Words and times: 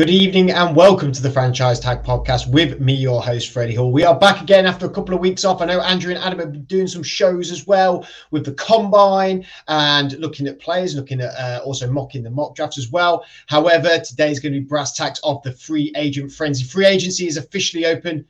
Good 0.00 0.08
evening 0.08 0.50
and 0.50 0.74
welcome 0.74 1.12
to 1.12 1.20
the 1.20 1.30
Franchise 1.30 1.78
Tag 1.78 2.02
Podcast 2.02 2.50
with 2.50 2.80
me, 2.80 2.94
your 2.94 3.20
host, 3.20 3.52
Freddie 3.52 3.74
Hall. 3.74 3.92
We 3.92 4.02
are 4.02 4.18
back 4.18 4.40
again 4.40 4.64
after 4.64 4.86
a 4.86 4.90
couple 4.90 5.14
of 5.14 5.20
weeks 5.20 5.44
off. 5.44 5.60
I 5.60 5.66
know 5.66 5.82
Andrew 5.82 6.14
and 6.14 6.24
Adam 6.24 6.38
have 6.38 6.52
been 6.52 6.64
doing 6.64 6.86
some 6.86 7.02
shows 7.02 7.52
as 7.52 7.66
well 7.66 8.06
with 8.30 8.46
the 8.46 8.54
combine 8.54 9.44
and 9.68 10.18
looking 10.18 10.46
at 10.46 10.58
players, 10.58 10.94
looking 10.94 11.20
at 11.20 11.34
uh, 11.34 11.60
also 11.66 11.86
mocking 11.90 12.22
the 12.22 12.30
mock 12.30 12.54
drafts 12.54 12.78
as 12.78 12.90
well. 12.90 13.26
However, 13.46 13.98
today 13.98 14.30
is 14.30 14.40
going 14.40 14.54
to 14.54 14.60
be 14.60 14.64
brass 14.64 14.94
tacks 14.94 15.20
of 15.22 15.42
the 15.42 15.52
free 15.52 15.92
agent 15.94 16.32
frenzy. 16.32 16.64
Free 16.64 16.86
agency 16.86 17.26
is 17.26 17.36
officially 17.36 17.84
open 17.84 18.24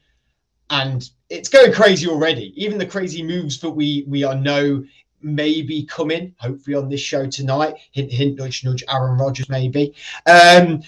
and 0.70 1.08
it's 1.28 1.48
going 1.48 1.72
crazy 1.72 2.08
already. 2.08 2.52
Even 2.56 2.78
the 2.78 2.86
crazy 2.86 3.22
moves 3.22 3.60
that 3.60 3.70
we 3.70 4.04
we 4.08 4.24
are 4.24 4.34
know 4.34 4.84
maybe 5.22 5.84
coming, 5.84 6.34
hopefully 6.38 6.76
on 6.76 6.88
this 6.88 7.00
show 7.00 7.26
tonight. 7.28 7.74
Hint, 7.92 8.10
hint, 8.10 8.38
nudge, 8.38 8.64
nudge. 8.64 8.82
Aaron 8.88 9.18
Rodgers, 9.18 9.48
maybe. 9.48 9.94
Um, 10.26 10.82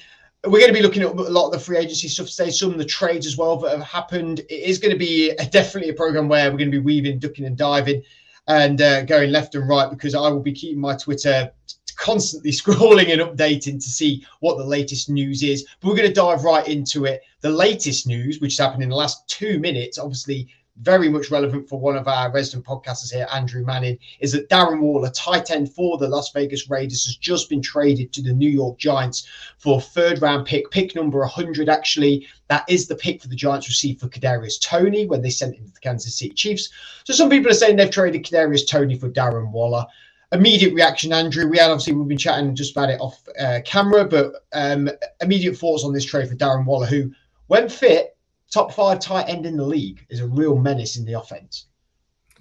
we're 0.44 0.58
going 0.58 0.72
to 0.72 0.78
be 0.78 0.82
looking 0.82 1.02
at 1.02 1.08
a 1.08 1.12
lot 1.12 1.46
of 1.46 1.52
the 1.52 1.58
free 1.58 1.76
agency 1.76 2.08
stuff 2.08 2.28
today, 2.28 2.50
some 2.50 2.72
of 2.72 2.78
the 2.78 2.84
trades 2.84 3.26
as 3.26 3.36
well 3.36 3.56
that 3.58 3.70
have 3.78 3.86
happened. 3.86 4.40
It 4.40 4.50
is 4.50 4.78
going 4.78 4.92
to 4.92 4.98
be 4.98 5.30
a, 5.30 5.46
definitely 5.46 5.90
a 5.90 5.94
program 5.94 6.28
where 6.28 6.50
we're 6.50 6.58
going 6.58 6.70
to 6.70 6.78
be 6.78 6.84
weaving, 6.84 7.20
ducking, 7.20 7.44
and 7.44 7.56
diving 7.56 8.02
and 8.48 8.80
uh, 8.82 9.02
going 9.02 9.30
left 9.30 9.54
and 9.54 9.68
right 9.68 9.88
because 9.88 10.16
I 10.16 10.28
will 10.28 10.40
be 10.40 10.52
keeping 10.52 10.80
my 10.80 10.96
Twitter 10.96 11.52
constantly 11.96 12.50
scrolling 12.52 13.12
and 13.12 13.20
updating 13.20 13.74
to 13.74 13.88
see 13.88 14.26
what 14.40 14.58
the 14.58 14.64
latest 14.64 15.08
news 15.08 15.44
is. 15.44 15.64
But 15.80 15.88
we're 15.88 15.96
going 15.96 16.08
to 16.08 16.14
dive 16.14 16.42
right 16.42 16.66
into 16.66 17.04
it. 17.04 17.22
The 17.40 17.50
latest 17.50 18.08
news, 18.08 18.40
which 18.40 18.56
has 18.56 18.66
happened 18.66 18.82
in 18.82 18.88
the 18.88 18.96
last 18.96 19.28
two 19.28 19.60
minutes, 19.60 19.98
obviously 19.98 20.48
very 20.80 21.08
much 21.08 21.30
relevant 21.30 21.68
for 21.68 21.78
one 21.78 21.96
of 21.96 22.08
our 22.08 22.32
resident 22.32 22.64
podcasters 22.64 23.12
here, 23.12 23.26
Andrew 23.32 23.64
Manning, 23.64 23.98
is 24.20 24.32
that 24.32 24.48
Darren 24.48 24.80
Waller, 24.80 25.10
tight 25.10 25.50
end 25.50 25.72
for 25.72 25.98
the 25.98 26.08
Las 26.08 26.32
Vegas 26.32 26.70
Raiders, 26.70 27.04
has 27.04 27.16
just 27.16 27.48
been 27.48 27.60
traded 27.60 28.12
to 28.12 28.22
the 28.22 28.32
New 28.32 28.48
York 28.48 28.78
Giants 28.78 29.26
for 29.58 29.80
third 29.80 30.22
round 30.22 30.46
pick, 30.46 30.70
pick 30.70 30.94
number 30.94 31.18
100. 31.20 31.68
Actually, 31.68 32.26
that 32.48 32.64
is 32.68 32.86
the 32.86 32.96
pick 32.96 33.20
for 33.20 33.28
the 33.28 33.36
Giants 33.36 33.68
received 33.68 34.00
for 34.00 34.08
Kadarius 34.08 34.60
Toney 34.60 35.06
when 35.06 35.22
they 35.22 35.30
sent 35.30 35.56
him 35.56 35.66
to 35.66 35.72
the 35.72 35.80
Kansas 35.80 36.16
City 36.16 36.34
Chiefs. 36.34 36.70
So 37.04 37.12
some 37.12 37.28
people 37.28 37.50
are 37.50 37.54
saying 37.54 37.76
they've 37.76 37.90
traded 37.90 38.24
Kadarius 38.24 38.66
Toney 38.66 38.96
for 38.96 39.10
Darren 39.10 39.50
Waller. 39.50 39.84
Immediate 40.32 40.72
reaction, 40.72 41.12
Andrew. 41.12 41.46
We 41.46 41.58
had 41.58 41.70
obviously 41.70 41.92
we've 41.92 42.08
been 42.08 42.16
chatting 42.16 42.54
just 42.54 42.72
about 42.72 42.88
it 42.88 42.98
off 43.00 43.22
uh, 43.38 43.60
camera, 43.66 44.06
but 44.06 44.32
um, 44.54 44.88
immediate 45.20 45.58
thoughts 45.58 45.84
on 45.84 45.92
this 45.92 46.06
trade 46.06 46.30
for 46.30 46.34
Darren 46.34 46.64
Waller, 46.64 46.86
who, 46.86 47.12
when 47.48 47.68
fit, 47.68 48.16
top 48.52 48.72
five 48.72 49.00
tight 49.00 49.28
end 49.28 49.46
in 49.46 49.56
the 49.56 49.64
league, 49.64 50.04
is 50.10 50.20
a 50.20 50.26
real 50.26 50.56
menace 50.56 50.96
in 50.96 51.04
the 51.04 51.14
offense. 51.14 51.66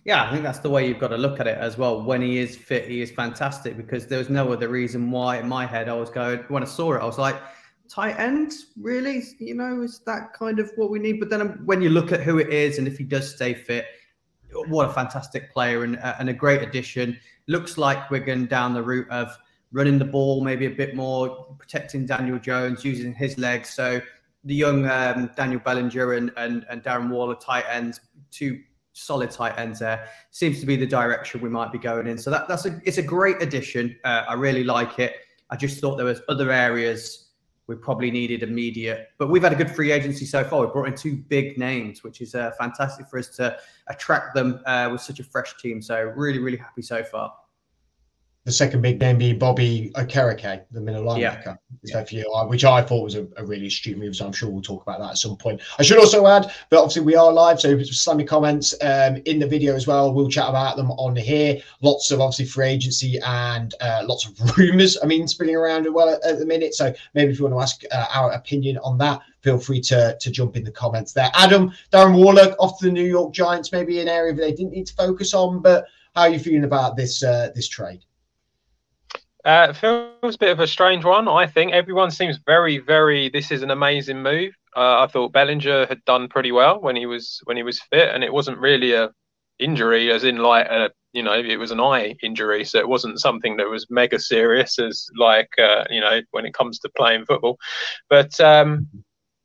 Yeah, 0.03 0.27
I 0.27 0.31
think 0.31 0.43
that's 0.43 0.59
the 0.59 0.69
way 0.69 0.87
you've 0.87 0.99
got 0.99 1.09
to 1.09 1.17
look 1.17 1.39
at 1.39 1.47
it 1.47 1.57
as 1.57 1.77
well. 1.77 2.01
When 2.01 2.21
he 2.21 2.39
is 2.39 2.57
fit, 2.57 2.87
he 2.87 3.01
is 3.01 3.11
fantastic 3.11 3.77
because 3.77 4.07
there 4.07 4.17
was 4.17 4.29
no 4.29 4.51
other 4.51 4.67
reason 4.67 5.11
why 5.11 5.37
in 5.37 5.47
my 5.47 5.65
head 5.65 5.87
I 5.89 5.93
was 5.93 6.09
going 6.09 6.39
when 6.47 6.63
I 6.63 6.65
saw 6.65 6.93
it, 6.93 6.99
I 6.99 7.05
was 7.05 7.19
like, 7.19 7.35
tight 7.87 8.19
end, 8.19 8.53
really? 8.79 9.23
You 9.39 9.53
know, 9.53 9.81
is 9.81 10.01
that 10.05 10.33
kind 10.33 10.59
of 10.59 10.71
what 10.75 10.89
we 10.89 10.97
need? 10.97 11.19
But 11.19 11.29
then 11.29 11.61
when 11.65 11.81
you 11.81 11.89
look 11.89 12.11
at 12.11 12.21
who 12.21 12.39
it 12.39 12.49
is 12.49 12.77
and 12.79 12.87
if 12.87 12.97
he 12.97 13.03
does 13.03 13.33
stay 13.33 13.53
fit, 13.53 13.85
what 14.67 14.89
a 14.89 14.93
fantastic 14.93 15.53
player 15.53 15.83
and, 15.83 15.97
uh, 15.97 16.15
and 16.19 16.29
a 16.29 16.33
great 16.33 16.61
addition. 16.61 17.17
Looks 17.47 17.77
like 17.77 18.09
we're 18.09 18.19
going 18.19 18.47
down 18.47 18.73
the 18.73 18.83
route 18.83 19.09
of 19.09 19.37
running 19.71 19.97
the 19.97 20.05
ball, 20.05 20.43
maybe 20.43 20.65
a 20.65 20.71
bit 20.71 20.95
more, 20.95 21.55
protecting 21.57 22.05
Daniel 22.05 22.39
Jones, 22.39 22.83
using 22.83 23.13
his 23.13 23.37
legs. 23.37 23.69
So 23.69 24.01
the 24.43 24.55
young 24.55 24.89
um, 24.89 25.29
Daniel 25.35 25.61
Bellinger 25.63 26.13
and, 26.13 26.31
and, 26.37 26.65
and 26.69 26.83
Darren 26.83 27.09
Waller 27.09 27.35
tight 27.35 27.65
ends, 27.69 27.99
two 28.31 28.61
solid 28.93 29.31
tight 29.31 29.57
ends 29.57 29.79
there, 29.79 30.07
seems 30.31 30.59
to 30.59 30.65
be 30.65 30.75
the 30.75 30.85
direction 30.85 31.41
we 31.41 31.49
might 31.49 31.71
be 31.71 31.77
going 31.77 32.07
in. 32.07 32.17
So 32.17 32.29
that, 32.31 32.47
that's 32.47 32.65
a 32.65 32.79
it's 32.83 32.97
a 32.97 33.03
great 33.03 33.41
addition. 33.41 33.95
Uh, 34.03 34.23
I 34.27 34.33
really 34.33 34.63
like 34.63 34.99
it. 34.99 35.15
I 35.49 35.55
just 35.55 35.79
thought 35.79 35.97
there 35.97 36.05
was 36.05 36.21
other 36.29 36.51
areas 36.51 37.27
we 37.67 37.75
probably 37.75 38.11
needed 38.11 38.43
immediate, 38.43 39.09
but 39.17 39.29
we've 39.29 39.43
had 39.43 39.53
a 39.53 39.55
good 39.55 39.71
free 39.71 39.91
agency 39.91 40.25
so 40.25 40.43
far. 40.43 40.65
We 40.65 40.71
brought 40.71 40.87
in 40.87 40.95
two 40.95 41.15
big 41.15 41.57
names, 41.57 42.03
which 42.03 42.19
is 42.19 42.35
uh, 42.35 42.51
fantastic 42.59 43.07
for 43.07 43.19
us 43.19 43.29
to 43.37 43.57
attract 43.87 44.35
them 44.35 44.61
uh, 44.65 44.89
with 44.91 45.01
such 45.01 45.19
a 45.19 45.23
fresh 45.23 45.55
team. 45.57 45.81
So 45.81 46.11
really, 46.15 46.39
really 46.39 46.57
happy 46.57 46.81
so 46.81 47.03
far 47.03 47.33
the 48.43 48.51
second 48.51 48.81
big 48.81 48.99
name 48.99 49.19
being 49.19 49.37
Bobby 49.37 49.91
Okereke, 49.93 50.63
the 50.71 50.81
middle 50.81 51.03
linebacker, 51.03 51.57
yeah. 51.83 52.03
yeah. 52.09 52.43
which 52.45 52.65
I 52.65 52.81
thought 52.81 53.03
was 53.03 53.13
a, 53.13 53.27
a, 53.37 53.45
really 53.45 53.67
astute 53.67 53.99
move. 53.99 54.15
So 54.15 54.25
I'm 54.25 54.33
sure 54.33 54.49
we'll 54.49 54.63
talk 54.63 54.81
about 54.81 54.99
that 54.99 55.11
at 55.11 55.17
some 55.19 55.37
point. 55.37 55.61
I 55.77 55.83
should 55.83 55.99
also 55.99 56.25
add 56.25 56.51
that 56.69 56.77
obviously 56.77 57.03
we 57.03 57.15
are 57.15 57.31
live, 57.31 57.61
so 57.61 57.67
if 57.67 57.79
it's 57.79 58.03
slammy 58.03 58.27
comments 58.27 58.73
um, 58.81 59.17
in 59.25 59.37
the 59.37 59.45
video 59.45 59.75
as 59.75 59.85
well. 59.85 60.11
We'll 60.11 60.27
chat 60.27 60.49
about 60.49 60.75
them 60.75 60.89
on 60.91 61.15
here. 61.15 61.61
Lots 61.81 62.09
of 62.09 62.19
obviously 62.19 62.45
free 62.45 62.69
agency 62.69 63.19
and 63.19 63.75
uh, 63.79 64.01
lots 64.05 64.25
of 64.25 64.57
rumours. 64.57 64.97
I 65.03 65.05
mean, 65.05 65.27
spinning 65.27 65.55
around 65.55 65.85
as 65.85 65.91
well 65.91 66.09
at, 66.09 66.23
at, 66.25 66.39
the 66.39 66.45
minute. 66.45 66.73
So 66.73 66.91
maybe 67.13 67.31
if 67.31 67.37
you 67.37 67.45
want 67.45 67.55
to 67.55 67.61
ask 67.61 67.83
uh, 67.91 68.07
our 68.11 68.31
opinion 68.31 68.79
on 68.79 68.97
that, 68.97 69.21
feel 69.41 69.59
free 69.59 69.81
to 69.81 70.17
to 70.19 70.31
jump 70.31 70.55
in 70.55 70.63
the 70.63 70.71
comments 70.71 71.13
there. 71.13 71.29
Adam, 71.35 71.71
Darren 71.93 72.15
Waller 72.15 72.55
off 72.57 72.79
to 72.79 72.85
the 72.85 72.91
New 72.91 73.05
York 73.05 73.33
Giants, 73.33 73.71
maybe 73.71 73.99
an 73.99 74.07
area 74.07 74.33
that 74.33 74.41
they 74.41 74.51
didn't 74.51 74.71
need 74.71 74.87
to 74.87 74.95
focus 74.95 75.35
on, 75.35 75.61
but 75.61 75.85
how 76.15 76.23
are 76.23 76.29
you 76.29 76.39
feeling 76.39 76.63
about 76.63 76.95
this 76.95 77.23
uh, 77.23 77.49
this 77.53 77.67
trade? 77.67 78.03
Uh, 79.43 79.73
feels 79.73 80.35
a 80.35 80.37
bit 80.37 80.51
of 80.51 80.59
a 80.59 80.67
strange 80.67 81.03
one. 81.03 81.27
I 81.27 81.47
think 81.47 81.73
everyone 81.73 82.11
seems 82.11 82.37
very, 82.45 82.77
very. 82.77 83.29
This 83.29 83.51
is 83.51 83.63
an 83.63 83.71
amazing 83.71 84.21
move. 84.21 84.53
Uh, 84.75 85.03
I 85.03 85.07
thought 85.07 85.33
Bellinger 85.33 85.87
had 85.87 86.03
done 86.05 86.27
pretty 86.27 86.51
well 86.51 86.79
when 86.79 86.95
he 86.95 87.05
was 87.05 87.41
when 87.45 87.57
he 87.57 87.63
was 87.63 87.81
fit, 87.89 88.13
and 88.13 88.23
it 88.23 88.31
wasn't 88.31 88.59
really 88.59 88.93
a 88.93 89.09
injury, 89.59 90.11
as 90.11 90.23
in 90.23 90.37
like 90.37 90.67
a 90.67 90.91
you 91.13 91.23
know 91.23 91.33
it 91.33 91.57
was 91.57 91.71
an 91.71 91.79
eye 91.79 92.15
injury, 92.21 92.63
so 92.63 92.79
it 92.79 92.87
wasn't 92.87 93.19
something 93.19 93.57
that 93.57 93.69
was 93.69 93.87
mega 93.89 94.19
serious 94.19 94.77
as 94.79 95.07
like 95.17 95.49
uh, 95.59 95.85
you 95.89 96.01
know 96.01 96.21
when 96.31 96.45
it 96.45 96.53
comes 96.53 96.79
to 96.79 96.89
playing 96.95 97.25
football. 97.25 97.57
But 98.09 98.39
um, 98.39 98.87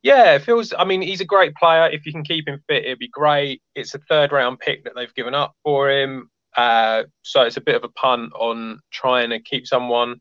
yeah, 0.03 0.37
feels. 0.37 0.73
I 0.77 0.85
mean, 0.85 1.01
he's 1.01 1.21
a 1.21 1.25
great 1.25 1.55
player. 1.55 1.89
If 1.89 2.05
you 2.05 2.11
can 2.11 2.23
keep 2.23 2.47
him 2.47 2.61
fit, 2.69 2.85
it'd 2.85 2.99
be 2.99 3.09
great. 3.09 3.61
It's 3.75 3.95
a 3.95 3.99
third 3.99 4.31
round 4.31 4.59
pick 4.59 4.83
that 4.83 4.93
they've 4.95 5.13
given 5.15 5.33
up 5.33 5.55
for 5.63 5.89
him. 5.89 6.29
Uh, 6.57 7.03
so 7.21 7.43
it's 7.43 7.57
a 7.57 7.61
bit 7.61 7.75
of 7.75 7.83
a 7.83 7.89
punt 7.89 8.33
on 8.33 8.81
trying 8.91 9.29
to 9.29 9.39
keep 9.39 9.67
someone, 9.67 10.19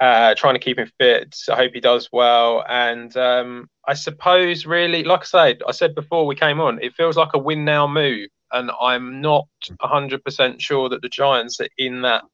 uh, 0.00 0.34
trying 0.34 0.54
to 0.54 0.60
keep 0.60 0.78
him 0.78 0.90
fit. 0.98 1.36
I 1.48 1.54
hope 1.54 1.72
he 1.72 1.80
does 1.80 2.08
well. 2.12 2.64
And 2.68 3.16
um, 3.16 3.70
I 3.86 3.94
suppose, 3.94 4.66
really, 4.66 5.04
like 5.04 5.20
I 5.20 5.24
said, 5.24 5.62
I 5.66 5.70
said 5.70 5.94
before 5.94 6.26
we 6.26 6.34
came 6.34 6.60
on, 6.60 6.82
it 6.82 6.94
feels 6.94 7.16
like 7.16 7.30
a 7.34 7.38
win 7.38 7.64
now 7.64 7.86
move. 7.86 8.28
And 8.50 8.72
I'm 8.80 9.20
not 9.20 9.46
100% 9.80 10.60
sure 10.60 10.88
that 10.88 11.00
the 11.00 11.08
Giants 11.08 11.60
are 11.60 11.68
in 11.78 12.02
that 12.02 12.24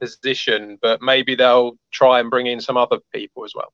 position, 0.00 0.78
but 0.80 1.02
maybe 1.02 1.34
they'll 1.34 1.76
try 1.90 2.20
and 2.20 2.30
bring 2.30 2.46
in 2.46 2.60
some 2.60 2.76
other 2.76 2.98
people 3.12 3.44
as 3.44 3.52
well 3.54 3.72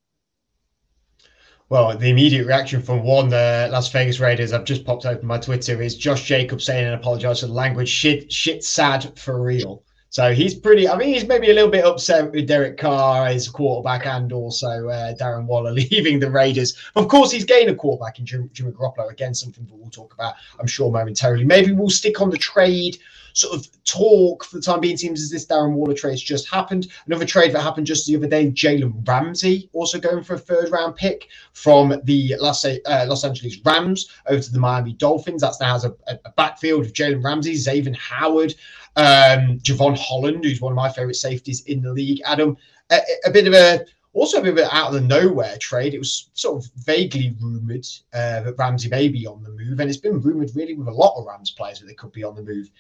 well, 1.69 1.97
the 1.97 2.11
immediate 2.11 2.47
reaction 2.47 2.83
from 2.83 3.03
one 3.03 3.33
uh, 3.33 3.69
Las 3.71 3.91
Vegas 3.91 4.21
Raiders, 4.21 4.53
I've 4.53 4.65
just 4.65 4.85
popped 4.85 5.07
open 5.07 5.27
my 5.27 5.39
Twitter, 5.39 5.81
is 5.81 5.97
Josh 5.97 6.25
Jacobs 6.25 6.65
saying 6.65 6.85
and 6.85 6.95
apologise 6.95 7.41
for 7.41 7.47
the 7.47 7.53
language. 7.53 7.89
Shit, 7.89 8.31
shit, 8.31 8.63
sad 8.63 9.19
for 9.19 9.41
real. 9.41 9.83
So 10.15 10.33
he's 10.33 10.55
pretty. 10.55 10.89
I 10.89 10.97
mean, 10.97 11.13
he's 11.13 11.27
maybe 11.27 11.51
a 11.51 11.55
little 11.55 11.73
bit 11.73 11.85
upset 11.85 12.31
with 12.31 12.47
Derek 12.47 12.79
Carr 12.79 13.27
his 13.27 13.49
quarterback, 13.49 14.07
and 14.07 14.33
also 14.33 14.89
uh, 14.89 15.13
Darren 15.17 15.47
Waller 15.47 15.73
leaving 15.91 16.21
the 16.21 16.31
Raiders. 16.31 16.77
Of 16.95 17.09
course, 17.09 17.33
he's 17.33 17.45
gained 17.45 17.69
a 17.69 17.75
quarterback 17.75 18.21
in 18.21 18.25
Jimmy 18.25 18.71
Garoppolo. 18.71 19.11
Again, 19.11 19.35
something 19.35 19.67
that 19.67 19.75
we'll 19.75 19.91
talk 19.91 20.15
about, 20.15 20.35
I'm 20.61 20.69
sure, 20.69 20.93
momentarily. 20.93 21.45
Maybe 21.45 21.73
we'll 21.73 21.91
stick 21.91 22.21
on 22.21 22.31
the 22.31 22.39
trade 22.39 22.97
sort 23.35 23.59
of 23.59 23.85
talk 23.85 24.45
for 24.45 24.57
the 24.57 24.63
time 24.63 24.81
being 24.81 24.97
seems 24.97 25.21
as 25.21 25.31
this 25.31 25.47
Darren 25.47 25.73
Waller 25.73 25.93
trade 25.93 26.17
just 26.19 26.49
happened. 26.49 26.87
Another 27.07 27.25
trade 27.25 27.53
that 27.53 27.63
happened 27.63 27.87
just 27.87 28.07
the 28.07 28.17
other 28.17 28.29
day, 28.29 28.51
Jalen 28.51 29.07
Ramsey 29.07 29.69
also 29.73 29.99
going 29.99 30.23
for 30.23 30.35
a 30.35 30.39
third 30.39 30.71
round 30.71 30.95
pick 30.95 31.29
from 31.53 32.01
the 32.05 32.37
Los, 32.39 32.65
uh, 32.65 32.79
Los 33.09 33.25
Angeles 33.25 33.57
Rams 33.65 34.09
over 34.27 34.41
to 34.41 34.53
the 34.53 34.61
Miami 34.61 34.93
Dolphins. 34.93 35.43
That's 35.43 35.61
now 35.61 35.73
has 35.73 35.85
a, 35.85 35.95
a 36.07 36.31
backfield 36.37 36.87
of 36.87 36.93
Jalen 36.93 37.25
Ramsey, 37.25 37.57
Xavier 37.57 37.95
Howard, 37.95 38.55
um, 38.97 39.59
Jevon 39.59 39.99
Holland, 39.99 40.45
who's 40.45 40.61
one 40.61 40.73
of 40.73 40.77
my 40.77 40.91
favorite 40.91 41.17
safeties 41.17 41.63
in 41.63 41.83
the 41.83 41.93
league. 41.93 42.21
Adam, 42.25 42.57
a, 42.91 43.01
a 43.27 43.31
bit 43.31 43.47
of 43.47 43.55
a 43.55 43.85
also 44.13 44.39
a 44.39 44.43
bit 44.43 44.53
of 44.53 44.59
an 44.59 44.69
out 44.71 44.89
of 44.89 44.95
the 44.95 45.01
nowhere 45.01 45.57
trade. 45.59 45.95
It 45.95 45.99
was 45.99 46.31
sort 46.35 46.63
of 46.63 46.71
vaguely 46.85 47.37
rumored 47.41 47.87
uh, 48.13 48.41
that 48.41 48.55
Ramsey 48.57 48.89
may 48.89 49.09
be 49.09 49.27
on 49.27 49.43
the 49.43 49.51
move, 49.51 49.81
and 49.81 49.89
it's 49.89 49.99
been 49.99 50.21
rumored 50.21 50.51
really 50.55 50.75
with 50.75 50.89
a 50.89 50.93
lot 50.93 51.19
of 51.19 51.27
Rams 51.27 51.51
players 51.51 51.81
that 51.81 51.87
they 51.87 51.95
could 51.95 52.13
be 52.13 52.25
on 52.25 52.37
the 52.37 52.43
move 52.43 52.71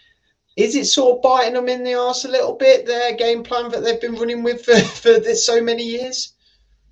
is 0.56 0.76
it 0.76 0.87
sort 0.87 1.16
of 1.16 1.22
biting 1.22 1.55
them 1.55 1.69
in 1.69 1.82
the 1.82 1.94
arse 1.94 2.25
a 2.25 2.28
little 2.28 2.55
bit 2.55 2.87
their 2.87 3.14
game 3.14 3.43
plan 3.43 3.70
that 3.70 3.82
they've 3.82 4.00
been 4.00 4.14
running 4.14 4.43
with 4.43 4.64
for, 4.64 4.76
for 4.78 5.19
this, 5.19 5.44
so 5.44 5.60
many 5.60 5.82
years 5.82 6.32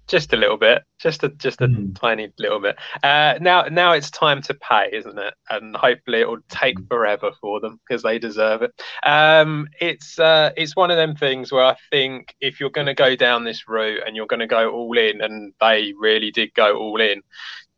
just 0.09 0.33
a 0.33 0.37
little 0.37 0.57
bit 0.57 0.82
just 1.03 1.25
a 1.25 1.29
just 1.29 1.61
a 1.61 1.67
mm. 1.67 1.99
tiny 1.99 2.33
little 2.39 2.61
bit. 2.61 2.77
Uh, 3.03 3.35
now 3.41 3.63
now 3.65 3.93
it's 3.93 4.11
time 4.11 4.41
to 4.43 4.55
pay 4.55 4.89
isn't 4.93 5.19
it? 5.19 5.35
And 5.51 5.75
hopefully 5.77 6.21
it 6.21 6.29
will 6.29 6.43
take 6.49 6.79
hmm. 6.79 6.87
forever 6.87 7.33
for 7.41 7.61
them 7.61 7.81
because 7.87 8.03
they 8.03 8.19
deserve 8.19 8.63
it. 8.63 8.73
Um, 9.05 9.69
it's 9.81 10.19
uh, 10.19 10.51
it's 10.57 10.77
one 10.77 10.91
of 10.91 10.97
them 10.97 11.15
things 11.15 11.53
where 11.53 11.65
i 11.65 11.77
think 11.91 12.35
if 12.41 12.61
you're 12.61 12.71
going 12.71 12.87
to 12.87 12.95
go 12.95 13.17
down 13.17 13.45
this 13.45 13.69
route 13.69 14.03
and 14.07 14.17
you're 14.17 14.27
going 14.27 14.41
to 14.41 14.47
go 14.47 14.71
all 14.71 14.97
in 14.97 15.21
and 15.21 15.53
they 15.61 15.93
really 15.99 16.31
did 16.31 16.53
go 16.55 16.77
all 16.77 17.01
in 17.01 17.23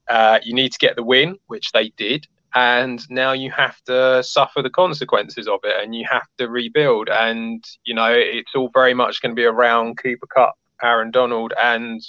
uh, 0.09 0.39
you 0.43 0.55
need 0.55 0.73
to 0.73 0.79
get 0.79 0.97
the 0.97 1.03
win 1.03 1.39
which 1.47 1.73
they 1.73 1.91
did. 1.91 2.27
And 2.55 3.03
now 3.11 3.33
you 3.33 3.51
have 3.51 3.83
to 3.85 4.23
suffer 4.23 4.63
the 4.63 4.71
consequences 4.71 5.49
of 5.49 5.61
it 5.65 5.83
and 5.83 5.95
you 5.95 6.07
have 6.09 6.27
to 6.39 6.49
rebuild. 6.49 7.09
And 7.09 7.65
you 7.85 7.95
know 7.95 8.13
it's 8.13 8.55
all 8.55 8.71
very 8.73 8.95
much 8.95 9.21
going 9.21 9.35
to 9.35 9.41
be 9.41 9.45
around 9.45 9.99
cooper 9.99 10.27
Kupp, 10.27 10.55
aaron 10.83 11.11
donald 11.11 11.53
and 11.61 12.01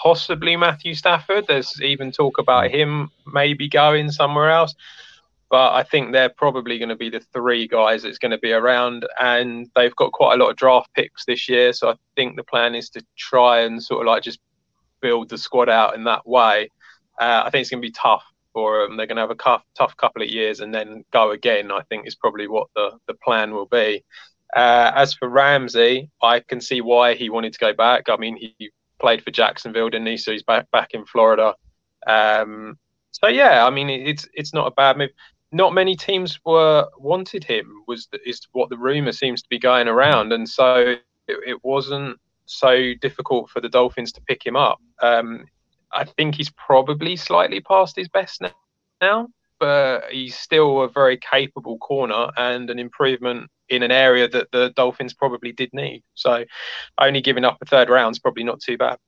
possibly 0.00 0.56
Matthew 0.56 0.94
Stafford. 0.94 1.46
There's 1.46 1.80
even 1.80 2.12
talk 2.12 2.38
about 2.38 2.70
him 2.70 3.10
maybe 3.32 3.68
going 3.68 4.10
somewhere 4.10 4.50
else. 4.50 4.74
But 5.50 5.74
I 5.74 5.82
think 5.82 6.10
they're 6.10 6.30
probably 6.30 6.78
going 6.78 6.88
to 6.88 6.96
be 6.96 7.10
the 7.10 7.20
three 7.32 7.68
guys 7.68 8.02
that's 8.02 8.18
going 8.18 8.32
to 8.32 8.38
be 8.38 8.52
around. 8.52 9.06
And 9.20 9.70
they've 9.76 9.94
got 9.94 10.12
quite 10.12 10.34
a 10.34 10.42
lot 10.42 10.50
of 10.50 10.56
draft 10.56 10.92
picks 10.94 11.24
this 11.24 11.48
year. 11.48 11.72
So 11.72 11.90
I 11.90 11.94
think 12.16 12.36
the 12.36 12.44
plan 12.44 12.74
is 12.74 12.90
to 12.90 13.04
try 13.16 13.60
and 13.60 13.82
sort 13.82 14.02
of 14.02 14.06
like 14.06 14.22
just 14.22 14.40
build 15.00 15.28
the 15.28 15.38
squad 15.38 15.68
out 15.68 15.94
in 15.94 16.04
that 16.04 16.26
way. 16.26 16.70
Uh, 17.20 17.42
I 17.44 17.50
think 17.50 17.62
it's 17.62 17.70
going 17.70 17.82
to 17.82 17.86
be 17.86 17.92
tough 17.92 18.24
for 18.52 18.82
them. 18.82 18.96
They're 18.96 19.06
going 19.06 19.16
to 19.16 19.22
have 19.22 19.30
a 19.30 19.36
tough, 19.36 19.62
tough 19.76 19.96
couple 19.96 20.22
of 20.22 20.28
years 20.28 20.60
and 20.60 20.74
then 20.74 21.04
go 21.12 21.30
again. 21.30 21.70
I 21.70 21.82
think 21.82 22.06
is 22.06 22.16
probably 22.16 22.48
what 22.48 22.68
the, 22.74 22.98
the 23.06 23.14
plan 23.14 23.52
will 23.52 23.66
be. 23.66 24.02
Uh, 24.56 24.92
as 24.94 25.14
for 25.14 25.28
Ramsey, 25.28 26.10
I 26.22 26.40
can 26.40 26.60
see 26.60 26.80
why 26.80 27.14
he 27.14 27.28
wanted 27.28 27.52
to 27.52 27.58
go 27.58 27.72
back. 27.72 28.08
I 28.08 28.16
mean, 28.16 28.36
he 28.36 28.70
played 28.98 29.22
for 29.22 29.30
Jacksonville, 29.30 29.90
didn't 29.90 30.06
he? 30.06 30.16
So 30.16 30.32
he's 30.32 30.42
back 30.42 30.70
back 30.70 30.90
in 30.92 31.04
Florida. 31.04 31.54
Um, 32.06 32.78
so 33.10 33.28
yeah, 33.28 33.66
I 33.66 33.70
mean, 33.70 33.88
it's 33.88 34.28
it's 34.34 34.52
not 34.52 34.66
a 34.66 34.70
bad 34.72 34.96
move. 34.96 35.10
Not 35.52 35.72
many 35.72 35.94
teams 35.94 36.40
were 36.44 36.88
wanted 36.98 37.44
him. 37.44 37.82
Was 37.86 38.08
is 38.26 38.40
what 38.52 38.70
the 38.70 38.78
rumor 38.78 39.12
seems 39.12 39.42
to 39.42 39.48
be 39.48 39.58
going 39.58 39.88
around, 39.88 40.32
and 40.32 40.48
so 40.48 40.96
it, 41.28 41.38
it 41.46 41.64
wasn't 41.64 42.18
so 42.46 42.92
difficult 43.00 43.50
for 43.50 43.60
the 43.60 43.68
Dolphins 43.68 44.12
to 44.12 44.20
pick 44.22 44.44
him 44.44 44.56
up. 44.56 44.80
Um, 45.02 45.46
I 45.92 46.04
think 46.04 46.34
he's 46.34 46.50
probably 46.50 47.16
slightly 47.16 47.60
past 47.60 47.96
his 47.96 48.08
best 48.08 48.42
now, 49.00 49.28
but 49.64 50.12
he's 50.12 50.36
still 50.36 50.82
a 50.82 50.90
very 50.90 51.16
capable 51.16 51.78
corner 51.78 52.28
and 52.36 52.68
an 52.68 52.78
improvement 52.78 53.50
in 53.70 53.82
an 53.82 53.90
area 53.90 54.28
that 54.28 54.52
the 54.52 54.74
Dolphins 54.76 55.14
probably 55.14 55.52
did 55.52 55.70
need. 55.72 56.02
So 56.12 56.44
only 57.00 57.22
giving 57.22 57.46
up 57.46 57.56
a 57.62 57.64
third 57.64 57.88
round 57.88 58.12
is 58.12 58.18
probably 58.18 58.44
not 58.44 58.60
too 58.60 58.76
bad. 58.76 58.98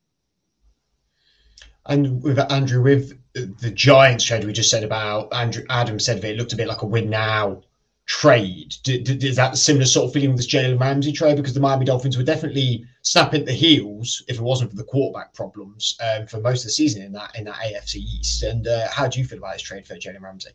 And 1.85 2.23
with 2.23 2.39
Andrew, 2.51 2.83
with 2.83 3.19
the 3.35 3.71
Giants 3.71 4.25
trade 4.25 4.45
we 4.45 4.55
just 4.55 4.71
said 4.71 4.83
about 4.83 5.31
Andrew 5.35 5.65
Adam 5.69 6.01
said 6.01 6.23
that 6.23 6.31
it 6.31 6.39
looked 6.39 6.55
a 6.55 6.57
bit 6.57 6.69
like 6.69 6.81
a 6.81 6.87
win 6.87 7.11
now 7.11 7.61
trade. 8.07 8.77
is 8.87 9.37
that 9.37 9.59
similar 9.59 9.85
sort 9.85 10.07
of 10.07 10.15
feeling 10.15 10.31
with 10.31 10.39
this 10.39 10.49
Jalen 10.49 10.81
Ramsey 10.81 11.13
trade? 11.13 11.37
Because 11.37 11.53
the 11.53 11.61
Miami 11.61 11.85
Dolphins 11.85 12.17
were 12.17 12.23
definitely 12.23 12.87
at 13.15 13.47
the 13.47 13.53
heels 13.53 14.23
if 14.29 14.37
it 14.37 14.43
wasn't 14.43 14.71
for 14.71 14.77
the 14.77 14.85
quarterback 14.85 15.33
problems 15.33 15.97
um, 16.01 16.27
for 16.27 16.41
most 16.41 16.63
of 16.63 16.67
the 16.67 16.73
season 16.73 17.03
in 17.03 17.13
that 17.13 17.37
in 17.37 17.45
that 17.45 17.57
AFC 17.57 17.97
East. 17.97 18.43
And 18.43 18.67
uh, 18.67 18.89
how 18.91 19.07
do 19.07 19.21
you 19.21 19.27
feel 19.27 19.39
about 19.39 19.55
this 19.55 19.63
trade 19.63 19.87
for 19.87 19.95
Jalen 19.95 20.23
Ramsey? 20.23 20.51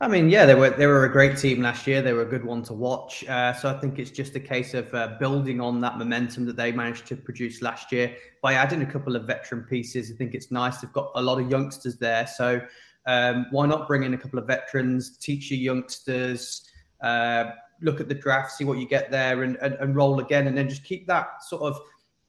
I 0.00 0.08
mean, 0.08 0.28
yeah, 0.28 0.44
they 0.44 0.54
were 0.54 0.70
they 0.70 0.86
were 0.86 1.04
a 1.04 1.12
great 1.12 1.38
team 1.38 1.62
last 1.62 1.86
year. 1.86 2.02
They 2.02 2.12
were 2.12 2.22
a 2.22 2.28
good 2.28 2.44
one 2.44 2.62
to 2.64 2.74
watch. 2.74 3.24
Uh, 3.24 3.52
so 3.54 3.70
I 3.70 3.78
think 3.78 3.98
it's 3.98 4.10
just 4.10 4.34
a 4.34 4.40
case 4.40 4.74
of 4.74 4.92
uh, 4.92 5.16
building 5.18 5.60
on 5.60 5.80
that 5.80 5.98
momentum 5.98 6.44
that 6.46 6.56
they 6.56 6.72
managed 6.72 7.06
to 7.06 7.16
produce 7.16 7.62
last 7.62 7.92
year 7.92 8.14
by 8.42 8.54
adding 8.54 8.82
a 8.82 8.86
couple 8.86 9.16
of 9.16 9.24
veteran 9.24 9.62
pieces. 9.62 10.10
I 10.12 10.16
think 10.16 10.34
it's 10.34 10.50
nice. 10.50 10.78
They've 10.78 10.92
got 10.92 11.12
a 11.14 11.22
lot 11.22 11.40
of 11.40 11.48
youngsters 11.48 11.96
there, 11.96 12.26
so 12.26 12.60
um, 13.06 13.46
why 13.50 13.66
not 13.66 13.86
bring 13.86 14.02
in 14.02 14.14
a 14.14 14.18
couple 14.18 14.38
of 14.38 14.46
veterans, 14.46 15.16
teach 15.16 15.50
your 15.50 15.60
youngsters, 15.60 16.68
uh, 17.02 17.52
look 17.84 18.00
at 18.00 18.08
the 18.08 18.14
draft, 18.14 18.52
see 18.52 18.64
what 18.64 18.78
you 18.78 18.88
get 18.88 19.10
there, 19.10 19.42
and, 19.42 19.56
and, 19.56 19.74
and 19.74 19.94
roll 19.94 20.20
again, 20.20 20.46
and 20.46 20.56
then 20.56 20.68
just 20.68 20.84
keep 20.84 21.06
that 21.06 21.42
sort 21.44 21.62
of 21.62 21.80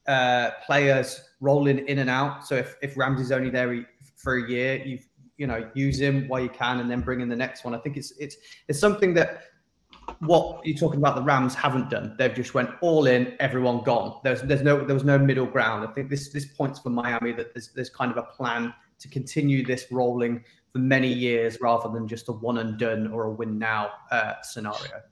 uh, 0.06 0.50
players 0.64 1.20
rolling 1.40 1.86
in 1.88 1.98
and 1.98 2.10
out. 2.10 2.46
So 2.46 2.54
if 2.54 2.76
if 2.82 2.96
Ramsey's 2.96 3.32
only 3.32 3.50
there 3.50 3.86
for 4.16 4.36
a 4.36 4.48
year, 4.48 4.82
you've 4.84 5.06
you 5.36 5.46
know 5.46 5.68
use 5.74 6.00
him 6.00 6.28
while 6.28 6.40
you 6.40 6.48
can 6.48 6.80
and 6.80 6.90
then 6.90 7.00
bring 7.00 7.20
in 7.20 7.28
the 7.28 7.36
next 7.36 7.64
one. 7.64 7.74
I 7.74 7.78
think 7.78 7.96
it's 7.96 8.12
it's 8.18 8.36
it's 8.68 8.78
something 8.78 9.14
that 9.14 9.42
what 10.20 10.64
you're 10.64 10.78
talking 10.78 11.00
about 11.00 11.16
the 11.16 11.22
rams 11.22 11.54
haven't 11.54 11.90
done. 11.90 12.14
They've 12.18 12.34
just 12.34 12.54
went 12.54 12.70
all 12.80 13.06
in 13.06 13.34
everyone 13.40 13.82
gone. 13.82 14.20
There's 14.22 14.42
there's 14.42 14.62
no 14.62 14.84
there 14.84 14.94
was 14.94 15.04
no 15.04 15.18
middle 15.18 15.46
ground. 15.46 15.86
I 15.86 15.92
think 15.92 16.10
this 16.10 16.30
this 16.30 16.46
points 16.46 16.78
for 16.78 16.90
miami 16.90 17.32
that 17.32 17.54
there's, 17.54 17.68
there's 17.74 17.90
kind 17.90 18.10
of 18.10 18.16
a 18.16 18.22
plan 18.22 18.72
to 18.98 19.08
continue 19.08 19.64
this 19.64 19.86
rolling 19.90 20.42
for 20.72 20.78
many 20.78 21.12
years 21.12 21.60
rather 21.60 21.88
than 21.88 22.08
just 22.08 22.28
a 22.28 22.32
one 22.32 22.58
and 22.58 22.78
done 22.78 23.08
or 23.08 23.24
a 23.24 23.30
win 23.30 23.58
now 23.58 23.90
uh, 24.10 24.34
scenario 24.42 25.02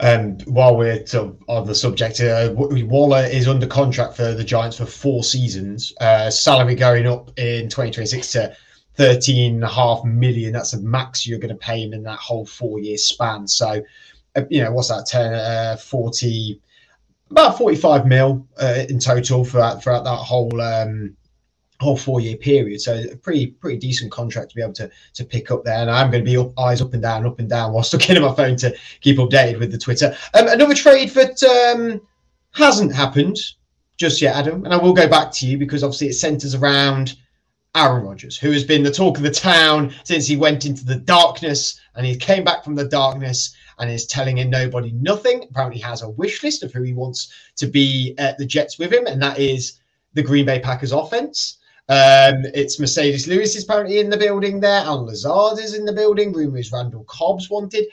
um, 0.00 0.38
while 0.46 0.76
we're 0.76 1.04
on 1.48 1.66
the 1.66 1.74
subject, 1.74 2.20
uh, 2.20 2.50
Waller 2.54 3.24
is 3.24 3.46
under 3.46 3.66
contract 3.66 4.16
for 4.16 4.34
the 4.34 4.44
Giants 4.44 4.78
for 4.78 4.86
four 4.86 5.22
seasons. 5.22 5.92
Uh, 6.00 6.30
salary 6.30 6.74
going 6.74 7.06
up 7.06 7.30
in 7.38 7.68
2026 7.68 8.32
to 8.32 8.56
13 8.96 9.54
and 9.54 9.64
a 9.64 9.68
half 9.68 10.04
million. 10.04 10.52
That's 10.52 10.72
the 10.72 10.80
max 10.80 11.26
you're 11.26 11.38
going 11.38 11.54
to 11.54 11.56
pay 11.56 11.82
him 11.82 11.92
in 11.92 12.02
that 12.04 12.18
whole 12.18 12.44
four 12.44 12.80
year 12.80 12.98
span. 12.98 13.46
So, 13.46 13.82
uh, 14.36 14.42
you 14.50 14.62
know, 14.62 14.72
what's 14.72 14.88
that? 14.88 15.06
10, 15.06 15.34
uh, 15.34 15.76
40, 15.76 16.60
about 17.30 17.56
45 17.56 18.06
mil 18.06 18.46
uh, 18.60 18.84
in 18.88 18.98
total 18.98 19.44
for 19.44 19.58
that, 19.58 19.82
throughout 19.82 20.04
that 20.04 20.16
whole 20.16 20.60
um, 20.60 21.16
whole 21.80 21.96
four 21.96 22.20
year 22.20 22.36
period. 22.36 22.80
So 22.80 23.04
a 23.12 23.16
pretty 23.16 23.48
pretty 23.48 23.78
decent 23.78 24.12
contract 24.12 24.50
to 24.50 24.56
be 24.56 24.62
able 24.62 24.72
to 24.74 24.90
to 25.14 25.24
pick 25.24 25.50
up 25.50 25.64
there. 25.64 25.78
And 25.78 25.90
I'm 25.90 26.10
going 26.10 26.24
to 26.24 26.30
be 26.30 26.36
up, 26.36 26.58
eyes 26.58 26.80
up 26.80 26.94
and 26.94 27.02
down, 27.02 27.26
up 27.26 27.38
and 27.38 27.48
down 27.48 27.72
whilst 27.72 27.92
looking 27.92 28.16
at 28.16 28.22
my 28.22 28.34
phone 28.34 28.56
to 28.56 28.74
keep 29.00 29.18
updated 29.18 29.58
with 29.58 29.72
the 29.72 29.78
Twitter. 29.78 30.16
Um, 30.34 30.48
another 30.48 30.74
trade 30.74 31.10
that 31.10 31.42
um, 31.42 32.00
hasn't 32.52 32.94
happened 32.94 33.38
just 33.96 34.20
yet, 34.20 34.36
Adam, 34.36 34.64
and 34.64 34.74
I 34.74 34.76
will 34.76 34.92
go 34.92 35.08
back 35.08 35.30
to 35.32 35.46
you 35.46 35.56
because 35.56 35.84
obviously 35.84 36.08
it 36.08 36.14
centres 36.14 36.54
around 36.54 37.16
Aaron 37.76 38.04
Rodgers, 38.04 38.36
who 38.36 38.50
has 38.52 38.64
been 38.64 38.82
the 38.82 38.90
talk 38.90 39.16
of 39.16 39.22
the 39.22 39.30
town 39.30 39.92
since 40.04 40.26
he 40.26 40.36
went 40.36 40.64
into 40.64 40.84
the 40.84 40.96
darkness 40.96 41.80
and 41.94 42.06
he 42.06 42.16
came 42.16 42.44
back 42.44 42.64
from 42.64 42.74
the 42.74 42.88
darkness 42.88 43.54
and 43.78 43.90
is 43.90 44.06
telling 44.06 44.38
in 44.38 44.50
nobody 44.50 44.92
nothing. 44.92 45.44
Apparently, 45.50 45.80
has 45.80 46.02
a 46.02 46.08
wish 46.10 46.42
list 46.42 46.62
of 46.62 46.72
who 46.72 46.82
he 46.82 46.92
wants 46.92 47.32
to 47.56 47.66
be 47.66 48.14
at 48.18 48.38
the 48.38 48.46
Jets 48.46 48.78
with 48.78 48.92
him, 48.92 49.06
and 49.06 49.20
that 49.22 49.38
is 49.38 49.80
the 50.14 50.22
Green 50.22 50.46
Bay 50.46 50.60
Packers 50.60 50.92
offense. 50.92 51.58
Um, 51.88 52.46
it's 52.54 52.80
Marcedes 52.80 53.28
Lewis 53.28 53.56
is 53.56 53.64
apparently 53.64 53.98
in 53.98 54.08
the 54.08 54.16
building 54.16 54.58
there. 54.58 54.80
Allen 54.80 55.06
Lazard 55.06 55.58
is 55.58 55.74
in 55.74 55.84
the 55.84 55.92
building. 55.92 56.32
Rumors 56.32 56.72
Randall 56.72 57.04
Cobb's 57.04 57.50
wanted. 57.50 57.86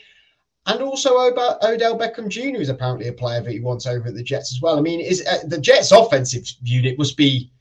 And 0.68 0.82
also 0.82 1.18
Odell 1.18 1.98
Beckham 1.98 2.30
Jr. 2.30 2.62
is 2.62 2.70
apparently 2.70 3.08
a 3.08 3.14
player 3.14 3.42
that 3.42 3.52
he 3.52 3.60
wants 3.60 3.88
over 3.88 4.10
at 4.10 4.14
the 4.14 4.24
Jets 4.24 4.54
as 4.54 4.62
well. 4.62 4.78
I 4.78 4.82
mean, 4.82 5.02
is 5.02 5.26
uh, 5.26 5.40
the 5.48 5.58
Jets' 5.58 5.92
offensive 5.92 6.48
unit 6.62 6.98
must 6.98 7.18
be 7.18 7.52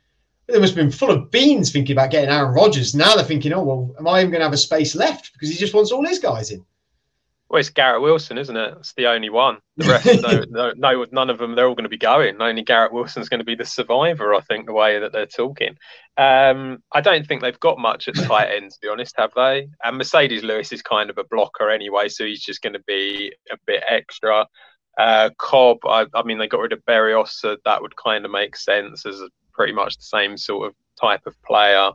they 0.46 0.58
must 0.58 0.74
have 0.74 0.84
been 0.84 0.92
full 0.92 1.10
of 1.10 1.30
beans 1.30 1.70
thinking 1.72 1.94
about 1.94 2.10
getting 2.10 2.30
Aaron 2.30 2.52
Rodgers. 2.52 2.94
Now 2.94 3.14
they're 3.14 3.24
thinking, 3.24 3.52
oh 3.52 3.62
well, 3.62 3.94
am 3.98 4.08
I 4.08 4.20
even 4.20 4.30
going 4.30 4.40
to 4.40 4.46
have 4.46 4.52
a 4.52 4.58
space 4.58 4.94
left 4.94 5.32
because 5.32 5.48
he 5.48 5.56
just 5.56 5.74
wants 5.74 5.92
all 5.92 6.06
his 6.06 6.18
guys 6.18 6.50
in? 6.50 6.64
Well, 7.50 7.58
it's 7.58 7.68
Garrett 7.68 8.00
Wilson, 8.00 8.38
isn't 8.38 8.56
it? 8.56 8.74
It's 8.78 8.94
the 8.94 9.08
only 9.08 9.28
one. 9.28 9.58
The 9.76 9.88
rest, 9.88 10.06
no, 10.22 10.44
no, 10.48 10.72
no, 10.76 11.06
none 11.10 11.30
of 11.30 11.38
them. 11.38 11.56
They're 11.56 11.66
all 11.66 11.74
going 11.74 11.82
to 11.82 11.88
be 11.88 11.98
going. 11.98 12.40
Only 12.40 12.62
Garrett 12.62 12.92
Wilson's 12.92 13.28
going 13.28 13.40
to 13.40 13.44
be 13.44 13.56
the 13.56 13.64
survivor. 13.64 14.32
I 14.32 14.40
think 14.40 14.66
the 14.66 14.72
way 14.72 15.00
that 15.00 15.10
they're 15.10 15.26
talking. 15.26 15.74
Um, 16.16 16.78
I 16.92 17.00
don't 17.00 17.26
think 17.26 17.42
they've 17.42 17.58
got 17.58 17.80
much 17.80 18.06
at 18.06 18.14
tight 18.14 18.54
end, 18.54 18.70
to 18.70 18.78
be 18.80 18.86
honest, 18.86 19.16
have 19.18 19.32
they? 19.34 19.68
And 19.82 20.00
Marcedes 20.00 20.44
Lewis 20.44 20.70
is 20.70 20.80
kind 20.80 21.10
of 21.10 21.18
a 21.18 21.24
blocker 21.24 21.68
anyway, 21.68 22.08
so 22.08 22.24
he's 22.24 22.44
just 22.44 22.62
going 22.62 22.74
to 22.74 22.84
be 22.86 23.34
a 23.50 23.56
bit 23.66 23.82
extra. 23.88 24.46
Uh, 24.96 25.30
Cobb, 25.36 25.78
I, 25.86 26.06
I, 26.14 26.22
mean, 26.22 26.38
they 26.38 26.46
got 26.46 26.60
rid 26.60 26.72
of 26.72 26.84
Berrios, 26.84 27.30
so 27.30 27.56
that 27.64 27.82
would 27.82 27.96
kind 27.96 28.24
of 28.24 28.30
make 28.30 28.54
sense 28.54 29.04
as 29.04 29.20
a 29.20 29.28
pretty 29.52 29.72
much 29.72 29.96
the 29.96 30.04
same 30.04 30.36
sort 30.36 30.68
of 30.68 30.74
type 31.00 31.26
of 31.26 31.34
player. 31.42 31.90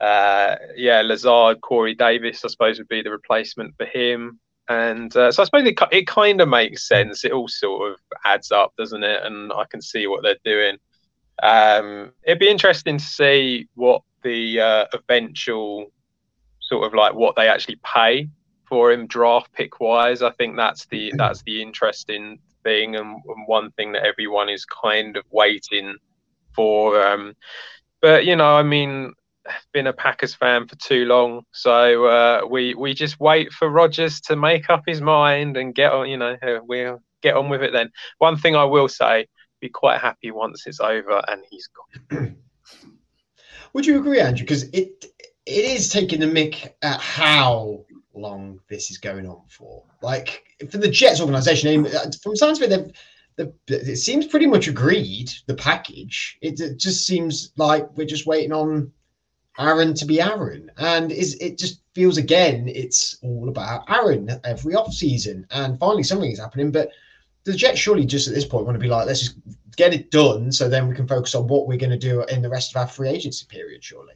Uh, 0.00 0.54
yeah, 0.76 1.02
Lazard, 1.02 1.60
Corey 1.62 1.96
Davis, 1.96 2.44
I 2.44 2.48
suppose 2.48 2.78
would 2.78 2.86
be 2.86 3.02
the 3.02 3.10
replacement 3.10 3.74
for 3.76 3.86
him. 3.86 4.38
And 4.68 5.14
uh, 5.16 5.30
so 5.30 5.42
I 5.42 5.44
suppose 5.44 5.66
it, 5.66 5.78
it 5.92 6.06
kind 6.06 6.40
of 6.40 6.48
makes 6.48 6.88
sense. 6.88 7.24
It 7.24 7.32
all 7.32 7.48
sort 7.48 7.92
of 7.92 7.98
adds 8.24 8.50
up, 8.50 8.72
doesn't 8.78 9.04
it? 9.04 9.22
And 9.24 9.52
I 9.52 9.64
can 9.68 9.82
see 9.82 10.06
what 10.06 10.22
they're 10.22 10.36
doing. 10.44 10.78
Um, 11.42 12.12
it'd 12.22 12.38
be 12.38 12.48
interesting 12.48 12.98
to 12.98 13.04
see 13.04 13.68
what 13.74 14.02
the 14.22 14.60
uh, 14.60 14.86
eventual 14.94 15.92
sort 16.60 16.86
of 16.86 16.94
like 16.94 17.14
what 17.14 17.36
they 17.36 17.48
actually 17.48 17.78
pay 17.84 18.28
for 18.66 18.90
him 18.90 19.06
draft 19.06 19.52
pick 19.52 19.80
wise. 19.80 20.22
I 20.22 20.30
think 20.32 20.56
that's 20.56 20.86
the 20.86 21.12
that's 21.16 21.42
the 21.42 21.60
interesting 21.60 22.38
thing 22.62 22.96
and, 22.96 23.20
and 23.26 23.46
one 23.46 23.70
thing 23.72 23.92
that 23.92 24.04
everyone 24.04 24.48
is 24.48 24.64
kind 24.64 25.16
of 25.16 25.24
waiting 25.30 25.96
for. 26.54 27.00
Um, 27.06 27.34
but 28.00 28.24
you 28.24 28.36
know, 28.36 28.56
I 28.56 28.62
mean, 28.62 29.12
been 29.72 29.86
a 29.86 29.92
Packers 29.92 30.34
fan 30.34 30.66
for 30.66 30.76
too 30.76 31.04
long, 31.04 31.42
so 31.52 32.06
uh, 32.06 32.40
we 32.48 32.74
we 32.74 32.94
just 32.94 33.20
wait 33.20 33.52
for 33.52 33.68
Rodgers 33.68 34.20
to 34.22 34.36
make 34.36 34.70
up 34.70 34.82
his 34.86 35.00
mind 35.00 35.56
and 35.56 35.74
get 35.74 35.92
on. 35.92 36.08
You 36.08 36.16
know, 36.16 36.36
uh, 36.42 36.60
we'll 36.62 37.02
get 37.22 37.36
on 37.36 37.48
with 37.48 37.62
it 37.62 37.72
then. 37.72 37.90
One 38.18 38.36
thing 38.36 38.56
I 38.56 38.64
will 38.64 38.88
say: 38.88 39.26
be 39.60 39.68
quite 39.68 40.00
happy 40.00 40.30
once 40.30 40.66
it's 40.66 40.80
over 40.80 41.22
and 41.28 41.42
he's 41.50 41.68
gone. 41.68 42.36
Would 43.72 43.86
you 43.86 43.98
agree, 43.98 44.20
Andrew? 44.20 44.44
Because 44.44 44.64
it 44.64 45.04
it 45.46 45.64
is 45.64 45.88
taking 45.88 46.20
the 46.20 46.26
mick 46.26 46.72
at 46.82 47.00
how 47.00 47.84
long 48.14 48.60
this 48.68 48.90
is 48.90 48.98
going 48.98 49.28
on 49.28 49.42
for. 49.48 49.84
Like 50.02 50.44
for 50.70 50.78
the 50.78 50.88
Jets 50.88 51.20
organization, 51.20 51.86
from 52.22 52.36
sounds 52.36 52.60
of 52.60 52.70
it, 52.70 52.96
the, 53.36 53.52
it 53.66 53.96
seems 53.96 54.26
pretty 54.26 54.46
much 54.46 54.68
agreed 54.68 55.30
the 55.46 55.54
package. 55.54 56.38
It, 56.40 56.60
it, 56.60 56.78
just 56.78 57.06
seems 57.06 57.52
like 57.56 57.88
we're 57.96 58.06
just 58.06 58.26
waiting 58.26 58.52
on 58.52 58.92
Aaron 59.58 59.94
to 59.94 60.04
be 60.04 60.20
Aaron, 60.20 60.70
and 60.78 61.12
is 61.12 61.36
it 61.40 61.58
just 61.58 61.80
feels 61.94 62.16
again 62.16 62.68
it's 62.68 63.18
all 63.22 63.48
about 63.48 63.88
Aaron 63.88 64.28
every 64.44 64.74
off 64.74 64.92
season, 64.92 65.46
and 65.50 65.78
finally 65.78 66.02
something 66.02 66.30
is 66.30 66.40
happening. 66.40 66.72
But 66.72 66.90
the 67.44 67.52
Jets 67.52 67.78
surely 67.78 68.04
just 68.04 68.26
at 68.26 68.34
this 68.34 68.44
point 68.44 68.66
want 68.66 68.74
to 68.76 68.80
be 68.80 68.88
like, 68.88 69.06
let's 69.06 69.20
just 69.20 69.36
get 69.76 69.94
it 69.94 70.10
done, 70.10 70.50
so 70.50 70.68
then 70.68 70.88
we 70.88 70.94
can 70.94 71.06
focus 71.06 71.34
on 71.34 71.46
what 71.46 71.68
we're 71.68 71.78
going 71.78 71.90
to 71.90 71.98
do 71.98 72.22
in 72.24 72.42
the 72.42 72.48
rest 72.48 72.74
of 72.74 72.80
our 72.80 72.88
free 72.88 73.08
agency 73.08 73.46
period. 73.48 73.82
Surely. 73.84 74.14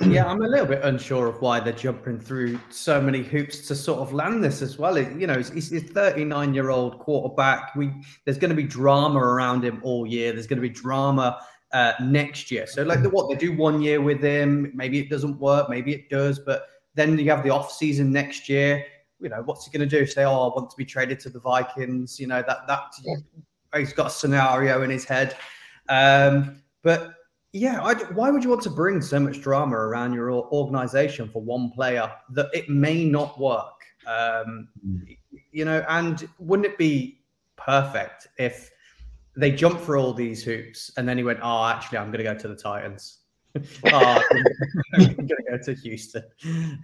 yeah, 0.06 0.26
I'm 0.26 0.42
a 0.42 0.48
little 0.48 0.66
bit 0.66 0.82
unsure 0.82 1.28
of 1.28 1.40
why 1.40 1.60
they're 1.60 1.72
jumping 1.72 2.18
through 2.18 2.58
so 2.68 3.00
many 3.00 3.22
hoops 3.22 3.66
to 3.68 3.74
sort 3.74 4.00
of 4.00 4.12
land 4.12 4.42
this 4.42 4.60
as 4.60 4.76
well. 4.76 4.96
It, 4.96 5.12
you 5.18 5.26
know, 5.26 5.40
he's, 5.40 5.72
a 5.72 5.80
39 5.80 6.52
year 6.52 6.70
old 6.70 6.98
quarterback. 6.98 7.74
We 7.76 7.92
there's 8.24 8.38
going 8.38 8.50
to 8.50 8.56
be 8.56 8.64
drama 8.64 9.20
around 9.20 9.64
him 9.64 9.80
all 9.84 10.06
year. 10.06 10.32
There's 10.32 10.46
going 10.46 10.60
to 10.60 10.68
be 10.68 10.68
drama 10.68 11.40
uh, 11.72 11.92
next 12.02 12.50
year. 12.50 12.66
So 12.66 12.82
like 12.82 13.02
the, 13.02 13.10
what 13.10 13.28
they 13.28 13.36
do 13.36 13.56
one 13.56 13.82
year 13.82 14.00
with 14.00 14.22
him, 14.22 14.72
maybe 14.74 14.98
it 14.98 15.10
doesn't 15.10 15.38
work, 15.38 15.68
maybe 15.68 15.92
it 15.92 16.08
does, 16.08 16.38
but 16.38 16.66
then 16.94 17.18
you 17.18 17.30
have 17.30 17.44
the 17.44 17.50
off 17.50 17.72
season 17.72 18.12
next 18.12 18.48
year. 18.48 18.84
You 19.20 19.28
know, 19.28 19.42
what's 19.44 19.66
he 19.66 19.76
going 19.76 19.88
to 19.88 19.98
do? 19.98 20.06
Say, 20.06 20.24
oh, 20.24 20.48
I 20.48 20.54
want 20.54 20.70
to 20.70 20.76
be 20.76 20.84
traded 20.84 21.20
to 21.20 21.30
the 21.30 21.40
Vikings. 21.40 22.20
You 22.20 22.28
know 22.28 22.42
that 22.46 22.66
that 22.68 22.94
he's 23.76 23.92
got 23.92 24.06
a 24.06 24.10
scenario 24.10 24.82
in 24.82 24.90
his 24.90 25.04
head. 25.04 25.36
Um, 25.88 26.62
but 26.82 27.14
yeah, 27.52 27.82
I, 27.82 27.94
why 28.12 28.30
would 28.30 28.44
you 28.44 28.50
want 28.50 28.62
to 28.62 28.70
bring 28.70 29.00
so 29.00 29.18
much 29.18 29.40
drama 29.40 29.76
around 29.76 30.12
your 30.12 30.30
organization 30.30 31.28
for 31.28 31.42
one 31.42 31.70
player 31.70 32.10
that 32.30 32.48
it 32.52 32.68
may 32.68 33.04
not 33.04 33.38
work? 33.40 33.82
Um, 34.06 34.68
mm. 34.86 35.16
You 35.50 35.64
know, 35.64 35.84
and 35.88 36.28
wouldn't 36.38 36.66
it 36.66 36.78
be 36.78 37.20
perfect 37.56 38.28
if 38.38 38.70
they 39.38 39.52
jumped 39.52 39.80
for 39.82 39.96
all 39.96 40.12
these 40.12 40.42
hoops 40.42 40.90
and 40.96 41.08
then 41.08 41.16
he 41.16 41.24
went, 41.24 41.38
"Oh, 41.42 41.64
actually, 41.64 41.98
I'm 41.98 42.10
going 42.10 42.24
to 42.24 42.32
go 42.32 42.34
to 42.34 42.48
the 42.48 42.56
Titans." 42.56 43.18
oh, 43.56 44.22
I'm 44.94 45.14
going 45.14 45.26
to 45.26 45.44
go 45.50 45.58
to 45.64 45.74
Houston, 45.74 46.24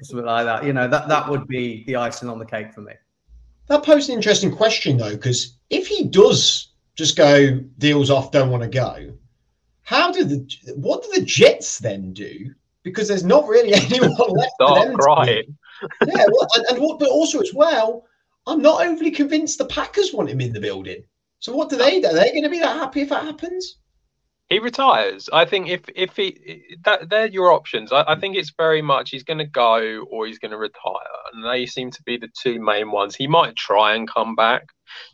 something 0.02 0.26
like 0.26 0.46
that. 0.46 0.64
You 0.64 0.72
know, 0.72 0.88
that 0.88 1.08
that 1.08 1.28
would 1.28 1.46
be 1.48 1.84
the 1.86 1.96
icing 1.96 2.28
on 2.28 2.38
the 2.38 2.46
cake 2.46 2.72
for 2.72 2.80
me. 2.80 2.92
That 3.66 3.82
poses 3.82 4.10
an 4.10 4.16
interesting 4.16 4.54
question 4.54 4.96
though, 4.96 5.12
because 5.12 5.58
if 5.70 5.86
he 5.86 6.04
does 6.04 6.72
just 6.96 7.16
go 7.16 7.58
deals 7.78 8.10
off, 8.10 8.30
don't 8.30 8.50
want 8.50 8.62
to 8.62 8.68
go, 8.68 9.12
how 9.82 10.12
do 10.12 10.24
the 10.24 10.74
what 10.76 11.02
do 11.02 11.20
the 11.20 11.26
Jets 11.26 11.78
then 11.78 12.12
do? 12.12 12.54
Because 12.82 13.08
there's 13.08 13.24
not 13.24 13.48
really 13.48 13.74
anyone 13.74 14.12
left. 14.12 14.52
Start 14.60 14.94
crying. 14.94 15.56
yeah, 16.06 16.26
well, 16.30 16.48
and, 16.56 16.66
and 16.70 16.78
what, 16.78 16.98
but 16.98 17.08
also 17.08 17.40
as 17.40 17.52
well, 17.52 18.04
I'm 18.46 18.62
not 18.62 18.86
overly 18.86 19.10
convinced 19.10 19.58
the 19.58 19.66
Packers 19.66 20.12
want 20.12 20.30
him 20.30 20.40
in 20.40 20.52
the 20.52 20.60
building. 20.60 21.04
So 21.44 21.54
what 21.54 21.68
do 21.68 21.76
they 21.76 22.00
do? 22.00 22.06
Are 22.06 22.14
they 22.14 22.30
going 22.30 22.44
to 22.44 22.48
be 22.48 22.60
that 22.60 22.78
happy 22.78 23.02
if 23.02 23.10
that 23.10 23.24
happens? 23.24 23.76
He 24.48 24.60
retires. 24.60 25.28
I 25.30 25.44
think 25.44 25.68
if 25.68 25.82
if 25.94 26.16
he 26.16 26.78
that 26.84 27.10
they're 27.10 27.26
your 27.26 27.52
options. 27.52 27.92
I, 27.92 28.02
I 28.08 28.18
think 28.18 28.34
it's 28.34 28.54
very 28.56 28.80
much 28.80 29.10
he's 29.10 29.24
going 29.24 29.40
to 29.40 29.44
go 29.44 30.06
or 30.10 30.26
he's 30.26 30.38
going 30.38 30.52
to 30.52 30.56
retire, 30.56 31.18
and 31.34 31.44
they 31.44 31.66
seem 31.66 31.90
to 31.90 32.02
be 32.04 32.16
the 32.16 32.30
two 32.40 32.62
main 32.62 32.90
ones. 32.90 33.14
He 33.14 33.26
might 33.26 33.56
try 33.56 33.94
and 33.94 34.10
come 34.10 34.34
back, 34.34 34.68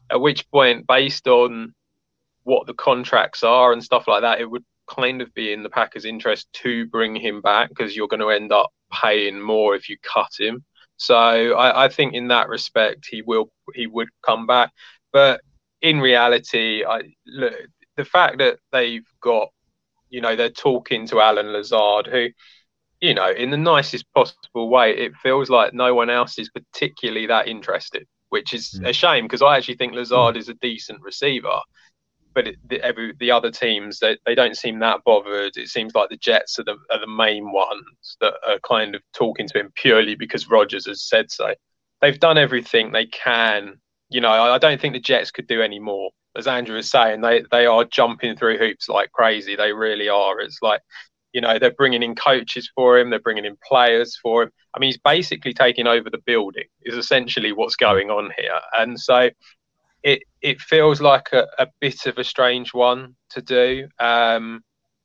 at 0.09 0.21
which 0.21 0.49
point, 0.53 0.87
based 0.87 1.27
on 1.27 1.75
what 2.45 2.69
the 2.69 2.75
contracts 2.75 3.43
are 3.43 3.73
and 3.73 3.83
stuff 3.83 4.07
like 4.07 4.23
that, 4.23 4.41
it 4.41 4.49
would 4.49 4.65
kind 4.89 5.23
of 5.23 5.35
be 5.35 5.53
in 5.53 5.65
the 5.65 5.69
Packers' 5.69 6.05
interest 6.05 6.47
to 6.63 6.87
bring 6.87 7.17
him 7.17 7.41
back 7.41 7.71
because 7.71 7.97
you're 7.97 8.07
going 8.07 8.21
to 8.21 8.31
end 8.31 8.53
up 8.53 8.71
paying 8.93 9.41
more 9.41 9.75
if 9.75 9.89
you 9.89 9.97
cut 10.05 10.31
him. 10.39 10.65
So 10.97 11.17
I, 11.17 11.87
I, 11.87 11.89
think 11.89 12.15
in 12.15 12.29
that 12.29 12.49
respect 12.49 13.09
he 13.11 13.23
will 13.23 13.51
he 13.75 13.89
would 13.89 14.11
come 14.25 14.47
back. 14.47 14.71
But 15.13 15.41
in 15.83 16.01
reality, 16.01 16.85
I 16.85 17.03
look 17.27 17.55
the 17.97 18.05
fact 18.05 18.39
that 18.39 18.59
they've 18.73 19.07
got, 19.21 19.49
you 20.09 20.21
know, 20.21 20.37
they're 20.37 20.49
talking 20.51 21.07
to 21.09 21.21
Allen 21.21 21.53
Lazard, 21.53 22.07
who, 22.07 22.29
you 23.01 23.15
know, 23.15 23.31
in 23.31 23.51
the 23.51 23.57
nicest 23.57 24.07
possible 24.15 24.69
way, 24.69 24.97
it 24.97 25.15
feels 25.17 25.51
like 25.51 25.75
no 25.75 25.95
one 25.95 26.11
else 26.11 26.39
is 26.39 26.51
particularly 26.51 27.27
that 27.27 27.49
interested, 27.49 28.07
which 28.31 28.55
is 28.55 28.81
mm. 28.81 28.89
a 28.89 28.93
shame 28.93 29.25
because 29.25 29.43
I 29.43 29.57
actually 29.57 29.77
think 29.77 29.95
Lazard 29.95 30.37
is 30.37 30.49
a 30.49 30.55
decent 30.55 31.03
receiver 31.03 31.61
but 32.35 32.47
it, 32.47 32.57
the, 32.69 32.83
every 32.83 33.13
the 33.19 33.31
other 33.31 33.51
teams 33.51 33.99
they, 33.99 34.17
they 34.25 34.35
don't 34.35 34.57
seem 34.57 34.79
that 34.81 35.03
bothered. 35.05 35.57
It 35.57 35.69
seems 35.69 35.95
like 35.95 36.09
the 36.09 36.17
Jets 36.17 36.59
are 36.59 36.65
the 36.65 36.77
are 36.91 37.01
the 37.01 37.07
main 37.07 37.53
ones 37.53 38.17
that 38.21 38.35
are 38.47 38.59
kind 38.61 38.95
of 38.95 39.03
talking 39.13 39.49
to 39.49 39.59
him 39.59 39.73
purely 39.75 40.15
because 40.15 40.49
Rodgers 40.49 40.87
has 40.87 41.03
said 41.03 41.31
so. 41.31 41.55
They've 42.01 42.19
done 42.19 42.39
everything 42.39 42.93
they 42.93 43.07
can. 43.07 43.81
You 44.11 44.21
know, 44.21 44.31
I, 44.31 44.59
don't 44.59 44.81
think 44.81 44.95
the 44.95 45.01
Jets 45.01 45.31
could 45.31 45.47
do 45.47 45.63
any 45.63 45.79
more. 45.79 46.11
As 46.37 46.47
Andrew 46.47 46.77
was 46.77 46.91
saying, 46.91 47.21
they 47.21 47.45
they 47.51 47.67
are 47.67 47.85
jumping 47.85 48.37
through 48.37 48.59
hoops 48.59 48.89
like 48.89 49.13
crazy. 49.13 49.57
They 49.57 49.73
really 49.73 50.09
are. 50.09 50.41
It's 50.41 50.59
like 50.63 50.81
you 51.33 51.41
know 51.41 51.59
they're 51.59 51.71
bringing 51.73 52.03
in 52.03 52.17
coaches 52.17 52.69
for 52.75 52.99
him 52.99 53.09
they're 53.09 53.21
bringing 53.21 53.45
in 53.45 53.57
players 53.65 54.19
for 54.21 54.43
him 54.43 54.51
i 54.75 54.81
mean 54.81 54.89
he's 54.89 54.99
basically 54.99 55.55
taking 55.55 55.87
over 55.87 56.11
the 56.11 56.19
building 56.27 56.65
is 56.83 56.97
essentially 56.97 57.53
what's 57.53 57.77
going 57.77 58.11
on 58.11 58.33
here 58.37 58.59
and 58.77 58.99
so 58.99 59.31
it 60.03 60.23
it 60.41 60.61
feels 60.61 61.01
like 61.01 61.29
a, 61.33 61.47
a 61.59 61.69
bit 61.81 62.07
of 62.07 62.19
a 62.19 62.25
strange 62.25 62.73
one 62.73 63.17
to 63.31 63.43
do, 63.43 63.89
um, 63.99 64.63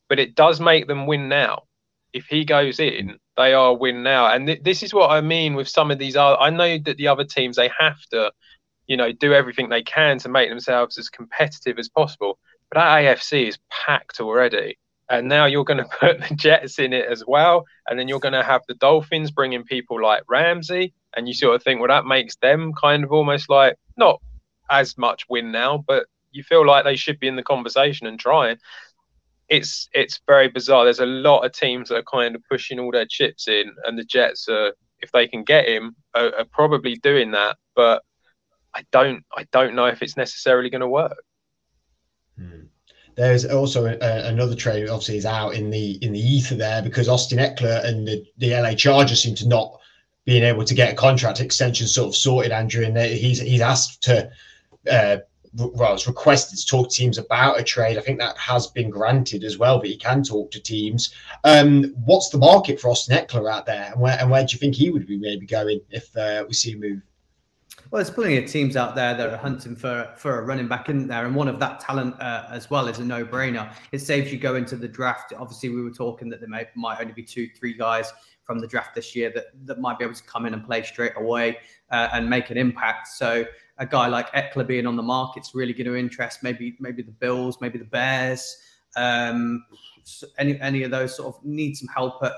but 0.07 0.19
it 0.19 0.35
does 0.35 0.59
make 0.59 0.88
them 0.88 1.07
win 1.07 1.27
now. 1.27 1.63
If 2.13 2.27
he 2.27 2.45
goes 2.45 2.79
in, 2.79 3.17
they 3.35 3.53
are 3.53 3.75
win 3.75 4.03
now, 4.03 4.27
and 4.31 4.47
th- 4.47 4.63
this 4.63 4.83
is 4.83 4.93
what 4.93 5.12
I 5.12 5.21
mean 5.21 5.55
with 5.55 5.67
some 5.67 5.91
of 5.91 6.00
these. 6.00 6.15
Other, 6.15 6.39
I 6.39 6.50
know 6.50 6.77
that 6.85 6.97
the 6.97 7.07
other 7.07 7.25
teams 7.25 7.57
they 7.57 7.69
have 7.77 8.00
to, 8.12 8.31
you 8.88 8.98
know, 8.98 9.12
do 9.12 9.34
everything 9.34 9.70
they 9.70 9.84
can 9.84 10.20
to 10.20 10.30
make 10.30 10.50
themselves 10.50 10.98
as 10.98 11.10
competitive 11.10 11.80
as 11.80 11.89
possible. 11.89 12.38
But 12.72 12.80
that 12.80 13.18
AFC 13.18 13.48
is 13.48 13.60
packed 13.70 14.20
already, 14.20 14.77
and 15.10 15.27
now 15.27 15.46
you're 15.46 15.63
going 15.63 15.77
to 15.84 15.98
put 16.00 16.20
the 16.20 16.36
Jets 16.36 16.80
in 16.80 16.94
it 16.94 17.06
as 17.06 17.24
well, 17.25 17.65
and 17.88 18.00
then 18.00 18.08
you're 18.08 18.20
going 18.20 18.34
to 18.34 18.44
have 18.44 18.62
the 18.68 18.75
Dolphins 18.75 19.32
bringing 19.32 19.63
people 19.63 20.01
like 20.01 20.24
Ramsey, 20.30 20.94
and 21.15 21.27
you 21.27 21.34
sort 21.34 21.56
of 21.56 21.63
think, 21.63 21.80
well, 21.80 21.89
that 21.89 22.06
makes 22.06 22.36
them 22.38 22.74
kind 22.74 23.04
of 23.04 23.12
almost 23.12 23.50
like 23.50 23.77
not 23.98 24.22
as 24.70 24.98
much 24.98 25.25
win 25.30 25.51
now, 25.51 25.84
but 25.86 26.08
you 26.32 26.44
feel 26.44 26.65
like 26.65 26.84
they 26.84 26.96
should 26.96 27.20
be 27.20 27.27
in 27.27 27.36
the 27.36 27.44
conversation 27.44 28.08
and 28.08 28.20
trying. 28.20 28.58
It's 29.48 29.88
it's 29.94 30.20
very 30.27 30.48
bizarre. 30.48 30.84
There's 30.84 31.00
a 31.00 31.06
lot 31.06 31.46
of 31.46 31.54
teams 31.54 31.89
that 31.89 31.98
are 31.98 32.04
kind 32.04 32.36
of 32.36 32.42
pushing 32.50 32.80
all 32.80 32.92
their 32.92 33.06
chips 33.06 33.48
in, 33.48 33.72
and 33.86 33.98
the 33.98 34.04
Jets 34.04 34.50
are, 34.50 34.74
if 35.00 35.12
they 35.12 35.27
can 35.27 35.44
get 35.44 35.68
him, 35.68 35.96
are, 36.13 36.36
are 36.36 36.46
probably 36.46 36.96
doing 36.96 37.32
that. 37.32 37.58
But 37.75 38.04
I 38.75 38.84
don't 38.91 39.24
I 39.36 39.46
don't 39.51 39.75
know 39.75 39.86
if 39.86 40.01
it's 40.01 40.17
necessarily 40.17 40.70
going 40.70 40.82
to 40.82 40.88
work. 40.88 41.24
Hmm. 42.38 42.65
There's 43.15 43.46
also 43.46 43.86
a, 43.86 44.27
another 44.27 44.55
trade. 44.55 44.89
Obviously, 44.89 45.17
is 45.17 45.25
out 45.25 45.53
in 45.53 45.70
the 45.70 45.91
in 46.03 46.12
the 46.12 46.20
ether 46.20 46.55
there 46.55 46.82
because 46.82 47.08
Austin 47.08 47.39
Ekeler 47.39 47.86
and 47.86 48.08
the, 48.08 48.25
the 48.38 48.51
LA 48.51 48.74
Chargers 48.74 49.24
seem 49.24 49.36
to 49.36 49.48
not 49.48 49.79
being 50.25 50.44
able 50.44 50.65
to 50.65 50.74
get 50.74 50.91
a 50.91 50.96
contract 50.96 51.39
extension 51.39 51.88
sort 51.88 52.10
of 52.10 52.15
sorted, 52.15 52.51
Andrew, 52.51 52.84
and 52.84 52.98
he's 52.98 53.39
he's 53.39 53.62
asked 53.62 54.03
to 54.03 54.29
uh, 54.91 55.17
well, 55.58 55.94
it's 55.94 56.08
requested 56.08 56.60
to 56.60 56.65
talk 56.65 56.89
to 56.89 56.96
teams 56.96 57.17
about 57.17 57.60
a 57.60 57.63
trade. 57.63 57.98
I 57.98 58.01
think 58.01 58.20
that 58.20 58.38
has 58.38 58.67
been 58.67 58.89
granted 58.89 59.44
as 59.44 59.58
well, 59.58 59.79
but 59.79 59.88
he 59.88 59.96
can 59.96 60.22
talk 60.22 60.51
to 60.51 60.60
teams. 60.60 61.13
Um, 61.46 61.96
what's 62.03 62.29
the 62.29 62.38
market 62.38 62.79
for 62.79 62.89
Austin 62.89 63.17
Ekeler 63.17 63.50
out 63.50 63.65
there, 63.65 63.91
and 63.91 64.01
where 64.01 64.17
and 64.20 64.29
where 64.29 64.46
do 64.46 64.51
you 64.51 64.60
think 64.60 64.75
he 64.75 64.89
would 64.89 65.08
be 65.08 65.17
maybe 65.17 65.46
going 65.46 65.79
if 65.89 66.15
uh, 66.17 66.44
we 66.48 66.53
see 66.53 66.74
a 66.74 66.77
move? 66.77 67.01
Well, 67.92 68.04
there's 68.04 68.13
plenty 68.13 68.38
of 68.38 68.50
teams 68.50 68.75
out 68.75 68.96
there 68.96 69.13
that 69.13 69.30
are 69.30 69.38
hunting 69.38 69.75
for 69.75 70.12
for 70.18 70.39
a 70.39 70.44
running 70.44 70.68
back 70.68 70.89
in 70.89 71.08
there, 71.08 71.25
and 71.25 71.36
one 71.36 71.48
of 71.48 71.60
that 71.60 71.80
talent 71.80 72.20
uh, 72.20 72.48
as 72.50 72.70
well 72.70 72.88
is 72.88 73.00
a 73.00 73.06
no-brainer. 73.06 73.72
It 73.92 74.00
saves 74.00 74.32
you 74.32 74.39
going 74.39 74.65
to 74.65 74.75
the 74.75 74.88
draft. 74.88 75.34
Obviously, 75.38 75.70
we 75.70 75.82
were 75.82 75.92
talking 75.92 76.30
that 76.30 76.39
there 76.39 76.50
may, 76.50 76.65
might 76.75 77.00
only 77.00 77.13
be 77.13 77.24
two, 77.24 77.48
three 77.58 77.74
guys 77.74 78.12
from 78.44 78.60
the 78.60 78.68
draft 78.68 78.96
this 78.96 79.15
year 79.15 79.32
that 79.36 79.46
that 79.65 79.80
might 79.80 80.00
be 80.00 80.06
able 80.06 80.15
to 80.15 80.24
come 80.24 80.46
in 80.46 80.54
and 80.54 80.65
play 80.65 80.82
straight 80.84 81.13
away 81.15 81.58
uh, 81.92 82.10
and 82.13 82.30
make 82.30 82.50
an 82.50 82.58
impact. 82.58 83.08
So 83.08 83.46
a 83.77 83.86
guy 83.86 84.08
like 84.08 84.32
Ekeler 84.32 84.65
being 84.65 84.88
on 84.88 84.96
the 84.96 85.04
market's 85.04 85.54
really 85.54 85.74
going 85.74 85.88
to 85.88 85.96
interest 85.96 86.44
maybe 86.44 86.75
maybe 86.80 87.04
the 87.04 87.12
Bills, 87.12 87.58
maybe 87.62 87.77
the 87.77 87.86
Bears, 87.86 88.58
um, 88.96 89.63
any 90.38 90.60
any 90.60 90.84
of 90.84 90.92
those 90.92 91.15
sort 91.15 91.36
of 91.36 91.46
need 91.46 91.75
some 91.75 91.88
help 91.94 92.24
at, 92.24 92.34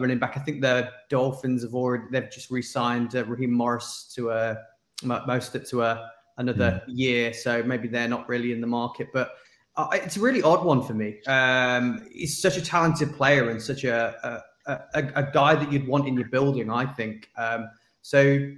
running 0.00 0.18
back. 0.18 0.36
I 0.36 0.40
think 0.40 0.60
the 0.60 0.90
Dolphins 1.08 1.62
have 1.62 1.74
already 1.74 2.04
they've 2.10 2.30
just 2.30 2.50
re-signed 2.50 3.16
uh, 3.16 3.24
Raheem 3.24 3.50
Mostert 3.50 4.14
to 4.14 4.30
a 4.30 4.58
most 5.04 5.54
it 5.54 5.66
to 5.68 5.82
a 5.82 6.10
another 6.38 6.82
mm. 6.88 6.98
year, 6.98 7.32
so 7.32 7.62
maybe 7.62 7.88
they're 7.88 8.08
not 8.08 8.28
really 8.28 8.52
in 8.52 8.60
the 8.60 8.66
market, 8.66 9.08
but. 9.12 9.32
Uh, 9.74 9.88
it's 9.94 10.18
a 10.18 10.20
really 10.20 10.42
odd 10.42 10.62
one 10.62 10.82
for 10.82 10.92
me. 10.92 11.18
Um, 11.26 12.06
he's 12.12 12.42
such 12.42 12.58
a 12.58 12.60
talented 12.60 13.14
player 13.14 13.48
and 13.48 13.62
such 13.62 13.84
a 13.84 14.42
a, 14.66 14.72
a, 14.94 15.02
a 15.16 15.30
guy 15.32 15.54
that 15.54 15.72
you'd 15.72 15.86
want 15.86 16.06
in 16.06 16.14
your 16.14 16.28
building, 16.28 16.70
I 16.70 16.86
think. 16.86 17.30
Um, 17.36 17.70
so 18.02 18.52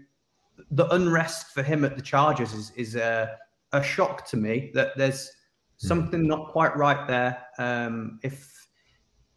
the 0.70 0.88
unrest 0.94 1.52
for 1.52 1.62
him 1.62 1.84
at 1.84 1.96
the 1.96 2.02
Chargers 2.02 2.52
is 2.52 2.72
is 2.76 2.96
a, 2.96 3.36
a 3.72 3.82
shock 3.82 4.26
to 4.28 4.36
me 4.36 4.70
that 4.74 4.96
there's 4.96 5.30
hmm. 5.80 5.86
something 5.86 6.26
not 6.26 6.48
quite 6.48 6.76
right 6.76 7.06
there. 7.06 7.42
Um, 7.58 8.18
if 8.22 8.68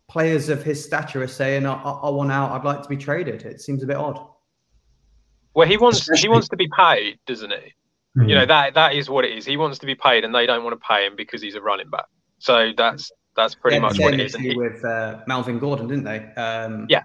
players 0.08 0.50
of 0.50 0.64
his 0.64 0.84
stature 0.84 1.22
are 1.22 1.28
saying, 1.28 1.66
I, 1.66 1.74
I, 1.74 2.10
want 2.10 2.32
out, 2.32 2.52
I'd 2.52 2.66
like 2.66 2.82
to 2.82 2.90
be 2.90 2.98
traded," 2.98 3.44
it 3.44 3.62
seems 3.62 3.84
a 3.84 3.88
bit 3.88 3.98
odd. 3.98 4.26
Well, 5.58 5.68
he 5.68 5.76
wants 5.76 6.02
Especially... 6.02 6.22
he 6.22 6.30
wants 6.30 6.50
to 6.50 6.56
be 6.56 6.70
paid, 6.70 7.18
doesn't 7.26 7.50
he? 7.50 7.58
Mm-hmm. 7.58 8.30
You 8.30 8.36
know 8.36 8.46
that 8.46 8.76
that 8.76 8.94
is 8.94 9.10
what 9.10 9.26
it 9.26 9.36
is. 9.36 9.44
He 9.44 9.58
wants 9.58 9.80
to 9.80 9.88
be 9.88 9.96
paid, 9.96 10.24
and 10.24 10.34
they 10.34 10.46
don't 10.46 10.64
want 10.64 10.80
to 10.80 10.88
pay 10.88 11.04
him 11.04 11.16
because 11.16 11.42
he's 11.42 11.56
a 11.56 11.62
running 11.62 11.90
back. 11.90 12.06
So 12.38 12.74
that's 12.78 13.12
that's 13.36 13.56
pretty 13.56 13.78
yeah, 13.78 13.82
much 13.82 13.98
what 13.98 14.14
it 14.14 14.20
is. 14.20 14.38
With 14.56 14.86
uh, 14.86 15.22
Melvin 15.26 15.58
Gordon, 15.58 15.88
didn't 15.88 16.04
they? 16.04 16.20
Um, 16.40 16.86
yeah, 16.90 17.02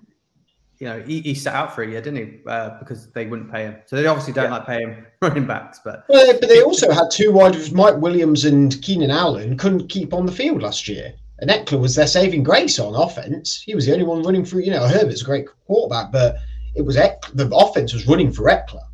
you 0.80 0.86
know, 0.86 1.00
he, 1.00 1.22
he 1.22 1.34
sat 1.34 1.54
out 1.54 1.74
for 1.74 1.82
a 1.82 1.88
year, 1.88 2.02
didn't 2.02 2.26
he? 2.26 2.40
Uh, 2.46 2.78
because 2.78 3.10
they 3.12 3.24
wouldn't 3.24 3.50
pay 3.50 3.62
him. 3.62 3.76
So 3.86 3.96
they 3.96 4.06
obviously 4.06 4.34
don't 4.34 4.50
yeah. 4.50 4.58
like 4.58 4.66
paying 4.66 5.02
running 5.22 5.46
backs. 5.46 5.80
But 5.82 6.04
well, 6.10 6.30
but 6.38 6.50
they 6.50 6.60
also 6.60 6.92
had 6.92 7.10
two 7.10 7.32
wide 7.32 7.54
receivers, 7.54 7.72
Mike 7.72 7.96
Williams 8.02 8.44
and 8.44 8.82
Keenan 8.82 9.10
Allen, 9.10 9.56
couldn't 9.56 9.88
keep 9.88 10.12
on 10.12 10.26
the 10.26 10.32
field 10.32 10.60
last 10.60 10.88
year. 10.88 11.14
And 11.38 11.48
Ekeler 11.48 11.80
was 11.80 11.94
their 11.94 12.06
saving 12.06 12.42
grace 12.42 12.78
on 12.78 12.94
offense. 12.94 13.62
He 13.62 13.74
was 13.74 13.86
the 13.86 13.92
only 13.94 14.04
one 14.04 14.22
running 14.22 14.44
through. 14.44 14.60
You 14.64 14.72
know, 14.72 14.86
Herbert's 14.86 15.22
a 15.22 15.24
great 15.24 15.46
quarterback, 15.66 16.12
but 16.12 16.36
it 16.74 16.82
was 16.82 16.96
Ekeler, 16.96 17.34
the 17.34 17.54
offense 17.54 17.92
was 17.92 18.06
running 18.06 18.32
for 18.32 18.44
Ekeler, 18.44 18.84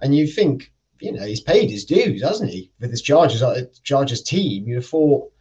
And 0.00 0.14
you 0.14 0.26
think, 0.26 0.72
you 1.00 1.12
know, 1.12 1.24
he's 1.24 1.40
paid 1.40 1.70
his 1.70 1.84
dues, 1.84 2.22
hasn't 2.22 2.50
he, 2.50 2.70
with 2.80 2.90
his 2.90 3.02
Chargers 3.02 3.42
uh, 3.42 3.64
Chargers 3.82 4.22
team? 4.22 4.66
You'd 4.66 4.76
have 4.76 4.86
thought 4.86 5.32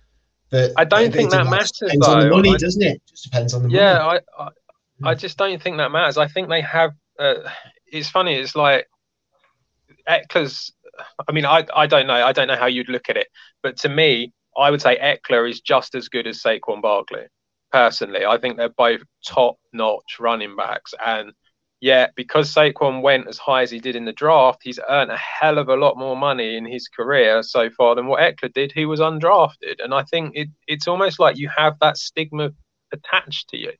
that. 0.50 0.73
I 0.77 0.85
don't 0.85 1.13
think 1.13 1.31
that 1.31 1.45
matters. 1.45 1.71
Depends 1.71 2.05
though. 2.05 2.13
on 2.13 2.19
the 2.21 2.29
money, 2.29 2.53
I, 2.53 2.57
doesn't 2.57 2.81
it? 2.81 3.01
Just 3.07 3.23
depends 3.23 3.53
on 3.53 3.63
the 3.63 3.69
yeah, 3.69 4.00
money. 4.00 4.19
Yeah, 4.39 4.50
I, 5.03 5.09
I 5.09 5.15
just 5.15 5.38
don't 5.38 5.62
think 5.62 5.77
that 5.77 5.91
matters. 5.91 6.17
I 6.17 6.27
think 6.27 6.50
they 6.50 6.62
have. 6.62 6.91
Uh, 7.19 7.35
it's 7.85 8.09
funny. 8.09 8.35
It's 8.35 8.55
like 8.55 8.88
Ekeler's. 10.07 10.71
I 11.27 11.31
mean, 11.31 11.45
I 11.45 11.65
I 11.75 11.88
don't 11.88 12.07
know. 12.07 12.13
I 12.13 12.31
don't 12.31 12.47
know 12.47 12.55
how 12.55 12.67
you'd 12.67 12.89
look 12.89 13.09
at 13.09 13.17
it, 13.17 13.27
but 13.62 13.77
to 13.79 13.89
me, 13.89 14.33
I 14.57 14.71
would 14.71 14.81
say 14.81 14.97
Ekeler 14.97 15.50
is 15.50 15.62
just 15.62 15.95
as 15.95 16.09
good 16.09 16.27
as 16.27 16.41
Saquon 16.41 16.81
Barkley. 16.81 17.25
Personally, 17.71 18.23
I 18.25 18.38
think 18.38 18.57
they're 18.57 18.69
both 18.69 19.01
top-notch 19.25 20.19
running 20.19 20.55
backs, 20.55 20.93
and 21.03 21.33
yeah, 21.83 22.07
because 22.15 22.53
Saquon 22.53 23.01
went 23.01 23.27
as 23.27 23.37
high 23.37 23.61
as 23.63 23.71
he 23.71 23.79
did 23.79 23.95
in 23.95 24.05
the 24.05 24.13
draft, 24.13 24.61
he's 24.63 24.79
earned 24.89 25.11
a 25.11 25.17
hell 25.17 25.57
of 25.57 25.69
a 25.69 25.75
lot 25.75 25.97
more 25.97 26.15
money 26.15 26.55
in 26.55 26.65
his 26.65 26.87
career 26.87 27.43
so 27.43 27.69
far 27.69 27.95
than 27.95 28.07
what 28.07 28.21
Ekeler 28.21 28.53
did. 28.53 28.71
He 28.71 28.85
was 28.85 28.99
undrafted, 28.99 29.83
and 29.83 29.93
I 29.93 30.03
think 30.03 30.31
it, 30.35 30.49
it's 30.67 30.87
almost 30.87 31.19
like 31.19 31.37
you 31.37 31.49
have 31.55 31.75
that 31.81 31.97
stigma 31.97 32.51
attached 32.91 33.49
to 33.49 33.57
you 33.57 33.73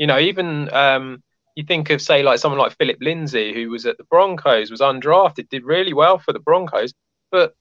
you 0.00 0.06
know, 0.06 0.18
even 0.18 0.72
um, 0.72 1.22
you 1.56 1.62
think 1.62 1.90
of 1.90 2.00
say 2.00 2.22
like 2.22 2.38
someone 2.38 2.58
like 2.58 2.76
Phillip 2.78 2.96
Lindsay, 3.02 3.52
who 3.52 3.68
was 3.68 3.84
at 3.84 3.98
the 3.98 4.04
Broncos, 4.04 4.70
was 4.70 4.80
undrafted, 4.80 5.50
did 5.50 5.62
really 5.62 5.92
well 5.92 6.18
for 6.18 6.32
the 6.32 6.38
Broncos, 6.38 6.94
but 7.30 7.54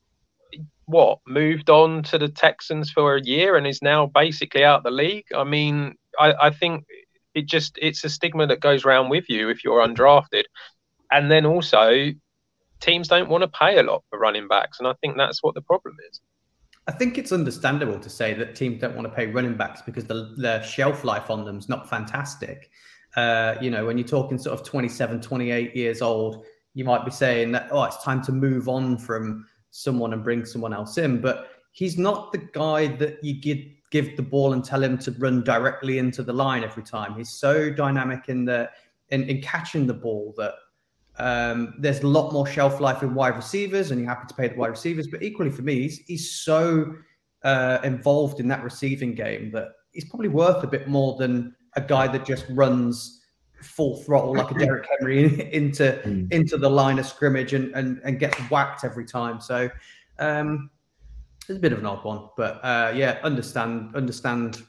what 0.85 1.19
moved 1.27 1.69
on 1.69 2.01
to 2.03 2.17
the 2.17 2.29
Texans 2.29 2.89
for 2.91 3.17
a 3.17 3.21
year 3.21 3.57
and 3.57 3.67
is 3.67 3.81
now 3.81 4.05
basically 4.05 4.63
out 4.63 4.83
the 4.83 4.89
league. 4.89 5.25
I 5.35 5.43
mean, 5.43 5.95
I, 6.17 6.33
I 6.43 6.49
think 6.49 6.85
it 7.33 7.45
just 7.45 7.77
it's 7.81 8.03
a 8.03 8.09
stigma 8.09 8.47
that 8.47 8.59
goes 8.59 8.85
around 8.85 9.09
with 9.09 9.25
you 9.29 9.49
if 9.49 9.63
you're 9.63 9.85
undrafted, 9.85 10.43
and 11.11 11.29
then 11.31 11.45
also 11.45 12.11
teams 12.79 13.07
don't 13.07 13.29
want 13.29 13.41
to 13.41 13.47
pay 13.47 13.77
a 13.77 13.83
lot 13.83 14.03
for 14.09 14.19
running 14.19 14.47
backs, 14.47 14.79
and 14.79 14.87
I 14.87 14.93
think 15.01 15.17
that's 15.17 15.43
what 15.43 15.55
the 15.55 15.61
problem 15.61 15.95
is. 16.09 16.21
I 16.87 16.91
think 16.91 17.19
it's 17.19 17.31
understandable 17.31 17.99
to 17.99 18.09
say 18.09 18.33
that 18.33 18.55
teams 18.55 18.81
don't 18.81 18.95
want 18.95 19.07
to 19.07 19.13
pay 19.13 19.27
running 19.27 19.55
backs 19.55 19.81
because 19.83 20.05
the, 20.05 20.33
the 20.37 20.61
shelf 20.63 21.03
life 21.03 21.29
on 21.29 21.45
them 21.45 21.59
is 21.59 21.69
not 21.69 21.87
fantastic. 21.87 22.71
Uh, 23.15 23.55
you 23.61 23.69
know, 23.69 23.85
when 23.85 23.97
you're 23.97 24.07
talking 24.07 24.39
sort 24.39 24.59
of 24.59 24.65
27, 24.65 25.21
28 25.21 25.75
years 25.75 26.01
old, 26.01 26.45
you 26.73 26.83
might 26.83 27.05
be 27.05 27.11
saying 27.11 27.51
that, 27.51 27.67
oh, 27.71 27.83
it's 27.83 28.03
time 28.03 28.23
to 28.23 28.31
move 28.31 28.67
on 28.67 28.97
from 28.97 29.45
someone 29.69 30.13
and 30.13 30.23
bring 30.23 30.45
someone 30.45 30.73
else 30.73 30.97
in. 30.97 31.21
But 31.21 31.49
he's 31.73 31.99
not 31.99 32.31
the 32.31 32.39
guy 32.39 32.87
that 32.87 33.23
you 33.23 33.39
give, 33.39 33.59
give 33.91 34.15
the 34.15 34.23
ball 34.23 34.53
and 34.53 34.63
tell 34.63 34.83
him 34.83 34.97
to 34.99 35.11
run 35.13 35.43
directly 35.43 35.97
into 35.97 36.23
the 36.23 36.33
line 36.33 36.63
every 36.63 36.83
time. 36.83 37.15
He's 37.15 37.31
so 37.31 37.71
dynamic 37.71 38.29
in 38.29 38.45
the 38.45 38.69
in, 39.09 39.23
in 39.23 39.41
catching 39.41 39.87
the 39.87 39.93
ball 39.93 40.33
that 40.37 40.53
um, 41.17 41.73
there's 41.79 42.01
a 42.01 42.07
lot 42.07 42.31
more 42.31 42.47
shelf 42.47 42.79
life 42.79 43.03
in 43.03 43.13
wide 43.13 43.35
receivers, 43.35 43.91
and 43.91 43.99
you're 43.99 44.09
happy 44.09 44.27
to 44.27 44.33
pay 44.33 44.47
the 44.47 44.55
wide 44.55 44.69
receivers. 44.69 45.07
But 45.07 45.21
equally 45.21 45.51
for 45.51 45.63
me, 45.63 45.81
he's, 45.81 45.99
he's 45.99 46.31
so 46.31 46.95
uh, 47.43 47.79
involved 47.83 48.39
in 48.39 48.47
that 48.47 48.63
receiving 48.63 49.15
game 49.15 49.51
that 49.51 49.69
he's 49.91 50.05
probably 50.05 50.29
worth 50.29 50.63
a 50.63 50.67
bit 50.67 50.87
more 50.87 51.17
than 51.17 51.55
a 51.75 51.81
guy 51.81 52.07
that 52.07 52.25
just 52.25 52.45
runs 52.51 53.21
full 53.61 53.97
throttle 54.03 54.33
like 54.33 54.51
a 54.51 54.53
Derrick 54.57 54.87
Henry 54.97 55.53
into 55.53 56.01
mm. 56.05 56.31
into 56.31 56.57
the 56.57 56.69
line 56.69 56.97
of 56.97 57.05
scrimmage 57.05 57.53
and, 57.53 57.73
and 57.75 57.99
and 58.05 58.19
gets 58.19 58.37
whacked 58.49 58.85
every 58.85 59.05
time. 59.05 59.41
So 59.41 59.69
um, 60.19 60.69
it's 61.49 61.57
a 61.57 61.61
bit 61.61 61.73
of 61.73 61.79
an 61.79 61.85
odd 61.85 62.03
one, 62.03 62.29
but 62.37 62.63
uh, 62.63 62.93
yeah, 62.95 63.19
understand 63.23 63.95
understand 63.95 64.63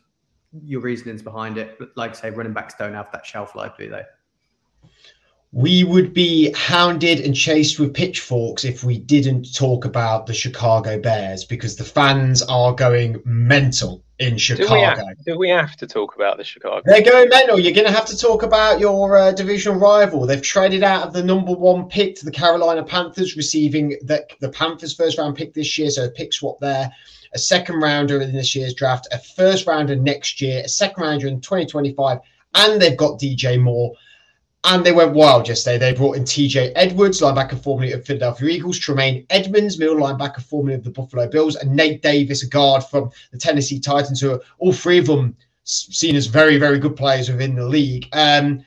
your 0.65 0.81
reasonings 0.81 1.23
behind 1.23 1.59
it. 1.59 1.79
But 1.79 1.91
like 1.95 2.13
I 2.13 2.15
say, 2.15 2.31
running 2.31 2.55
backs 2.55 2.75
don't 2.79 2.95
have 2.95 3.13
that 3.13 3.27
shelf 3.27 3.55
life, 3.55 3.73
do 3.79 3.89
they? 3.89 4.03
We 5.53 5.83
would 5.83 6.15
be 6.15 6.53
hounded 6.53 7.21
and 7.21 7.35
chased 7.35 7.81
with 7.81 7.93
pitchforks 7.93 8.65
if 8.65 8.85
we 8.85 8.99
didn't 8.99 9.53
talk 9.53 9.85
about 9.85 10.27
the 10.27 10.35
Chicago 10.35 10.99
Bears 11.01 11.45
because 11.45 11.75
the 11.75 11.85
fans 11.85 12.41
are 12.43 12.73
going 12.73 13.21
mental 13.25 14.05
in 14.21 14.39
Chicago. 14.39 14.69
Do 14.69 14.75
we 14.75 14.81
have, 14.81 15.25
do 15.27 15.39
we 15.39 15.49
have 15.49 15.77
to 15.79 15.89
talk 15.89 16.15
about 16.15 16.37
the 16.37 16.45
Chicago? 16.45 16.83
They're 16.85 17.03
going 17.03 17.29
mental. 17.31 17.59
You're 17.59 17.75
going 17.75 17.87
to 17.87 17.93
have 17.93 18.07
to 18.07 18.17
talk 18.17 18.45
about 18.45 18.79
your 18.79 19.17
uh, 19.17 19.33
divisional 19.33 19.81
rival. 19.81 20.25
They've 20.25 20.41
traded 20.41 20.85
out 20.85 21.09
of 21.09 21.13
the 21.13 21.23
number 21.23 21.53
one 21.53 21.89
pick 21.89 22.15
to 22.17 22.25
the 22.25 22.31
Carolina 22.31 22.85
Panthers, 22.85 23.37
receiving 23.37 23.97
the, 24.03 24.25
the 24.41 24.51
Panthers' 24.51 24.95
first 24.95 25.19
round 25.19 25.37
pick 25.37 25.53
this 25.53 25.77
year, 25.77 25.91
so 25.91 26.05
a 26.05 26.11
pick 26.11 26.33
swap 26.33 26.61
there. 26.61 26.93
A 27.33 27.39
second 27.39 27.81
rounder 27.81 28.21
in 28.21 28.33
this 28.33 28.55
year's 28.55 28.75
draft, 28.75 29.09
a 29.13 29.19
first 29.19 29.67
rounder 29.67 29.97
next 29.97 30.41
year, 30.41 30.63
a 30.65 30.69
second 30.69 31.03
rounder 31.03 31.27
in 31.27 31.41
2025, 31.41 32.19
and 32.55 32.81
they've 32.81 32.97
got 32.97 33.19
DJ 33.19 33.61
Moore. 33.61 33.95
And 34.65 34.85
they 34.85 34.93
went 34.93 35.15
wild 35.15 35.49
yesterday. 35.49 35.79
They 35.79 35.97
brought 35.97 36.17
in 36.17 36.25
TJ 36.25 36.73
Edwards, 36.77 37.21
linebacker 37.21 37.63
formerly 37.63 37.93
of 37.93 38.05
Philadelphia 38.05 38.49
Eagles, 38.51 38.79
Tremaine 38.79 39.25
Edmunds, 39.31 39.79
middle 39.79 39.97
linebacker 39.97 40.43
formerly 40.43 40.75
of 40.75 40.85
the 40.85 40.91
Buffalo 40.91 41.27
Bills, 41.27 41.57
and 41.57 41.75
Nate 41.75 42.03
Davis, 42.03 42.43
a 42.43 42.49
guard 42.49 42.85
from 42.85 43.11
the 43.33 43.39
Tennessee 43.39 43.81
Titans, 43.81 44.21
who 44.21 44.33
are 44.33 44.41
all 44.59 44.73
three 44.73 44.99
of 44.99 45.07
them 45.07 45.35
seen 45.65 46.15
as 46.15 46.27
very, 46.27 46.59
very 46.59 46.79
good 46.79 46.95
players 46.95 47.31
within 47.31 47.55
the 47.55 47.65
league. 47.65 48.07
Um, 48.13 48.63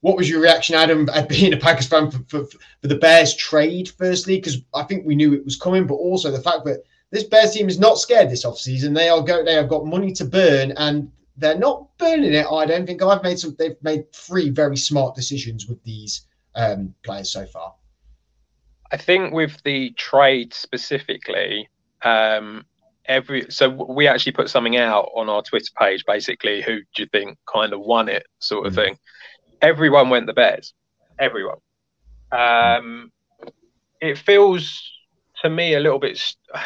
what 0.00 0.16
was 0.16 0.28
your 0.28 0.40
reaction, 0.40 0.74
Adam, 0.74 1.08
at 1.14 1.28
being 1.28 1.54
a 1.54 1.56
Packers 1.56 1.86
fan 1.86 2.10
for, 2.10 2.18
for, 2.28 2.44
for 2.80 2.86
the 2.86 2.96
Bears 2.96 3.34
trade, 3.34 3.88
firstly? 3.88 4.36
Because 4.36 4.58
I 4.74 4.82
think 4.82 5.06
we 5.06 5.14
knew 5.14 5.32
it 5.32 5.44
was 5.44 5.56
coming, 5.56 5.86
but 5.86 5.94
also 5.94 6.30
the 6.30 6.42
fact 6.42 6.64
that 6.66 6.82
this 7.10 7.24
Bears 7.24 7.52
team 7.52 7.68
is 7.68 7.78
not 7.78 7.98
scared 7.98 8.28
this 8.28 8.44
offseason. 8.44 8.94
They 8.94 9.08
are 9.08 9.22
go, 9.22 9.42
they 9.42 9.54
have 9.54 9.68
got 9.68 9.86
money 9.86 10.12
to 10.12 10.24
burn, 10.24 10.72
and 10.76 11.10
they're 11.38 11.58
not 11.58 11.86
burning 11.98 12.34
it. 12.34 12.46
I 12.46 12.66
don't 12.66 12.86
think 12.86 13.02
I've 13.02 13.22
made 13.22 13.38
some. 13.38 13.54
They've 13.58 13.82
made 13.82 14.12
three 14.12 14.50
very 14.50 14.76
smart 14.76 15.14
decisions 15.14 15.66
with 15.66 15.82
these 15.84 16.26
um, 16.54 16.94
players 17.02 17.30
so 17.30 17.46
far. 17.46 17.74
I 18.90 18.96
think 18.96 19.32
with 19.32 19.62
the 19.64 19.90
trade 19.92 20.52
specifically, 20.52 21.68
um, 22.02 22.64
every 23.06 23.46
so 23.50 23.68
we 23.68 24.08
actually 24.08 24.32
put 24.32 24.50
something 24.50 24.76
out 24.76 25.10
on 25.14 25.28
our 25.28 25.42
Twitter 25.42 25.72
page. 25.78 26.04
Basically, 26.06 26.60
who 26.60 26.80
do 26.94 27.02
you 27.02 27.06
think 27.06 27.38
kind 27.52 27.72
of 27.72 27.80
won 27.80 28.08
it, 28.08 28.26
sort 28.40 28.66
of 28.66 28.72
mm. 28.72 28.76
thing. 28.76 28.98
Everyone 29.62 30.10
went 30.10 30.26
the 30.26 30.32
Bears. 30.32 30.74
Everyone. 31.18 31.58
Um, 32.30 33.10
it 34.00 34.18
feels 34.18 34.82
to 35.42 35.50
me 35.50 35.74
a 35.74 35.80
little 35.80 35.98
bit. 35.98 36.18
St- 36.18 36.64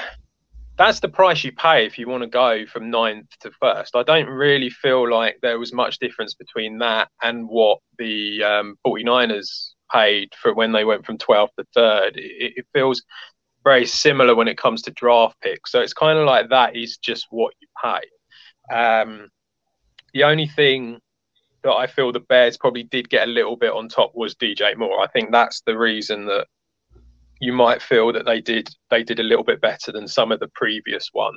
that's 0.77 1.01
the 1.01 1.09
price 1.09 1.45
you 1.45 1.53
pay 1.53 1.87
if 1.87 1.99
you 1.99 2.09
want 2.09 2.23
to 2.23 2.29
go 2.29 2.65
from 2.67 2.91
ninth 2.91 3.29
to 3.41 3.51
first. 3.61 3.95
I 3.95 4.03
don't 4.03 4.29
really 4.29 4.71
feel 4.71 5.09
like 5.11 5.39
there 5.43 5.59
was 5.59 5.73
much 5.73 5.99
difference 5.99 6.35
between 6.35 6.79
that 6.79 7.09
and 7.23 7.49
what 7.49 7.79
the 7.99 8.43
um, 8.43 8.77
49ers 8.87 9.71
paid 9.93 10.33
for 10.41 10.55
when 10.55 10.73
they 10.73 10.85
went 10.85 11.05
from 11.05 11.19
12th 11.19 11.51
to 11.59 11.67
third. 11.75 12.17
It, 12.17 12.55
it 12.57 12.67
feels 12.73 13.03
very 13.65 13.87
similar 13.87 14.35
when 14.35 14.49
it 14.49 14.59
comes 14.59 14.83
to 14.83 14.91
draft 14.93 15.37
picks. 15.41 15.71
So 15.71 15.81
it's 15.81 15.93
kind 15.93 16.19
of 16.19 16.27
like 16.27 16.49
that 16.49 16.75
is 16.75 16.97
just 16.97 17.27
what 17.31 17.55
you 17.61 17.69
pay. 17.83 18.75
Um, 18.75 19.29
the 20.15 20.25
only 20.25 20.47
thing 20.47 21.01
that 21.63 21.73
I 21.73 21.87
feel 21.87 22.13
the 22.13 22.21
Bears 22.21 22.57
probably 22.57 22.83
did 22.83 23.09
get 23.09 23.29
a 23.29 23.31
little 23.31 23.57
bit 23.57 23.73
on 23.73 23.89
top 23.89 24.13
was 24.15 24.35
DJ 24.35 24.77
Moore. 24.77 25.01
I 25.01 25.07
think 25.09 25.31
that's 25.31 25.63
the 25.65 25.77
reason 25.77 26.27
that 26.27 26.47
you 27.43 27.53
might 27.53 27.83
feel 27.83 28.13
that 28.13 28.25
they 28.25 28.41
did 28.41 28.71
they 28.89 29.03
did 29.03 29.19
a 29.19 29.25
little 29.25 29.43
bit 29.43 29.61
better 29.61 29.91
than 29.91 30.07
some 30.07 30.31
of 30.31 30.39
the 30.39 30.51
previous 30.55 31.09
one. 31.13 31.35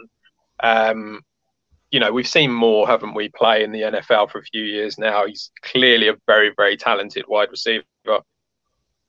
Um, 0.62 1.22
you 1.90 2.00
know, 2.00 2.12
we've 2.12 2.28
seen 2.28 2.52
more, 2.52 2.86
haven't 2.86 3.16
we, 3.16 3.30
play 3.30 3.64
in 3.64 3.72
the 3.72 3.82
NFL 3.82 4.30
for 4.30 4.38
a 4.38 4.44
few 4.44 4.64
years 4.64 5.00
now. 5.00 5.26
He's 5.26 5.50
clearly 5.64 6.08
a 6.10 6.16
very, 6.28 6.54
very 6.56 6.78
talented 6.78 7.26
wide 7.28 7.50
receiver. 7.50 7.84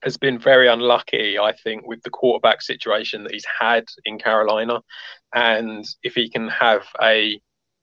Has 0.02 0.16
been 0.16 0.38
very 0.38 0.68
unlucky, 0.68 1.38
I 1.38 1.52
think, 1.52 1.86
with 1.86 2.02
the 2.02 2.10
quarterback 2.10 2.62
situation 2.62 3.24
that 3.24 3.32
he's 3.32 3.46
had 3.60 3.84
in 4.06 4.18
Carolina. 4.18 4.80
And 5.34 5.84
if 6.02 6.14
he 6.14 6.30
can 6.30 6.48
have 6.48 6.86
a 7.02 7.38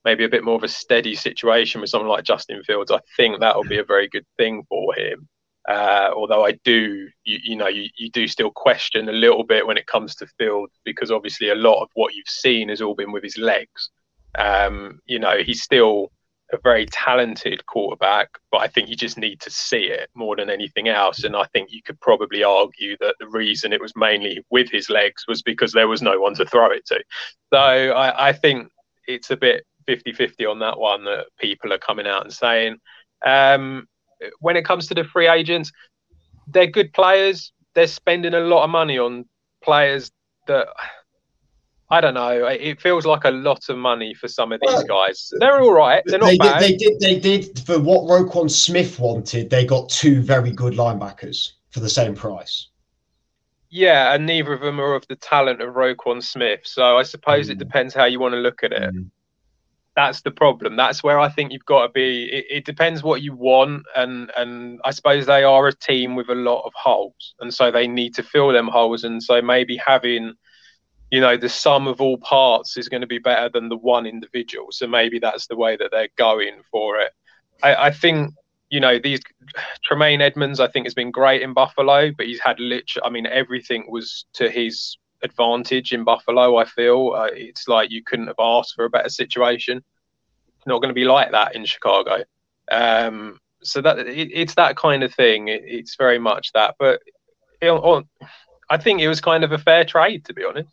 maybe 0.06 0.24
a 0.24 0.30
bit 0.30 0.44
more 0.44 0.56
of 0.56 0.64
a 0.64 0.68
steady 0.68 1.14
situation 1.14 1.82
with 1.82 1.90
someone 1.92 2.10
like 2.10 2.24
Justin 2.24 2.64
Fields, 2.64 2.92
I 2.92 3.00
think 3.16 3.40
that 3.40 3.56
will 3.56 3.64
be 3.64 3.78
a 3.78 3.84
very 3.84 4.08
good 4.08 4.26
thing 4.38 4.64
for 4.70 4.96
him. 4.96 5.28
Uh, 5.68 6.12
although 6.14 6.46
I 6.46 6.54
do, 6.64 7.08
you, 7.24 7.40
you 7.42 7.56
know, 7.56 7.68
you, 7.68 7.88
you, 7.98 8.10
do 8.10 8.28
still 8.28 8.52
question 8.52 9.08
a 9.08 9.14
little 9.14 9.46
bit 9.46 9.66
when 9.66 9.78
it 9.78 9.88
comes 9.88 10.14
to 10.16 10.28
Field 10.38 10.70
because 10.84 11.10
obviously 11.10 11.50
a 11.50 11.56
lot 11.56 11.82
of 11.82 11.90
what 11.94 12.14
you've 12.14 12.28
seen 12.28 12.68
has 12.68 12.82
all 12.82 12.96
been 12.96 13.14
with 13.14 13.24
his 13.24 13.38
legs. 13.38 13.90
Um, 14.36 15.00
you 15.06 15.20
know, 15.20 15.38
he's 15.38 15.64
still 15.64 16.12
a 16.52 16.58
very 16.62 16.86
talented 16.88 17.66
quarterback, 17.66 18.30
but 18.52 18.60
I 18.60 18.68
think 18.68 18.90
you 18.90 18.96
just 18.96 19.18
need 19.18 19.40
to 19.42 19.50
see 19.50 19.86
it 19.86 20.10
more 20.14 20.36
than 20.36 20.50
anything 20.50 20.90
else. 20.90 21.24
And 21.24 21.36
I 21.36 21.46
think 21.46 21.72
you 21.72 21.82
could 21.82 22.00
probably 22.02 22.44
argue 22.44 22.98
that 23.00 23.16
the 23.20 23.28
reason 23.28 23.72
it 23.72 23.82
was 23.82 23.96
mainly 23.96 24.44
with 24.50 24.70
his 24.70 24.90
legs 24.90 25.24
was 25.28 25.42
because 25.42 25.72
there 25.72 25.88
was 25.88 26.02
no 26.02 26.20
one 26.20 26.36
to 26.36 26.46
throw 26.46 26.72
it 26.72 26.86
to. 26.88 27.02
So 27.54 27.60
I, 27.60 28.30
I 28.30 28.34
think 28.34 28.70
it's 29.08 29.32
a 29.32 29.38
bit 29.38 29.66
50 29.88 30.14
50 30.14 30.46
on 30.46 30.60
that 30.60 30.80
one 30.80 31.06
that 31.06 31.28
people 31.40 31.74
are 31.74 31.78
coming 31.78 32.08
out 32.08 32.24
and 32.24 32.34
saying. 32.34 32.78
Um, 33.26 33.88
when 34.40 34.58
it 34.58 34.66
comes 34.66 34.88
to 34.88 34.94
the 34.94 35.04
free 35.04 35.28
agents, 35.28 35.72
they're 36.48 36.68
good 36.68 36.94
players. 36.94 37.52
They're 37.74 37.88
spending 37.88 38.34
a 38.34 38.40
lot 38.40 38.64
of 38.64 38.70
money 38.70 38.98
on 39.00 39.26
players 39.62 40.12
that 40.48 40.68
I 41.90 42.02
don't 42.02 42.16
know. 42.16 42.48
It 42.48 42.82
feels 42.82 43.06
like 43.06 43.24
a 43.24 43.30
lot 43.30 43.70
of 43.70 43.78
money 43.78 44.16
for 44.16 44.28
some 44.28 44.52
of 44.52 44.60
these 44.62 44.74
well, 44.74 44.84
guys. 44.84 45.32
They're 45.40 45.62
all 45.62 45.74
right. 45.74 46.02
They're 46.06 46.18
not 46.18 46.28
they 46.28 46.38
bad. 46.38 46.60
Did, 46.60 46.70
they 46.70 46.78
did. 46.78 47.00
They 47.00 47.20
did 47.20 47.60
for 47.60 47.80
what 47.80 48.04
Roquan 48.04 48.50
Smith 48.50 49.00
wanted. 49.00 49.50
They 49.50 49.64
got 49.64 49.90
two 49.90 50.22
very 50.22 50.52
good 50.52 50.74
linebackers 50.74 51.52
for 51.70 51.82
the 51.82 51.90
same 51.90 52.16
price. 52.16 52.70
Yeah, 53.70 54.14
and 54.14 54.26
neither 54.26 54.54
of 54.54 54.62
them 54.62 54.80
are 54.80 54.96
of 54.96 55.06
the 55.08 55.16
talent 55.18 55.62
of 55.62 55.76
Roquan 55.76 56.24
Smith. 56.24 56.62
So 56.64 56.98
I 56.98 57.04
suppose 57.04 57.48
mm. 57.48 57.52
it 57.52 57.58
depends 57.60 57.94
how 57.94 58.06
you 58.06 58.20
want 58.20 58.34
to 58.34 58.40
look 58.40 58.64
at 58.64 58.72
it. 58.72 58.94
Mm. 58.94 59.10
That's 59.96 60.22
the 60.22 60.32
problem. 60.32 60.76
That's 60.76 61.04
where 61.04 61.20
I 61.20 61.30
think 61.30 61.52
you've 61.52 61.66
got 61.66 61.88
to 61.88 61.90
be. 61.90 62.26
It, 62.26 62.46
it 62.50 62.66
depends 62.66 63.04
what 63.04 63.22
you 63.22 63.36
want, 63.36 63.84
and 63.96 64.32
and 64.36 64.80
I 64.84 64.92
suppose 64.92 65.26
they 65.26 65.44
are 65.44 65.68
a 65.68 65.74
team 65.74 66.16
with 66.16 66.30
a 66.30 66.36
lot 66.36 66.64
of 66.66 66.74
holes, 66.76 67.36
and 67.40 67.54
so 67.54 67.70
they 67.70 67.88
need 67.88 68.16
to 68.16 68.24
fill 68.24 68.52
them 68.52 68.68
holes. 68.68 69.04
And 69.04 69.22
so 69.22 69.42
maybe 69.42 69.78
having 69.78 70.34
you 71.14 71.22
know 71.22 71.38
the 71.38 71.48
sum 71.48 71.88
of 71.88 72.02
all 72.02 72.18
parts 72.18 72.76
is 72.76 72.90
going 72.90 73.02
to 73.02 73.08
be 73.08 73.20
better 73.20 73.48
than 73.48 73.70
the 73.70 73.78
one 73.78 74.08
individual 74.08 74.68
so 74.72 74.88
maybe 74.88 75.20
that's 75.20 75.46
the 75.46 75.56
way 75.56 75.78
that 75.78 75.92
they're 75.92 76.10
going 76.18 76.62
for 76.72 77.00
it 77.00 77.12
i, 77.62 77.76
I 77.76 77.92
think 77.92 78.34
you 78.72 78.80
know 78.80 78.98
these 78.98 79.20
tremaine 79.84 80.22
Edmunds 80.22 80.60
i 80.60 80.68
think 80.68 80.88
has 80.88 80.96
been 80.96 81.12
great 81.12 81.44
in 81.44 81.54
buffalo 81.54 82.12
but 82.18 82.26
he's 82.26 82.40
had 82.40 82.60
lich 82.60 82.98
i 83.06 83.12
mean 83.12 83.28
everything 83.28 83.86
was 83.88 84.26
to 84.34 84.50
his 84.50 84.98
advantage 85.24 85.94
in 85.94 86.04
buffalo 86.04 86.58
i 86.58 86.66
feel. 86.66 87.14
Uh, 87.16 87.30
it's 87.32 87.68
like 87.68 87.92
you 87.92 88.04
couldn't 88.04 88.28
have 88.28 88.40
asked 88.40 88.76
for 88.76 88.86
a 88.86 88.90
better 88.90 89.10
situation. 89.10 89.78
It's 90.58 90.68
not 90.68 90.80
going 90.80 90.90
to 90.90 90.94
be 90.94 91.06
like 91.06 91.32
that 91.32 91.56
in 91.56 91.66
chicago. 91.66 92.24
Um, 92.72 93.40
so 93.64 93.82
that 93.82 94.00
it, 94.00 94.30
it's 94.34 94.56
that 94.56 94.78
kind 94.78 95.04
of 95.04 95.14
thing. 95.14 95.48
It, 95.48 95.64
it's 95.66 95.96
very 95.96 96.20
much 96.20 96.52
that. 96.54 96.76
But 96.80 97.02
it, 97.62 98.06
I 98.70 98.78
think 98.78 99.02
it 99.02 99.08
was 99.08 99.22
kind 99.22 99.44
of 99.44 99.52
a 99.52 99.58
fair 99.58 99.86
trade, 99.86 100.26
to 100.26 100.34
be 100.34 100.44
honest. 100.44 100.70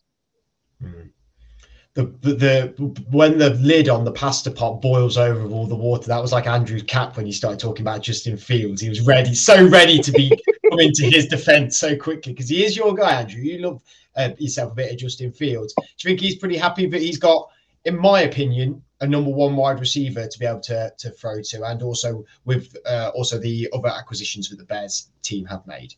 The, 1.95 2.05
the, 2.21 2.35
the 2.35 2.95
when 3.11 3.39
the 3.39 3.51
lid 3.51 3.89
on 3.89 4.05
the 4.05 4.13
pasta 4.13 4.51
pot 4.51 4.81
boils 4.81 5.19
over 5.19 5.43
with 5.43 5.53
all 5.53 5.67
the 5.67 5.75
water, 5.75 6.07
that 6.07 6.23
was 6.23 6.33
like 6.33 6.47
Andrew's 6.47 6.85
cap 6.85 7.17
when 7.17 7.27
he 7.27 7.33
started 7.33 7.59
talking 7.59 7.83
about 7.83 8.01
Justin 8.01 8.37
Fields. 8.37 8.81
He 8.81 8.89
was 8.89 9.01
ready, 9.01 9.35
so 9.35 9.67
ready 9.67 9.99
to 9.99 10.13
be 10.13 10.31
coming 10.71 10.93
to 10.93 11.11
his 11.11 11.27
defense 11.27 11.79
so 11.79 11.97
quickly 11.97 12.33
because 12.33 12.49
he 12.49 12.65
is 12.65 12.77
your 12.77 12.95
guy, 12.95 13.21
Andrew. 13.21 13.43
You 13.43 13.59
love 13.59 13.83
uh, 14.17 14.31
yourself 14.39 14.73
a 14.73 14.75
bit 14.75 14.93
of 14.93 14.99
Justin 14.99 15.33
Fields. 15.33 15.75
Do 15.75 15.83
you 15.99 16.11
think 16.11 16.21
he's 16.21 16.37
pretty 16.37 16.57
happy 16.57 16.87
that 16.87 17.01
he's 17.01 17.19
got, 17.19 17.49
in 17.85 17.99
my 17.99 18.23
opinion, 18.23 18.83
a 19.01 19.07
number 19.07 19.31
one 19.31 19.57
wide 19.57 19.81
receiver 19.81 20.27
to 20.27 20.39
be 20.39 20.47
able 20.47 20.61
to 20.61 20.93
to 20.99 21.11
throw 21.11 21.41
to, 21.43 21.65
and 21.65 21.83
also 21.83 22.25
with 22.45 22.77
uh, 22.87 23.11
also 23.15 23.39
the 23.39 23.69
other 23.73 23.89
acquisitions 23.89 24.49
that 24.51 24.57
the 24.57 24.65
Bears 24.65 25.09
team 25.23 25.45
have 25.47 25.67
made? 25.67 25.95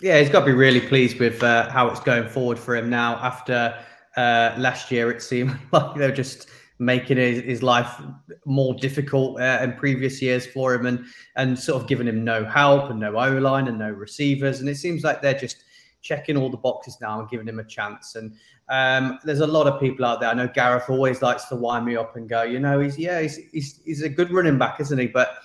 Yeah, 0.00 0.18
he's 0.18 0.30
got 0.30 0.40
to 0.40 0.46
be 0.46 0.52
really 0.52 0.80
pleased 0.80 1.18
with 1.18 1.42
uh, 1.42 1.70
how 1.70 1.88
it's 1.88 2.00
going 2.00 2.28
forward 2.28 2.58
for 2.58 2.74
him 2.74 2.90
now 2.90 3.16
after 3.16 3.78
uh, 4.16 4.54
last 4.58 4.90
year, 4.90 5.10
it 5.10 5.22
seemed 5.22 5.56
like 5.72 5.94
they 5.96 6.06
were 6.06 6.14
just 6.14 6.48
making 6.82 7.16
his, 7.16 7.42
his 7.42 7.62
life 7.62 8.02
more 8.44 8.74
difficult 8.74 9.40
uh, 9.40 9.60
in 9.62 9.72
previous 9.74 10.20
years 10.20 10.46
for 10.46 10.74
him 10.74 10.86
and 10.86 11.04
and 11.36 11.58
sort 11.58 11.80
of 11.80 11.88
giving 11.88 12.08
him 12.08 12.24
no 12.24 12.44
help 12.44 12.90
and 12.90 12.98
no 12.98 13.16
O 13.16 13.38
line 13.38 13.68
and 13.68 13.78
no 13.78 13.90
receivers. 13.90 14.60
And 14.60 14.68
it 14.68 14.76
seems 14.76 15.04
like 15.04 15.22
they're 15.22 15.38
just 15.38 15.64
checking 16.02 16.36
all 16.36 16.50
the 16.50 16.56
boxes 16.56 16.98
now 17.00 17.20
and 17.20 17.30
giving 17.30 17.46
him 17.46 17.60
a 17.60 17.64
chance. 17.64 18.16
And 18.16 18.34
um, 18.68 19.20
there's 19.24 19.40
a 19.40 19.46
lot 19.46 19.68
of 19.68 19.80
people 19.80 20.04
out 20.04 20.20
there. 20.20 20.28
I 20.28 20.34
know 20.34 20.48
Gareth 20.48 20.90
always 20.90 21.22
likes 21.22 21.44
to 21.46 21.56
wind 21.56 21.86
me 21.86 21.94
up 21.94 22.16
and 22.16 22.28
go, 22.28 22.42
you 22.42 22.58
know, 22.58 22.80
he's 22.80 22.98
yeah, 22.98 23.20
he's 23.20 23.36
he's, 23.52 23.80
he's 23.84 24.02
a 24.02 24.08
good 24.08 24.32
running 24.32 24.58
back, 24.58 24.80
isn't 24.80 24.98
he? 24.98 25.06
But 25.06 25.36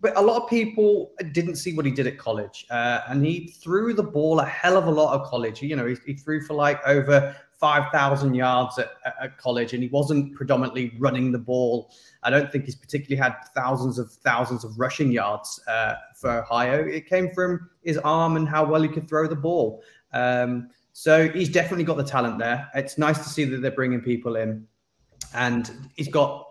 but 0.00 0.16
a 0.16 0.20
lot 0.20 0.42
of 0.42 0.50
people 0.50 1.12
didn't 1.32 1.56
see 1.56 1.72
what 1.74 1.86
he 1.86 1.92
did 1.92 2.06
at 2.06 2.18
college, 2.18 2.66
uh, 2.70 3.00
and 3.08 3.24
he 3.24 3.54
threw 3.62 3.94
the 3.94 4.02
ball 4.02 4.40
a 4.40 4.44
hell 4.44 4.76
of 4.76 4.86
a 4.86 4.90
lot 4.90 5.18
of 5.18 5.26
college. 5.28 5.62
You 5.62 5.76
know, 5.76 5.86
he, 5.86 5.96
he 6.04 6.14
threw 6.14 6.44
for 6.44 6.54
like 6.54 6.80
over 6.86 7.34
5,000 7.58 8.34
yards 8.34 8.78
at, 8.78 8.92
at, 9.20 9.38
college 9.38 9.72
and 9.72 9.82
he 9.82 9.88
wasn't 9.88 10.34
predominantly 10.34 10.94
running 10.98 11.32
the 11.32 11.38
ball. 11.38 11.90
I 12.22 12.30
don't 12.30 12.52
think 12.52 12.66
he's 12.66 12.74
particularly 12.74 13.20
had 13.20 13.34
thousands 13.54 13.98
of 13.98 14.12
thousands 14.12 14.62
of 14.64 14.78
rushing 14.78 15.10
yards 15.10 15.60
uh, 15.66 15.94
for 16.14 16.42
Ohio. 16.42 16.84
It 16.84 17.08
came 17.08 17.30
from 17.32 17.70
his 17.82 17.98
arm 17.98 18.36
and 18.36 18.48
how 18.48 18.64
well 18.64 18.82
he 18.82 18.88
could 18.88 19.08
throw 19.08 19.26
the 19.26 19.36
ball. 19.36 19.82
Um, 20.12 20.68
so 20.92 21.28
he's 21.28 21.48
definitely 21.48 21.84
got 21.84 21.96
the 21.96 22.04
talent 22.04 22.38
there. 22.38 22.68
It's 22.74 22.98
nice 22.98 23.18
to 23.18 23.28
see 23.28 23.44
that 23.44 23.62
they're 23.62 23.70
bringing 23.70 24.00
people 24.00 24.36
in 24.36 24.66
and 25.34 25.70
he's 25.96 26.08
got 26.08 26.46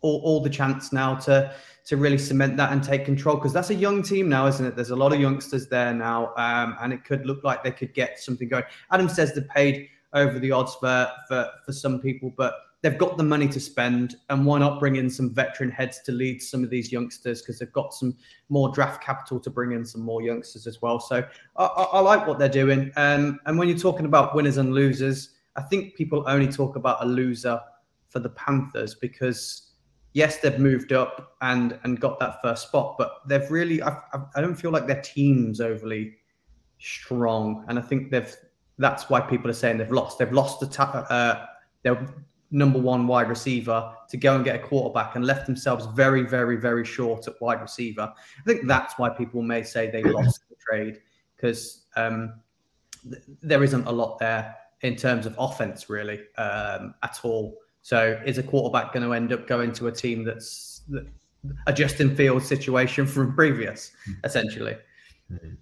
all, 0.00 0.20
all 0.22 0.40
the 0.40 0.50
chance 0.50 0.92
now 0.92 1.14
to 1.16 1.52
to 1.86 1.96
really 1.96 2.18
cement 2.18 2.56
that 2.56 2.72
and 2.72 2.84
take 2.84 3.04
control 3.04 3.36
because 3.36 3.52
that's 3.52 3.70
a 3.70 3.74
young 3.74 4.02
team 4.02 4.28
now, 4.28 4.46
isn't 4.46 4.64
it? 4.64 4.76
There's 4.76 4.90
a 4.90 4.96
lot 4.96 5.12
of 5.12 5.20
youngsters 5.20 5.66
there 5.66 5.92
now, 5.92 6.32
um, 6.36 6.76
and 6.80 6.92
it 6.92 7.04
could 7.04 7.26
look 7.26 7.42
like 7.42 7.64
they 7.64 7.72
could 7.72 7.94
get 7.94 8.18
something 8.18 8.48
going. 8.48 8.64
Adam 8.92 9.08
says 9.08 9.34
they 9.34 9.40
paid 9.40 9.88
over 10.12 10.38
the 10.38 10.50
odds 10.50 10.74
for 10.76 11.10
for 11.28 11.48
for 11.64 11.72
some 11.72 12.00
people, 12.00 12.32
but 12.36 12.54
they've 12.82 12.98
got 12.98 13.16
the 13.16 13.22
money 13.22 13.48
to 13.48 13.60
spend, 13.60 14.16
and 14.28 14.44
why 14.46 14.58
not 14.58 14.80
bring 14.80 14.96
in 14.96 15.10
some 15.10 15.32
veteran 15.34 15.70
heads 15.70 16.00
to 16.06 16.12
lead 16.12 16.42
some 16.42 16.64
of 16.64 16.70
these 16.70 16.90
youngsters? 16.90 17.42
Because 17.42 17.58
they've 17.58 17.72
got 17.72 17.94
some 17.94 18.16
more 18.48 18.70
draft 18.70 19.02
capital 19.02 19.38
to 19.40 19.50
bring 19.50 19.72
in 19.72 19.84
some 19.84 20.02
more 20.02 20.22
youngsters 20.22 20.66
as 20.66 20.80
well. 20.82 20.98
So 20.98 21.24
I, 21.56 21.64
I, 21.64 21.82
I 21.82 22.00
like 22.00 22.26
what 22.26 22.38
they're 22.38 22.48
doing, 22.48 22.90
um, 22.96 23.38
and 23.46 23.58
when 23.58 23.68
you're 23.68 23.78
talking 23.78 24.06
about 24.06 24.34
winners 24.34 24.56
and 24.56 24.72
losers, 24.72 25.30
I 25.56 25.62
think 25.62 25.94
people 25.94 26.24
only 26.26 26.48
talk 26.48 26.76
about 26.76 27.02
a 27.02 27.06
loser 27.06 27.60
for 28.08 28.18
the 28.18 28.30
Panthers 28.30 28.94
because 28.94 29.70
yes, 30.12 30.38
they've 30.38 30.58
moved 30.58 30.92
up 30.92 31.36
and 31.42 31.78
and 31.84 32.00
got 32.00 32.18
that 32.20 32.42
first 32.42 32.68
spot, 32.68 32.96
but 32.98 33.20
they've 33.28 33.50
really 33.50 33.82
I, 33.82 33.96
I 34.34 34.40
don't 34.40 34.56
feel 34.56 34.70
like 34.70 34.86
their 34.86 35.02
team's 35.02 35.60
overly 35.60 36.16
strong, 36.78 37.64
and 37.68 37.78
I 37.78 37.82
think 37.82 38.10
they've 38.10 38.34
that's 38.80 39.10
why 39.10 39.20
people 39.20 39.50
are 39.50 39.54
saying 39.54 39.78
they've 39.78 39.92
lost. 39.92 40.18
They've 40.18 40.32
lost 40.32 40.60
the 40.60 40.66
ta- 40.66 41.06
uh, 41.10 41.46
their 41.82 42.06
number 42.50 42.78
one 42.78 43.06
wide 43.06 43.28
receiver 43.28 43.92
to 44.08 44.16
go 44.16 44.34
and 44.34 44.44
get 44.44 44.56
a 44.56 44.58
quarterback 44.58 45.14
and 45.14 45.24
left 45.24 45.46
themselves 45.46 45.86
very, 45.94 46.22
very, 46.22 46.56
very 46.56 46.84
short 46.84 47.28
at 47.28 47.40
wide 47.40 47.60
receiver. 47.60 48.12
I 48.12 48.42
think 48.44 48.66
that's 48.66 48.98
why 48.98 49.10
people 49.10 49.42
may 49.42 49.62
say 49.62 49.90
they 49.90 50.02
lost 50.18 50.48
the 50.48 50.56
trade 50.56 51.00
because 51.36 51.84
um, 51.96 52.40
th- 53.08 53.22
there 53.42 53.62
isn't 53.62 53.86
a 53.86 53.92
lot 53.92 54.18
there 54.18 54.56
in 54.80 54.96
terms 54.96 55.26
of 55.26 55.36
offense 55.38 55.88
really 55.88 56.20
um, 56.38 56.94
at 57.02 57.20
all. 57.22 57.58
So 57.82 58.20
is 58.26 58.38
a 58.38 58.42
quarterback 58.42 58.92
going 58.92 59.06
to 59.06 59.12
end 59.12 59.32
up 59.32 59.46
going 59.46 59.72
to 59.72 59.86
a 59.86 59.92
team 59.92 60.24
that's 60.24 60.82
a 61.66 61.72
Justin 61.72 62.16
Fields 62.16 62.46
situation 62.46 63.06
from 63.14 63.34
previous, 63.34 63.92
mm-hmm. 64.08 64.24
essentially? 64.24 64.76
Mm-hmm. 65.32 65.54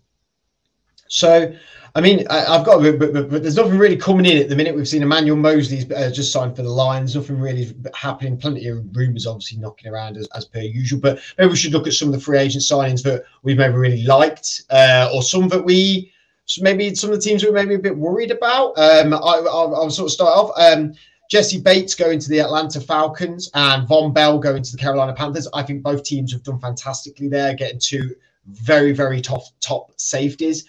So, 1.08 1.52
I 1.94 2.00
mean, 2.00 2.26
I, 2.28 2.56
have 2.56 2.64
got, 2.64 2.82
but, 2.82 2.98
but, 2.98 3.30
but, 3.30 3.42
there's 3.42 3.56
nothing 3.56 3.78
really 3.78 3.96
coming 3.96 4.26
in 4.26 4.38
at 4.38 4.48
the 4.48 4.56
minute. 4.56 4.74
We've 4.74 4.86
seen 4.86 5.02
Emmanuel 5.02 5.36
Moseley's 5.36 5.90
uh, 5.90 6.10
just 6.12 6.32
signed 6.32 6.54
for 6.54 6.62
the 6.62 6.70
Lions. 6.70 7.16
Nothing 7.16 7.40
really 7.40 7.74
happening. 7.94 8.36
Plenty 8.36 8.68
of 8.68 8.84
rumours, 8.94 9.26
obviously, 9.26 9.58
knocking 9.58 9.90
around 9.90 10.16
as, 10.16 10.28
as, 10.34 10.44
per 10.44 10.60
usual. 10.60 11.00
But 11.00 11.18
maybe 11.38 11.50
we 11.50 11.56
should 11.56 11.72
look 11.72 11.86
at 11.86 11.94
some 11.94 12.08
of 12.08 12.14
the 12.14 12.20
free 12.20 12.38
agent 12.38 12.62
signings 12.62 13.02
that 13.04 13.24
we've 13.42 13.58
maybe 13.58 13.74
really 13.74 14.04
liked, 14.04 14.62
uh, 14.70 15.10
or 15.12 15.22
some 15.22 15.48
that 15.48 15.64
we 15.64 16.12
maybe 16.60 16.94
some 16.94 17.10
of 17.10 17.16
the 17.16 17.22
teams 17.22 17.44
we're 17.44 17.52
maybe 17.52 17.74
a 17.74 17.78
bit 17.78 17.96
worried 17.96 18.30
about. 18.30 18.78
Um, 18.78 19.12
I, 19.12 19.40
will 19.40 19.90
sort 19.90 20.06
of 20.06 20.12
start 20.12 20.36
off. 20.36 20.50
Um, 20.56 20.94
Jessie 21.30 21.60
Bates 21.60 21.94
going 21.94 22.18
to 22.20 22.28
the 22.28 22.40
Atlanta 22.40 22.80
Falcons 22.80 23.50
and 23.52 23.86
Vonn 23.86 24.14
Bell 24.14 24.38
going 24.38 24.62
to 24.62 24.72
the 24.72 24.78
Carolina 24.78 25.12
Panthers. 25.12 25.46
I 25.52 25.62
think 25.62 25.82
both 25.82 26.02
teams 26.02 26.32
have 26.32 26.42
done 26.42 26.58
fantastically 26.58 27.28
there, 27.28 27.54
getting 27.54 27.78
two 27.78 28.14
very, 28.46 28.92
very 28.92 29.20
top 29.20 29.42
top 29.60 29.92
safeties. 29.96 30.64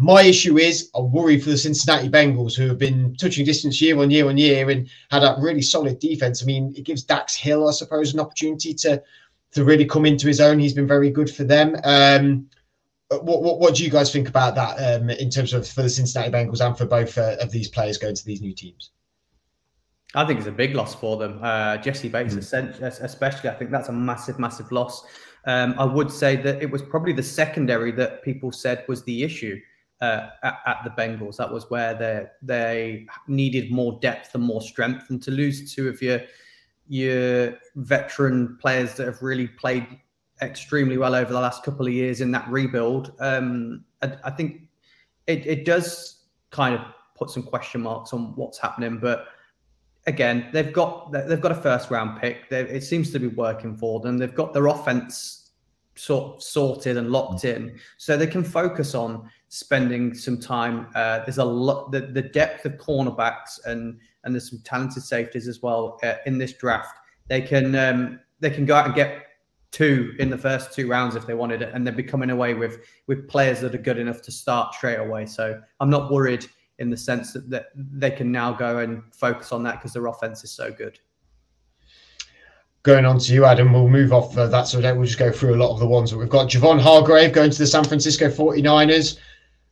My 0.00 0.22
issue 0.22 0.58
is 0.58 0.90
I 0.94 1.00
worry 1.00 1.40
for 1.40 1.50
the 1.50 1.58
Cincinnati 1.58 2.08
Bengals, 2.08 2.56
who 2.56 2.68
have 2.68 2.78
been 2.78 3.16
touching 3.16 3.44
distance 3.44 3.82
year 3.82 3.98
on 3.98 4.12
year 4.12 4.28
on 4.28 4.38
year 4.38 4.70
and 4.70 4.88
had 5.10 5.24
a 5.24 5.34
really 5.40 5.60
solid 5.60 5.98
defense. 5.98 6.40
I 6.40 6.46
mean, 6.46 6.72
it 6.76 6.84
gives 6.84 7.02
Dax 7.02 7.34
Hill, 7.34 7.68
I 7.68 7.72
suppose, 7.72 8.14
an 8.14 8.20
opportunity 8.20 8.72
to 8.74 9.02
to 9.54 9.64
really 9.64 9.84
come 9.84 10.06
into 10.06 10.28
his 10.28 10.40
own. 10.40 10.60
He's 10.60 10.72
been 10.72 10.86
very 10.86 11.10
good 11.10 11.28
for 11.28 11.42
them. 11.42 11.74
Um, 11.82 12.48
what, 13.08 13.42
what, 13.42 13.58
what 13.58 13.74
do 13.74 13.82
you 13.82 13.90
guys 13.90 14.12
think 14.12 14.28
about 14.28 14.54
that 14.54 14.76
um, 14.76 15.10
in 15.10 15.30
terms 15.30 15.52
of 15.52 15.66
for 15.66 15.82
the 15.82 15.90
Cincinnati 15.90 16.30
Bengals 16.30 16.64
and 16.64 16.78
for 16.78 16.86
both 16.86 17.18
uh, 17.18 17.34
of 17.40 17.50
these 17.50 17.68
players 17.68 17.98
going 17.98 18.14
to 18.14 18.24
these 18.24 18.40
new 18.40 18.54
teams? 18.54 18.92
I 20.14 20.24
think 20.24 20.38
it's 20.38 20.48
a 20.48 20.52
big 20.52 20.76
loss 20.76 20.94
for 20.94 21.16
them. 21.16 21.40
Uh, 21.42 21.76
Jessie 21.78 22.08
Bates, 22.08 22.34
mm. 22.34 23.02
especially, 23.02 23.50
I 23.50 23.54
think 23.54 23.72
that's 23.72 23.88
a 23.88 23.92
massive, 23.92 24.38
massive 24.38 24.70
loss. 24.70 25.04
Um, 25.46 25.74
I 25.76 25.84
would 25.84 26.12
say 26.12 26.36
that 26.36 26.62
it 26.62 26.70
was 26.70 26.82
probably 26.82 27.14
the 27.14 27.22
secondary 27.22 27.90
that 27.92 28.22
people 28.22 28.52
said 28.52 28.84
was 28.86 29.02
the 29.02 29.24
issue 29.24 29.58
uh, 30.00 30.28
at, 30.42 30.58
at, 30.66 30.84
the 30.84 30.90
Bengals. 30.90 31.36
That 31.36 31.52
was 31.52 31.68
where 31.70 31.94
they 31.94 32.26
they 32.42 33.06
needed 33.26 33.70
more 33.70 33.98
depth 34.00 34.34
and 34.34 34.44
more 34.44 34.62
strength, 34.62 35.10
and 35.10 35.22
to 35.22 35.30
lose 35.30 35.74
two 35.74 35.88
of 35.88 36.00
your 36.00 36.20
your 36.88 37.58
veteran 37.76 38.56
players 38.60 38.94
that 38.94 39.06
have 39.06 39.22
really 39.22 39.46
played 39.46 39.86
extremely 40.40 40.96
well 40.96 41.14
over 41.14 41.32
the 41.32 41.40
last 41.40 41.62
couple 41.62 41.86
of 41.86 41.92
years 41.92 42.20
in 42.20 42.30
that 42.30 42.48
rebuild, 42.48 43.12
um, 43.20 43.84
I, 44.02 44.12
I, 44.24 44.30
think 44.30 44.62
it, 45.26 45.46
it 45.46 45.64
does 45.64 46.24
kind 46.50 46.74
of 46.74 46.80
put 47.16 47.30
some 47.30 47.42
question 47.42 47.82
marks 47.82 48.12
on 48.12 48.34
what's 48.36 48.58
happening. 48.58 48.98
But 48.98 49.26
again, 50.06 50.48
they've 50.52 50.72
got 50.72 51.12
they've 51.12 51.40
got 51.40 51.52
a 51.52 51.56
first 51.56 51.90
round 51.90 52.20
pick. 52.20 52.48
They, 52.48 52.60
it 52.60 52.82
seems 52.82 53.10
to 53.12 53.18
be 53.18 53.28
working 53.28 53.76
for 53.76 54.00
them. 54.00 54.18
They've 54.18 54.34
got 54.34 54.52
their 54.54 54.66
offense 54.66 55.37
sort 55.98 56.36
of 56.36 56.42
sorted 56.42 56.96
and 56.96 57.10
locked 57.10 57.44
in, 57.44 57.78
so 57.96 58.16
they 58.16 58.26
can 58.26 58.44
focus 58.44 58.94
on 58.94 59.28
spending 59.48 60.14
some 60.14 60.38
time. 60.38 60.88
Uh, 60.94 61.20
there's 61.20 61.38
a 61.38 61.44
lot 61.44 61.90
the, 61.90 62.00
the 62.00 62.22
depth 62.22 62.64
of 62.64 62.72
cornerbacks 62.74 63.64
and 63.64 63.98
and 64.24 64.34
there's 64.34 64.50
some 64.50 64.60
talented 64.64 65.02
safeties 65.02 65.48
as 65.48 65.62
well 65.62 65.98
uh, 66.02 66.14
in 66.26 66.38
this 66.38 66.52
draft. 66.54 66.98
They 67.28 67.40
can 67.40 67.74
um, 67.74 68.20
they 68.40 68.50
can 68.50 68.66
go 68.66 68.74
out 68.74 68.86
and 68.86 68.94
get 68.94 69.24
two 69.70 70.14
in 70.18 70.30
the 70.30 70.38
first 70.38 70.72
two 70.72 70.88
rounds 70.88 71.14
if 71.14 71.26
they 71.26 71.34
wanted 71.34 71.62
it, 71.62 71.74
and 71.74 71.86
they'll 71.86 71.94
be 71.94 72.02
coming 72.02 72.30
away 72.30 72.54
with 72.54 72.78
with 73.06 73.28
players 73.28 73.60
that 73.60 73.74
are 73.74 73.78
good 73.78 73.98
enough 73.98 74.22
to 74.22 74.32
start 74.32 74.74
straight 74.74 74.96
away. 74.98 75.26
So 75.26 75.60
I'm 75.80 75.90
not 75.90 76.10
worried 76.10 76.46
in 76.78 76.90
the 76.90 76.96
sense 76.96 77.32
that, 77.32 77.50
that 77.50 77.66
they 77.74 78.10
can 78.10 78.30
now 78.30 78.52
go 78.52 78.78
and 78.78 79.02
focus 79.12 79.50
on 79.50 79.64
that 79.64 79.76
because 79.76 79.92
their 79.92 80.06
offense 80.06 80.44
is 80.44 80.52
so 80.52 80.70
good 80.70 80.98
going 82.88 83.04
on 83.04 83.18
to 83.18 83.34
you, 83.34 83.44
Adam, 83.44 83.70
we'll 83.70 83.86
move 83.86 84.14
off 84.14 84.34
uh, 84.38 84.46
that. 84.46 84.62
So 84.62 84.80
we'll 84.80 85.04
just 85.04 85.18
go 85.18 85.30
through 85.30 85.54
a 85.54 85.60
lot 85.62 85.74
of 85.74 85.78
the 85.78 85.86
ones 85.86 86.10
that 86.10 86.16
we've 86.16 86.26
got. 86.26 86.48
Javon 86.48 86.80
Hargrave 86.80 87.34
going 87.34 87.50
to 87.50 87.58
the 87.58 87.66
San 87.66 87.84
Francisco 87.84 88.30
49ers. 88.30 89.18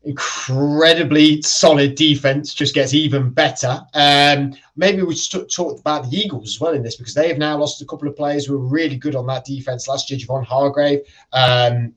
Incredibly 0.05 1.41
solid 1.41 1.95
defense, 1.95 2.53
just 2.53 2.75
gets 2.75 2.93
even 2.93 3.31
better. 3.31 3.81
Um, 3.95 4.55
maybe 4.77 5.01
we 5.01 5.17
should 5.17 5.51
talk 5.51 5.81
about 5.81 6.11
the 6.11 6.15
Eagles 6.15 6.57
as 6.57 6.61
well 6.61 6.75
in 6.75 6.83
this 6.83 6.97
because 6.97 7.15
they 7.15 7.29
have 7.29 7.39
now 7.39 7.57
lost 7.57 7.81
a 7.81 7.87
couple 7.87 8.07
of 8.07 8.17
players 8.17 8.45
who 8.45 8.59
were 8.59 8.69
really 8.69 8.97
good 8.97 9.17
on 9.17 9.27
that 9.29 9.47
defense 9.47 9.89
last 9.89 10.11
year. 10.11 10.21
Javon 10.21 10.45
Hargrave, 10.45 11.01
um, 11.33 11.95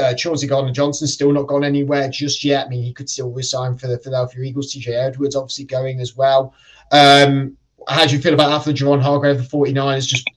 uh, 0.00 0.14
Chauncey 0.14 0.46
Gardner 0.46 0.72
Johnson 0.72 1.06
still 1.06 1.32
not 1.32 1.48
gone 1.48 1.64
anywhere 1.64 2.08
just 2.08 2.42
yet. 2.44 2.64
I 2.64 2.68
mean, 2.70 2.82
he 2.82 2.94
could 2.94 3.10
still 3.10 3.30
resign 3.30 3.76
for 3.76 3.88
the 3.88 3.98
Philadelphia 3.98 4.42
Eagles. 4.42 4.72
TJ 4.72 4.88
Edwards 4.88 5.36
obviously 5.36 5.66
going 5.66 6.00
as 6.00 6.16
well. 6.16 6.54
Um, 6.92 7.58
how 7.88 8.06
do 8.06 8.16
you 8.16 8.22
feel 8.22 8.34
about 8.34 8.52
after 8.52 8.72
Javon 8.72 9.02
Hargrave, 9.02 9.36
the 9.36 9.44
49ers? 9.44 10.06
Just 10.06 10.28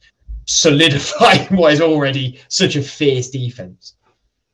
solidifying 0.50 1.46
what 1.56 1.74
is 1.74 1.82
already 1.82 2.40
such 2.48 2.76
a 2.76 2.82
fierce 2.82 3.30
defense. 3.30 3.96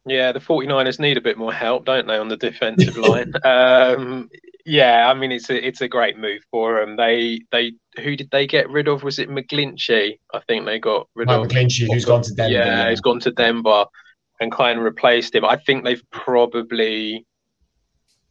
Yeah, 0.06 0.34
the 0.34 0.40
49ers 0.40 1.00
need 1.00 1.18
a 1.18 1.22
bit 1.22 1.38
more 1.38 1.54
help, 1.54 1.86
don't 1.86 2.06
they, 2.06 2.18
on 2.18 2.28
the 2.28 2.38
defensive 2.38 2.98
line? 2.98 3.34
Um, 3.44 4.30
yeah, 4.66 5.10
I 5.10 5.14
mean 5.14 5.32
it's 5.32 5.50
a 5.50 5.68
it's 5.68 5.82
a 5.82 5.88
great 5.88 6.18
move 6.18 6.42
for 6.52 6.80
them. 6.80 6.96
They 6.96 7.42
they 7.52 7.74
who 7.98 8.16
did 8.16 8.30
they 8.32 8.46
get 8.46 8.70
rid 8.70 8.88
of? 8.88 9.04
Was 9.04 9.20
it 9.20 9.30
McGlinchey? 9.30 10.20
I 10.34 10.40
think 10.48 10.66
they 10.66 10.80
got 10.80 11.08
rid 11.16 11.28
Mike 11.28 11.40
of 11.40 11.48
McGlinchey, 11.48 11.92
who's 11.92 12.06
gone 12.06 12.24
to 12.24 12.34
Denver. 12.34 12.54
Yeah, 12.54 12.66
yeah, 12.66 12.90
he's 12.90 13.02
gone 13.02 13.20
to 13.22 13.32
Denver 13.32 13.86
and 14.40 14.52
kind 14.52 14.78
of 14.78 14.86
replaced 14.86 15.34
him. 15.34 15.46
I 15.46 15.58
think 15.58 15.84
they've 15.84 16.04
probably 16.12 17.26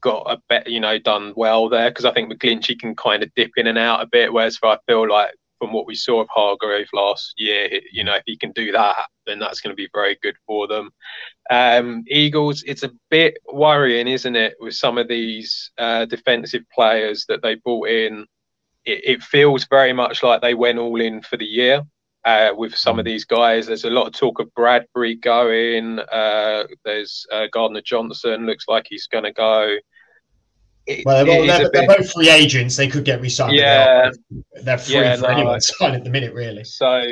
got 0.00 0.26
a 0.28 0.38
bet, 0.48 0.68
you 0.68 0.80
know, 0.80 0.98
done 0.98 1.32
well 1.34 1.68
there 1.68 1.90
because 1.90 2.04
I 2.04 2.12
think 2.12 2.32
McGlinchey 2.32 2.78
can 2.78 2.94
kind 2.94 3.22
of 3.22 3.34
dip 3.34 3.52
in 3.56 3.66
and 3.66 3.78
out 3.78 4.02
a 4.02 4.06
bit. 4.06 4.32
Whereas 4.32 4.58
I 4.62 4.76
feel 4.86 5.08
like 5.08 5.34
from 5.64 5.72
what 5.72 5.86
we 5.86 5.94
saw 5.94 6.20
of 6.20 6.28
Hargrave 6.30 6.88
last 6.92 7.32
year, 7.38 7.80
you 7.90 8.04
know, 8.04 8.16
if 8.16 8.22
he 8.26 8.36
can 8.36 8.52
do 8.52 8.70
that, 8.72 9.06
then 9.26 9.38
that's 9.38 9.62
going 9.62 9.70
to 9.70 9.82
be 9.82 9.88
very 9.94 10.18
good 10.22 10.36
for 10.46 10.68
them. 10.68 10.90
Um, 11.48 12.04
Eagles, 12.06 12.62
it's 12.66 12.82
a 12.82 12.90
bit 13.10 13.38
worrying, 13.50 14.06
isn't 14.06 14.36
it, 14.36 14.56
with 14.60 14.74
some 14.74 14.98
of 14.98 15.08
these 15.08 15.70
uh, 15.78 16.04
defensive 16.04 16.64
players 16.70 17.24
that 17.30 17.40
they 17.42 17.54
brought 17.54 17.88
in. 17.88 18.26
It, 18.84 19.00
it, 19.04 19.22
feels 19.22 19.64
very 19.64 19.94
much 19.94 20.22
like 20.22 20.42
they 20.42 20.52
went 20.52 20.78
all 20.78 21.00
in 21.00 21.22
for 21.22 21.38
the 21.38 21.46
year. 21.46 21.82
Uh, 22.26 22.50
with 22.54 22.74
some 22.74 22.98
of 22.98 23.04
mm. 23.04 23.08
these 23.08 23.24
guys, 23.24 23.66
there's 23.66 23.84
a 23.84 23.90
lot 23.90 24.06
of 24.06 24.12
talk 24.12 24.40
of 24.40 24.54
Bradbury 24.54 25.14
going. 25.14 25.98
Uh, 25.98 26.64
there's 26.84 27.26
uh, 27.32 27.46
Gardner 27.50 27.80
Johnson, 27.80 28.44
looks 28.44 28.66
like 28.68 28.84
he's 28.86 29.06
going 29.06 29.24
to 29.24 29.32
go 29.32 29.78
well, 31.04 31.24
they're, 31.24 31.46
they're, 31.46 31.70
they're 31.72 31.86
both 31.86 32.12
free 32.12 32.28
agents. 32.28 32.76
They 32.76 32.88
could 32.88 33.04
get 33.04 33.20
re-signed. 33.20 33.56
Yeah, 33.56 34.10
they're 34.62 34.78
free 34.78 34.96
yeah, 34.96 35.16
for 35.16 35.22
no, 35.22 35.28
anyone 35.28 35.54
to 35.54 35.60
sign 35.60 35.94
at 35.94 36.04
the 36.04 36.10
minute, 36.10 36.34
really. 36.34 36.64
So, 36.64 37.02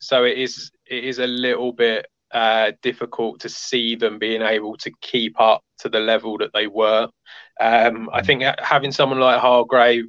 so 0.00 0.24
it 0.24 0.38
is. 0.38 0.70
It 0.86 1.04
is 1.04 1.18
a 1.20 1.26
little 1.26 1.72
bit 1.72 2.06
uh, 2.32 2.72
difficult 2.82 3.40
to 3.40 3.48
see 3.48 3.96
them 3.96 4.18
being 4.18 4.42
able 4.42 4.76
to 4.78 4.90
keep 5.00 5.40
up 5.40 5.62
to 5.78 5.88
the 5.88 6.00
level 6.00 6.38
that 6.38 6.52
they 6.52 6.66
were. 6.66 7.08
Um, 7.60 8.08
I 8.12 8.22
think 8.22 8.42
having 8.58 8.92
someone 8.92 9.20
like 9.20 9.40
Hargrave, 9.40 10.06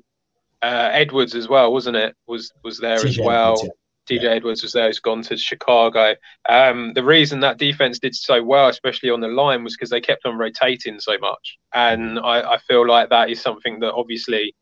uh, 0.62 0.90
Edwards 0.92 1.36
as 1.36 1.48
well, 1.48 1.74
wasn't 1.74 1.98
it? 1.98 2.16
Was 2.28 2.52
was 2.64 2.80
there 2.80 2.98
TJ 2.98 3.06
as 3.06 3.20
well? 3.20 3.54
Edwards, 3.54 3.76
TJ 4.10 4.24
Edwards 4.24 4.64
was 4.64 4.74
there, 4.74 4.88
who's 4.88 5.00
gone 5.00 5.22
to 5.24 5.38
Chicago. 5.38 6.16
Um, 6.50 6.94
the 6.94 7.04
reason 7.04 7.40
that 7.42 7.58
defense 7.58 8.00
did 8.00 8.16
so 8.16 8.44
well, 8.44 8.68
especially 8.68 9.10
on 9.10 9.22
the 9.22 9.28
line, 9.28 9.64
was 9.64 9.76
because 9.76 9.90
they 9.90 10.02
kept 10.02 10.26
on 10.26 10.38
rotating 10.38 11.00
so 11.00 11.18
much. 11.20 11.58
And 11.74 12.20
I, 12.20 12.54
I 12.54 12.58
feel 12.60 12.88
like 12.88 13.10
that 13.10 13.30
is 13.30 13.42
something 13.42 13.80
that 13.80 13.94
obviously, 13.94 14.56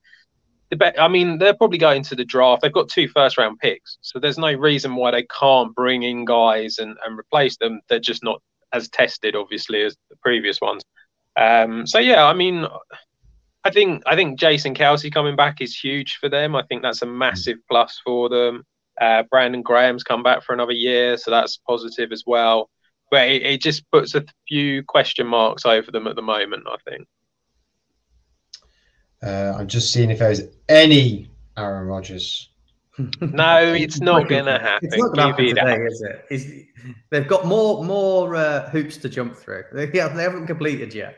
the 0.70 1.02
I 1.02 1.08
mean, 1.08 1.38
they're 1.38 1.56
probably 1.56 1.78
going 1.78 2.04
to 2.04 2.16
the 2.16 2.26
draft. 2.26 2.62
They've 2.62 2.72
got 2.72 2.90
two 2.90 3.08
first 3.08 3.38
round 3.38 3.60
picks. 3.60 3.98
So 4.02 4.20
there's 4.20 4.38
no 4.38 4.52
reason 4.52 4.96
why 4.96 5.12
they 5.12 5.24
can't 5.24 5.74
bring 5.74 6.04
in 6.04 6.26
guys 6.26 6.78
and, 6.78 6.98
and 7.06 7.18
replace 7.18 7.58
them. 7.58 7.82
They're 7.88 8.00
just 8.00 8.24
not 8.24 8.42
as 8.74 8.90
tested, 8.90 9.36
obviously, 9.36 9.84
as 9.84 9.96
the 10.10 10.18
previous 10.18 10.60
ones. 10.62 10.84
Um, 11.38 11.88
so, 11.88 12.00
yeah, 12.00 12.26
I 12.26 12.34
mean, 12.34 12.68
I 13.64 13.72
think 13.72 14.04
I 14.06 14.16
think 14.16 14.40
Jason 14.40 14.74
Kelce 14.74 15.12
coming 15.12 15.36
back 15.36 15.62
is 15.62 15.76
huge 15.76 16.18
for 16.20 16.30
them. 16.30 16.56
I 16.56 16.64
think 16.64 16.82
that's 16.82 17.02
a 17.02 17.06
massive 17.06 17.58
plus 17.70 18.02
for 18.04 18.30
them. 18.30 18.66
Uh, 19.00 19.24
Brandon 19.30 19.62
Graham's 19.62 20.04
come 20.04 20.24
back 20.24 20.44
for 20.44 20.54
another 20.54 20.74
year, 20.74 21.18
so 21.18 21.32
that's 21.32 21.58
positive 21.58 22.12
as 22.12 22.24
well. 22.26 22.70
But 23.12 23.30
it, 23.30 23.44
it 23.44 23.62
just 23.62 23.90
puts 23.92 24.14
a 24.16 24.26
few 24.48 24.84
question 24.84 25.26
marks 25.26 25.66
over 25.66 25.92
them 25.92 26.08
at 26.08 26.16
the 26.16 26.22
moment, 26.22 26.64
I 26.68 26.76
think. 26.90 27.08
Uh, 29.22 29.54
I'm 29.58 29.68
just 29.68 29.92
seeing 29.92 30.12
if 30.12 30.20
there's 30.20 30.42
any 30.68 31.30
Aaron 31.58 31.88
Rodgers. 31.88 32.50
no, 33.22 33.74
it's 33.74 34.02
not 34.02 34.28
going 34.28 34.46
to 34.46 34.60
happen. 34.60 34.90
It's 34.92 34.98
not 34.98 35.16
going 35.16 35.56
to 35.56 35.62
happen 35.62 35.78
today, 35.78 35.86
is 35.86 36.02
it? 36.02 36.26
Is, 36.30 36.94
they've 37.10 37.28
got 37.28 37.46
more 37.46 37.84
more 37.84 38.36
uh, 38.36 38.70
hoops 38.70 38.98
to 38.98 39.10
jump 39.10 39.36
through. 39.36 39.64
They, 39.74 39.86
they 39.92 40.00
haven't 40.00 40.48
completed 40.48 40.94
yet. 40.94 41.18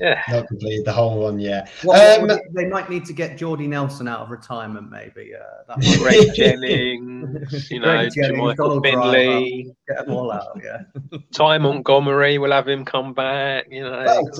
Yeah. 0.00 0.22
Not 0.30 0.48
completed 0.48 0.86
the 0.86 0.92
whole 0.92 1.20
one 1.20 1.38
yet. 1.38 1.70
Well, 1.84 2.30
um, 2.30 2.38
they 2.54 2.66
might 2.66 2.88
need 2.88 3.04
to 3.04 3.12
get 3.12 3.36
Jordy 3.36 3.66
Nelson 3.66 4.08
out 4.08 4.20
of 4.20 4.30
retirement, 4.30 4.90
maybe. 4.90 5.32
Uh, 5.34 5.76
Greg 5.98 6.28
Jennings, 6.34 7.70
you 7.70 7.80
know, 7.80 8.08
Michael 8.36 8.80
Finley. 8.80 9.74
Get 9.86 10.06
them 10.06 10.14
all 10.14 10.32
out, 10.32 10.58
yeah. 10.64 10.84
Ty 11.34 11.58
Montgomery, 11.58 12.38
we'll 12.38 12.52
have 12.52 12.66
him 12.66 12.84
come 12.84 13.12
back, 13.12 13.66
you 13.70 13.82
know. 13.82 14.04
Well, 14.06 14.30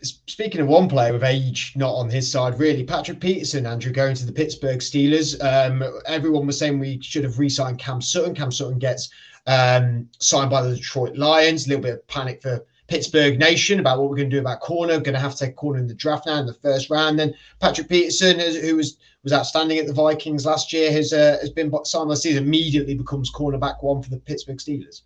speaking 0.00 0.60
of 0.60 0.68
one 0.68 0.88
player 0.88 1.12
with 1.12 1.24
age 1.24 1.72
not 1.74 1.92
on 1.92 2.08
his 2.08 2.30
side, 2.30 2.60
really, 2.60 2.84
Patrick 2.84 3.18
Peterson, 3.18 3.66
Andrew, 3.66 3.92
going 3.92 4.14
to 4.14 4.26
the 4.26 4.32
Pittsburgh 4.32 4.78
Steelers. 4.78 5.42
Um, 5.42 5.82
everyone 6.06 6.46
was 6.46 6.56
saying 6.56 6.78
we 6.78 7.02
should 7.02 7.24
have 7.24 7.36
re 7.38 7.48
signed 7.48 7.80
Cam 7.80 8.00
Sutton. 8.00 8.32
Cam 8.32 8.52
Sutton 8.52 8.78
gets 8.78 9.10
um, 9.48 10.08
signed 10.20 10.50
by 10.50 10.62
the 10.62 10.76
Detroit 10.76 11.16
Lions. 11.16 11.66
A 11.66 11.70
little 11.70 11.82
bit 11.82 11.94
of 11.94 12.06
panic 12.06 12.40
for 12.40 12.64
Pittsburgh 12.90 13.38
Nation 13.38 13.78
about 13.78 14.00
what 14.00 14.10
we're 14.10 14.16
going 14.16 14.28
to 14.28 14.36
do 14.36 14.40
about 14.40 14.60
corner. 14.60 14.98
Going 14.98 15.14
to 15.14 15.20
have 15.20 15.36
to 15.36 15.46
take 15.46 15.54
corner 15.54 15.78
in 15.78 15.86
the 15.86 15.94
draft 15.94 16.26
now 16.26 16.40
in 16.40 16.46
the 16.46 16.54
first 16.54 16.90
round. 16.90 17.20
Then 17.20 17.32
Patrick 17.60 17.88
Peterson, 17.88 18.40
who 18.40 18.76
was 18.76 18.98
was 19.22 19.32
outstanding 19.32 19.78
at 19.78 19.86
the 19.86 19.92
Vikings 19.92 20.44
last 20.44 20.72
year, 20.72 20.90
has 20.90 21.12
uh, 21.12 21.38
has 21.40 21.50
been 21.50 21.72
signed 21.84 22.08
last 22.08 22.24
season. 22.24 22.42
Immediately 22.44 22.96
becomes 22.96 23.32
cornerback 23.32 23.82
one 23.82 24.02
for 24.02 24.10
the 24.10 24.18
Pittsburgh 24.18 24.58
Steelers. 24.58 25.02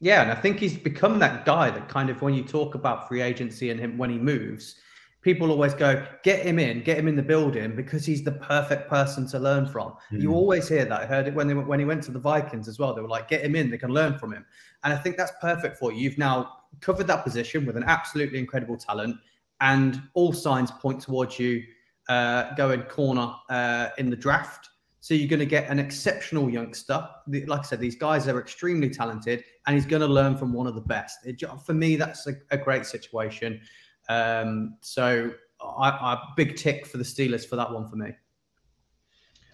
Yeah, 0.00 0.22
and 0.22 0.32
I 0.32 0.34
think 0.34 0.58
he's 0.58 0.76
become 0.76 1.18
that 1.18 1.44
guy 1.44 1.70
that 1.70 1.88
kind 1.88 2.08
of 2.08 2.22
when 2.22 2.32
you 2.32 2.42
talk 2.42 2.74
about 2.74 3.06
free 3.06 3.20
agency 3.20 3.70
and 3.70 3.78
him 3.78 3.98
when 3.98 4.08
he 4.08 4.18
moves, 4.18 4.76
people 5.20 5.50
always 5.50 5.74
go, 5.74 6.04
get 6.24 6.44
him 6.44 6.58
in, 6.58 6.82
get 6.82 6.98
him 6.98 7.08
in 7.08 7.14
the 7.14 7.22
building 7.22 7.76
because 7.76 8.06
he's 8.06 8.24
the 8.24 8.32
perfect 8.32 8.88
person 8.88 9.28
to 9.28 9.38
learn 9.38 9.66
from. 9.66 9.92
Mm. 10.10 10.22
You 10.22 10.32
always 10.32 10.66
hear 10.66 10.86
that. 10.86 11.02
I 11.02 11.04
heard 11.04 11.28
it 11.28 11.34
when 11.34 11.46
they 11.46 11.54
when 11.54 11.78
he 11.78 11.84
went 11.84 12.02
to 12.04 12.10
the 12.10 12.18
Vikings 12.18 12.68
as 12.68 12.78
well. 12.78 12.94
They 12.94 13.02
were 13.02 13.08
like, 13.08 13.28
get 13.28 13.44
him 13.44 13.54
in, 13.54 13.70
they 13.70 13.76
can 13.76 13.90
learn 13.90 14.18
from 14.18 14.32
him. 14.32 14.46
And 14.82 14.94
I 14.94 14.96
think 14.96 15.18
that's 15.18 15.32
perfect 15.42 15.76
for 15.76 15.92
you. 15.92 16.00
You've 16.00 16.18
now 16.18 16.61
covered 16.80 17.06
that 17.06 17.24
position 17.24 17.66
with 17.66 17.76
an 17.76 17.84
absolutely 17.86 18.38
incredible 18.38 18.76
talent, 18.76 19.16
and 19.60 20.02
all 20.14 20.32
signs 20.32 20.70
point 20.70 21.00
towards 21.00 21.38
you 21.38 21.62
uh, 22.08 22.54
going 22.54 22.82
corner 22.82 23.32
uh, 23.48 23.88
in 23.98 24.10
the 24.10 24.16
draft. 24.16 24.68
So 25.00 25.14
you're 25.14 25.28
going 25.28 25.40
to 25.40 25.46
get 25.46 25.68
an 25.68 25.80
exceptional 25.80 26.48
youngster. 26.48 27.08
Like 27.26 27.60
I 27.60 27.62
said, 27.62 27.80
these 27.80 27.96
guys 27.96 28.28
are 28.28 28.38
extremely 28.38 28.88
talented, 28.88 29.42
and 29.66 29.74
he's 29.74 29.86
going 29.86 30.02
to 30.02 30.06
learn 30.08 30.36
from 30.36 30.52
one 30.52 30.68
of 30.68 30.74
the 30.74 30.80
best. 30.80 31.18
It, 31.24 31.42
for 31.64 31.74
me, 31.74 31.96
that's 31.96 32.26
a, 32.28 32.34
a 32.52 32.56
great 32.56 32.86
situation. 32.86 33.60
Um, 34.08 34.76
so 34.80 35.32
I, 35.60 35.88
I 35.88 36.22
big 36.36 36.56
tick 36.56 36.86
for 36.86 36.98
the 36.98 37.04
Steelers 37.04 37.46
for 37.48 37.56
that 37.56 37.72
one 37.72 37.88
for 37.88 37.96
me. 37.96 38.12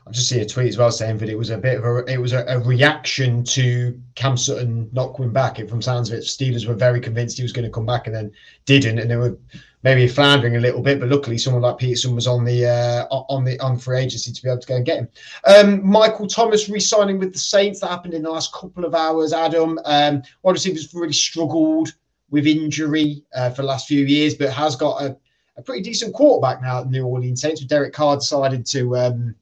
I've 0.08 0.14
just 0.14 0.30
see 0.30 0.40
a 0.40 0.46
tweet 0.46 0.68
as 0.68 0.78
well 0.78 0.90
saying 0.90 1.18
that 1.18 1.28
it 1.28 1.36
was 1.36 1.50
a 1.50 1.58
bit 1.58 1.76
of 1.76 1.84
a 1.84 1.98
it 2.10 2.16
was 2.16 2.32
a, 2.32 2.42
a 2.48 2.58
reaction 2.60 3.44
to 3.44 4.00
Cam 4.14 4.38
Sutton 4.38 4.88
not 4.92 5.14
coming 5.14 5.34
back. 5.34 5.58
It 5.58 5.68
from 5.68 5.82
sounds 5.82 6.10
of 6.10 6.16
it, 6.18 6.22
Steelers 6.22 6.66
were 6.66 6.72
very 6.72 6.98
convinced 6.98 7.36
he 7.36 7.42
was 7.42 7.52
going 7.52 7.66
to 7.66 7.70
come 7.70 7.84
back 7.84 8.06
and 8.06 8.16
then 8.16 8.32
didn't, 8.64 8.98
and 8.98 9.10
they 9.10 9.16
were 9.16 9.36
maybe 9.82 10.08
floundering 10.08 10.56
a 10.56 10.60
little 10.60 10.80
bit. 10.80 10.98
But 10.98 11.10
luckily, 11.10 11.36
someone 11.36 11.60
like 11.60 11.76
Peterson 11.76 12.14
was 12.14 12.26
on 12.26 12.42
the 12.42 12.64
uh, 12.64 13.04
on 13.10 13.44
the 13.44 13.60
on 13.60 13.76
free 13.78 13.98
agency 13.98 14.32
to 14.32 14.42
be 14.42 14.48
able 14.48 14.62
to 14.62 14.66
go 14.66 14.76
and 14.76 14.86
get 14.86 14.98
him. 15.00 15.08
Um, 15.44 15.86
Michael 15.86 16.26
Thomas 16.26 16.70
re-signing 16.70 17.18
with 17.18 17.34
the 17.34 17.38
Saints 17.38 17.80
that 17.80 17.88
happened 17.88 18.14
in 18.14 18.22
the 18.22 18.30
last 18.30 18.50
couple 18.54 18.86
of 18.86 18.94
hours. 18.94 19.34
Adam, 19.34 19.78
um, 19.84 20.22
wide 20.42 20.58
really 20.94 21.12
struggled 21.12 21.92
with 22.30 22.46
injury 22.46 23.24
uh, 23.34 23.50
for 23.50 23.60
the 23.60 23.68
last 23.68 23.86
few 23.86 24.06
years, 24.06 24.34
but 24.34 24.48
has 24.48 24.74
got 24.74 25.02
a, 25.02 25.18
a 25.58 25.62
pretty 25.62 25.82
decent 25.82 26.14
quarterback 26.14 26.62
now 26.62 26.78
at 26.78 26.84
the 26.84 26.92
New 26.92 27.04
Orleans 27.04 27.42
Saints. 27.42 27.60
With 27.60 27.68
Derek 27.68 27.92
Carr 27.92 28.16
decided 28.16 28.64
to 28.68 28.96
um, 28.96 29.34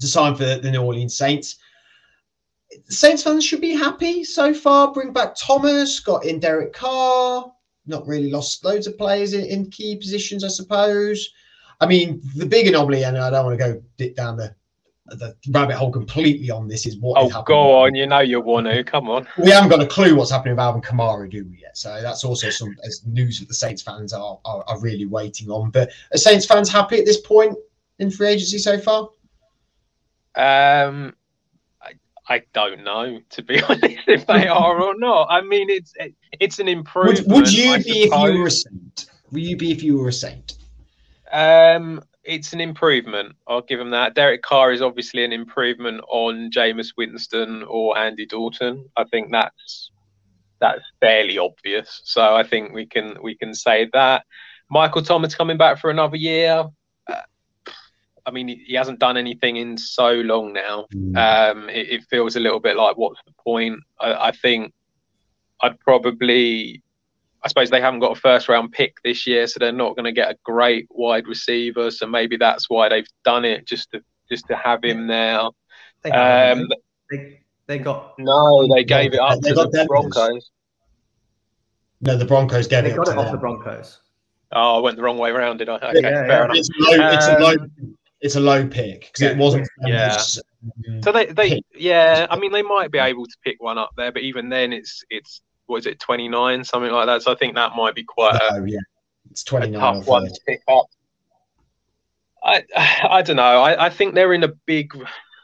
to 0.00 0.06
sign 0.06 0.34
for 0.34 0.44
the 0.44 0.70
New 0.70 0.82
Orleans 0.82 1.16
Saints. 1.16 1.56
Saints 2.88 3.22
fans 3.22 3.44
should 3.44 3.60
be 3.60 3.74
happy 3.74 4.24
so 4.24 4.52
far. 4.52 4.92
Bring 4.92 5.12
back 5.12 5.34
Thomas, 5.36 6.00
got 6.00 6.24
in 6.24 6.40
Derek 6.40 6.72
Carr, 6.72 7.52
not 7.86 8.06
really 8.06 8.30
lost 8.30 8.64
loads 8.64 8.86
of 8.86 8.98
players 8.98 9.32
in, 9.32 9.44
in 9.44 9.70
key 9.70 9.96
positions, 9.96 10.42
I 10.42 10.48
suppose. 10.48 11.30
I 11.80 11.86
mean, 11.86 12.20
the 12.34 12.46
big 12.46 12.66
anomaly, 12.66 13.04
and 13.04 13.16
I 13.16 13.30
don't 13.30 13.46
want 13.46 13.58
to 13.58 13.64
go 13.64 13.82
dip 13.96 14.16
down 14.16 14.36
the 14.36 14.54
the 15.06 15.36
rabbit 15.50 15.76
hole 15.76 15.92
completely 15.92 16.50
on 16.50 16.66
this 16.66 16.86
is 16.86 16.96
what. 16.98 17.20
Oh, 17.20 17.42
go 17.42 17.72
on! 17.72 17.94
You 17.94 18.06
know 18.06 18.20
you 18.20 18.40
want 18.40 18.66
to. 18.66 18.82
Come 18.84 19.10
on. 19.10 19.26
We 19.38 19.50
haven't 19.50 19.68
got 19.68 19.82
a 19.82 19.86
clue 19.86 20.16
what's 20.16 20.30
happening 20.30 20.54
with 20.54 20.60
Alvin 20.60 20.80
Kamara, 20.80 21.30
do 21.30 21.44
we 21.44 21.58
yet? 21.60 21.76
So 21.76 22.00
that's 22.00 22.24
also 22.24 22.48
some 22.50 22.74
as 22.84 23.04
news 23.04 23.40
that 23.40 23.48
the 23.48 23.54
Saints 23.54 23.82
fans 23.82 24.12
are, 24.12 24.38
are, 24.44 24.64
are 24.66 24.80
really 24.80 25.06
waiting 25.06 25.50
on. 25.50 25.70
But 25.70 25.90
are 26.12 26.18
Saints 26.18 26.46
fans 26.46 26.70
happy 26.70 26.98
at 26.98 27.04
this 27.04 27.20
point 27.20 27.54
in 27.98 28.10
free 28.10 28.28
agency 28.28 28.58
so 28.58 28.78
far? 28.78 29.10
Um, 30.36 31.14
I, 31.80 31.92
I 32.28 32.42
don't 32.52 32.84
know 32.84 33.20
to 33.30 33.42
be 33.42 33.60
honest 33.68 33.98
if 34.06 34.26
they 34.26 34.48
are 34.48 34.80
or 34.80 34.94
not. 34.98 35.28
I 35.30 35.40
mean, 35.42 35.70
it's 35.70 35.92
it, 35.96 36.14
it's 36.40 36.58
an 36.58 36.68
improvement. 36.68 37.26
Would, 37.28 37.36
would 37.36 37.52
you 37.52 37.72
I 37.72 37.78
be 37.78 38.04
suppose. 38.04 38.28
if 38.28 38.34
you 38.34 38.40
were 38.40 38.46
a 38.46 38.50
Saint? 38.50 39.06
Would 39.32 39.42
you 39.42 39.56
be 39.56 39.72
if 39.72 39.82
you 39.82 39.98
were 39.98 40.08
a 40.08 40.12
Saint? 40.12 40.58
Um, 41.32 42.02
it's 42.22 42.52
an 42.52 42.60
improvement. 42.60 43.36
I'll 43.46 43.62
give 43.62 43.80
him 43.80 43.90
that. 43.90 44.14
Derek 44.14 44.42
Carr 44.42 44.72
is 44.72 44.82
obviously 44.82 45.24
an 45.24 45.32
improvement 45.32 46.00
on 46.08 46.50
Jameis 46.50 46.92
Winston 46.96 47.64
or 47.64 47.98
Andy 47.98 48.26
Dalton. 48.26 48.88
I 48.96 49.04
think 49.04 49.30
that's 49.30 49.90
that's 50.60 50.82
fairly 51.00 51.38
obvious. 51.38 52.00
So 52.04 52.34
I 52.34 52.42
think 52.42 52.72
we 52.72 52.86
can 52.86 53.16
we 53.22 53.36
can 53.36 53.54
say 53.54 53.88
that. 53.92 54.24
Michael 54.70 55.02
Thomas 55.02 55.34
coming 55.34 55.58
back 55.58 55.78
for 55.78 55.90
another 55.90 56.16
year. 56.16 56.64
I 58.26 58.30
mean, 58.30 58.48
he 58.48 58.74
hasn't 58.74 59.00
done 59.00 59.16
anything 59.16 59.56
in 59.56 59.76
so 59.76 60.12
long 60.12 60.52
now. 60.52 60.86
Mm. 60.94 61.16
Um, 61.16 61.68
it, 61.68 61.90
it, 61.90 62.04
feels 62.08 62.36
a 62.36 62.40
little 62.40 62.60
bit 62.60 62.76
like 62.76 62.96
what's 62.96 63.20
the 63.26 63.32
point? 63.42 63.80
I, 64.00 64.28
I 64.28 64.32
think 64.32 64.72
I'd 65.60 65.78
probably 65.80 66.82
I 67.44 67.48
suppose 67.48 67.68
they 67.68 67.80
haven't 67.80 68.00
got 68.00 68.16
a 68.16 68.20
first 68.20 68.48
round 68.48 68.72
pick 68.72 68.96
this 69.04 69.26
year, 69.26 69.46
so 69.46 69.58
they're 69.58 69.72
not 69.72 69.96
going 69.96 70.06
to 70.06 70.12
get 70.12 70.30
a 70.30 70.36
great 70.44 70.86
wide 70.90 71.26
receiver. 71.26 71.90
So 71.90 72.06
maybe 72.06 72.38
that's 72.38 72.70
why 72.70 72.88
they've 72.88 73.06
done 73.22 73.44
it 73.44 73.66
just 73.66 73.90
to 73.90 74.00
just 74.30 74.46
to 74.48 74.56
have 74.56 74.82
him 74.82 75.06
now. 75.06 75.52
They, 76.02 76.10
um, 76.10 76.66
they, 77.10 77.40
they 77.66 77.78
got 77.78 78.18
no, 78.18 78.66
they 78.74 78.84
gave 78.84 79.12
it 79.12 79.20
up 79.20 79.40
they 79.40 79.50
to 79.50 79.54
the 79.54 79.84
Broncos. 79.86 80.50
No, 82.00 82.16
the 82.16 82.24
Broncos 82.24 82.66
gave 82.66 82.84
they 82.84 82.92
it 82.92 82.96
got 82.96 83.08
it 83.08 83.18
off 83.18 83.30
the 83.30 83.38
Broncos. 83.38 84.00
Oh, 84.52 84.78
I 84.78 84.80
went 84.80 84.96
the 84.96 85.02
wrong 85.02 85.18
way 85.18 85.30
around, 85.30 85.58
did 85.58 85.68
I? 85.68 85.76
Okay, 85.76 86.00
yeah, 86.00 86.26
fair 86.26 86.28
yeah. 86.28 86.44
enough. 86.44 86.56
It's 86.56 86.68
a 86.68 86.80
low, 86.80 87.08
it's 87.10 87.26
a 87.26 87.38
low, 87.38 87.54
it's 88.24 88.36
a 88.36 88.40
low 88.40 88.66
pick 88.66 89.00
because 89.12 89.20
it 89.20 89.36
wasn't. 89.36 89.68
Yeah. 89.82 90.16
so 90.16 91.12
they, 91.12 91.26
they, 91.26 91.62
yeah. 91.76 92.26
I 92.30 92.38
mean, 92.38 92.52
they 92.52 92.62
might 92.62 92.90
be 92.90 92.98
able 92.98 93.26
to 93.26 93.36
pick 93.44 93.62
one 93.62 93.76
up 93.76 93.90
there, 93.98 94.10
but 94.10 94.22
even 94.22 94.48
then, 94.48 94.72
it's 94.72 95.04
it's 95.10 95.42
what 95.66 95.78
is 95.78 95.86
it, 95.86 96.00
29, 96.00 96.64
something 96.64 96.90
like 96.90 97.06
that. 97.06 97.22
So 97.22 97.32
I 97.32 97.34
think 97.34 97.54
that 97.54 97.76
might 97.76 97.94
be 97.94 98.02
quite 98.02 98.36
a, 98.36 98.64
yeah. 98.66 98.78
it's 99.30 99.44
29 99.44 99.78
tough 99.78 100.06
one 100.06 100.24
to 100.26 100.40
pick 100.46 100.62
up. 100.68 100.86
I 102.42 102.64
I 102.74 103.20
don't 103.20 103.36
know. 103.36 103.42
I, 103.42 103.86
I 103.86 103.90
think 103.90 104.14
they're 104.14 104.32
in 104.32 104.42
a 104.42 104.52
big 104.64 104.94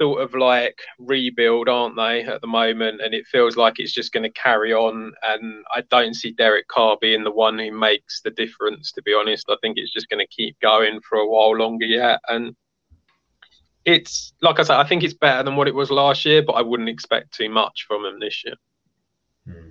sort 0.00 0.22
of 0.22 0.34
like 0.34 0.80
rebuild, 0.98 1.68
aren't 1.68 1.96
they, 1.96 2.22
at 2.22 2.40
the 2.40 2.46
moment? 2.46 3.02
And 3.02 3.12
it 3.12 3.26
feels 3.26 3.58
like 3.58 3.74
it's 3.78 3.92
just 3.92 4.12
going 4.12 4.22
to 4.22 4.30
carry 4.30 4.72
on. 4.72 5.12
And 5.22 5.66
I 5.74 5.82
don't 5.90 6.14
see 6.14 6.32
Derek 6.32 6.66
Carr 6.68 6.96
being 6.98 7.24
the 7.24 7.30
one 7.30 7.58
who 7.58 7.72
makes 7.72 8.22
the 8.22 8.30
difference, 8.30 8.90
to 8.92 9.02
be 9.02 9.12
honest. 9.12 9.50
I 9.50 9.56
think 9.60 9.76
it's 9.76 9.92
just 9.92 10.08
going 10.08 10.26
to 10.26 10.34
keep 10.34 10.58
going 10.60 11.00
for 11.06 11.18
a 11.18 11.28
while 11.28 11.54
longer 11.54 11.84
yet. 11.84 12.20
And 12.28 12.56
it's 13.84 14.32
like 14.42 14.58
I 14.58 14.62
said, 14.62 14.78
I 14.78 14.84
think 14.84 15.02
it's 15.02 15.14
better 15.14 15.42
than 15.42 15.56
what 15.56 15.68
it 15.68 15.74
was 15.74 15.90
last 15.90 16.24
year, 16.24 16.42
but 16.42 16.52
I 16.52 16.62
wouldn't 16.62 16.88
expect 16.88 17.32
too 17.32 17.48
much 17.48 17.84
from 17.86 18.04
him 18.04 18.20
this 18.20 18.44
year. 18.44 18.54
Hmm. 19.46 19.70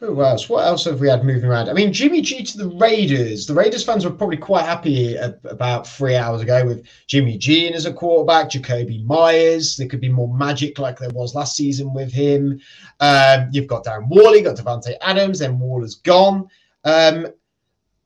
Who 0.00 0.22
else? 0.22 0.46
What 0.50 0.66
else 0.66 0.84
have 0.84 1.00
we 1.00 1.08
had 1.08 1.24
moving 1.24 1.48
around? 1.48 1.70
I 1.70 1.72
mean, 1.72 1.90
Jimmy 1.90 2.20
G 2.20 2.42
to 2.42 2.58
the 2.58 2.68
Raiders. 2.68 3.46
The 3.46 3.54
Raiders 3.54 3.82
fans 3.82 4.04
were 4.04 4.10
probably 4.10 4.36
quite 4.36 4.66
happy 4.66 5.16
about 5.16 5.86
three 5.86 6.14
hours 6.14 6.42
ago 6.42 6.66
with 6.66 6.86
Jimmy 7.06 7.38
G 7.38 7.66
in 7.66 7.72
as 7.72 7.86
a 7.86 7.92
quarterback, 7.94 8.50
Jakobi 8.50 9.06
Myers. 9.06 9.78
There 9.78 9.88
could 9.88 10.02
be 10.02 10.10
more 10.10 10.32
magic 10.36 10.78
like 10.78 10.98
there 10.98 11.08
was 11.10 11.34
last 11.34 11.56
season 11.56 11.94
with 11.94 12.12
him. 12.12 12.60
Um, 13.00 13.48
you've 13.52 13.68
got 13.68 13.86
Darren 13.86 14.08
Waller, 14.08 14.42
got 14.42 14.56
Davante 14.56 14.96
Adams, 15.00 15.38
then 15.38 15.58
Waller's 15.58 15.94
gone. 15.94 16.46
Um, 16.84 17.28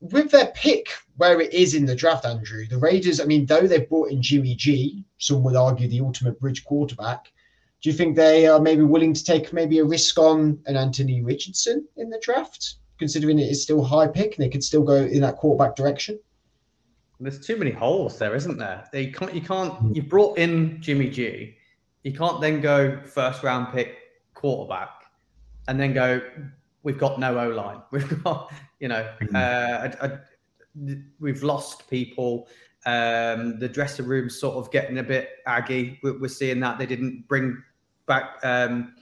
with 0.01 0.31
their 0.31 0.49
pick 0.49 0.89
where 1.17 1.41
it 1.41 1.53
is 1.53 1.75
in 1.75 1.85
the 1.85 1.95
draft, 1.95 2.25
Andrew, 2.25 2.67
the 2.67 2.79
Raiders, 2.79 3.21
I 3.21 3.25
mean, 3.25 3.47
though 3.47 3.67
they've 3.67 3.89
brought 3.89 4.11
in 4.11 4.23
Jimmy 4.23 4.55
G, 4.55 5.05
some 5.19 5.43
would 5.43 5.57
argue 5.57 5.89
the 5.89 6.01
ultimate 6.01 6.41
bridge 6.41 6.65
quarterback, 6.65 7.31
do 7.83 7.91
you 7.91 7.95
think 7.95 8.17
they 8.17 8.47
are 8.47 8.61
maybe 8.61 8.83
willing 8.83 9.15
to 9.15 9.25
take 9.25 9.53
maybe 9.53 9.79
a 9.79 9.85
risk 9.85 10.19
on 10.19 10.59
an 10.67 10.77
Anthony 10.77 11.23
Richardson 11.23 11.87
in 11.97 12.11
the 12.11 12.21
draft, 12.23 12.77
considering 12.99 13.39
it 13.39 13.51
is 13.51 13.63
still 13.63 13.83
high 13.83 14.07
pick 14.07 14.37
and 14.37 14.45
they 14.45 14.51
could 14.51 14.65
still 14.65 14.83
go 14.83 14.97
in 14.97 15.21
that 15.21 15.37
quarterback 15.37 15.77
direction? 15.77 16.19
There's 17.21 17.41
too 17.41 17.57
many 17.57 17.71
holes 17.71 18.19
there, 18.19 18.35
isn't 18.35 18.57
there? 18.57 18.89
They 18.93 19.09
can't. 19.09 19.35
You 19.35 19.43
can't. 19.43 19.95
You 19.95 20.03
brought 20.03 20.39
in 20.39 20.81
Jimmy 20.81 21.11
G. 21.11 21.55
You 22.03 22.15
can't 22.15 22.41
then 22.41 22.63
go 22.63 22.99
first 23.05 23.43
round 23.43 23.75
pick 23.75 23.99
quarterback, 24.33 24.91
and 25.69 25.79
then 25.79 25.93
go. 25.93 26.23
We've 26.83 26.97
got 26.97 27.21
no 27.21 27.39
O 27.39 27.51
line. 27.51 27.83
We've 27.91 28.25
got 28.25 28.51
you 28.81 28.89
know. 28.89 29.09
Hmm. 29.21 29.37
Uh, 29.37 30.09
we've 31.19 31.43
lost 31.43 31.89
people. 31.89 32.49
Um, 32.87 33.59
the 33.59 33.69
dressing 33.69 34.07
room's 34.07 34.39
sort 34.39 34.57
of 34.57 34.73
getting 34.73 34.99
a 34.99 35.03
bit 35.03 35.29
aggy. 35.47 36.01
We're, 36.03 36.19
we're 36.19 36.29
seeing 36.29 36.61
that 36.61 36.79
they 36.79 36.87
didn't 36.87 37.29
bring 37.29 37.63
back. 38.07 38.39
Um, 38.43 38.95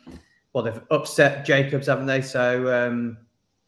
well, 0.52 0.64
they've 0.64 0.80
upset 0.90 1.44
Jacobs, 1.44 1.86
haven't 1.86 2.06
they? 2.06 2.20
So 2.20 2.86
um, 2.86 3.18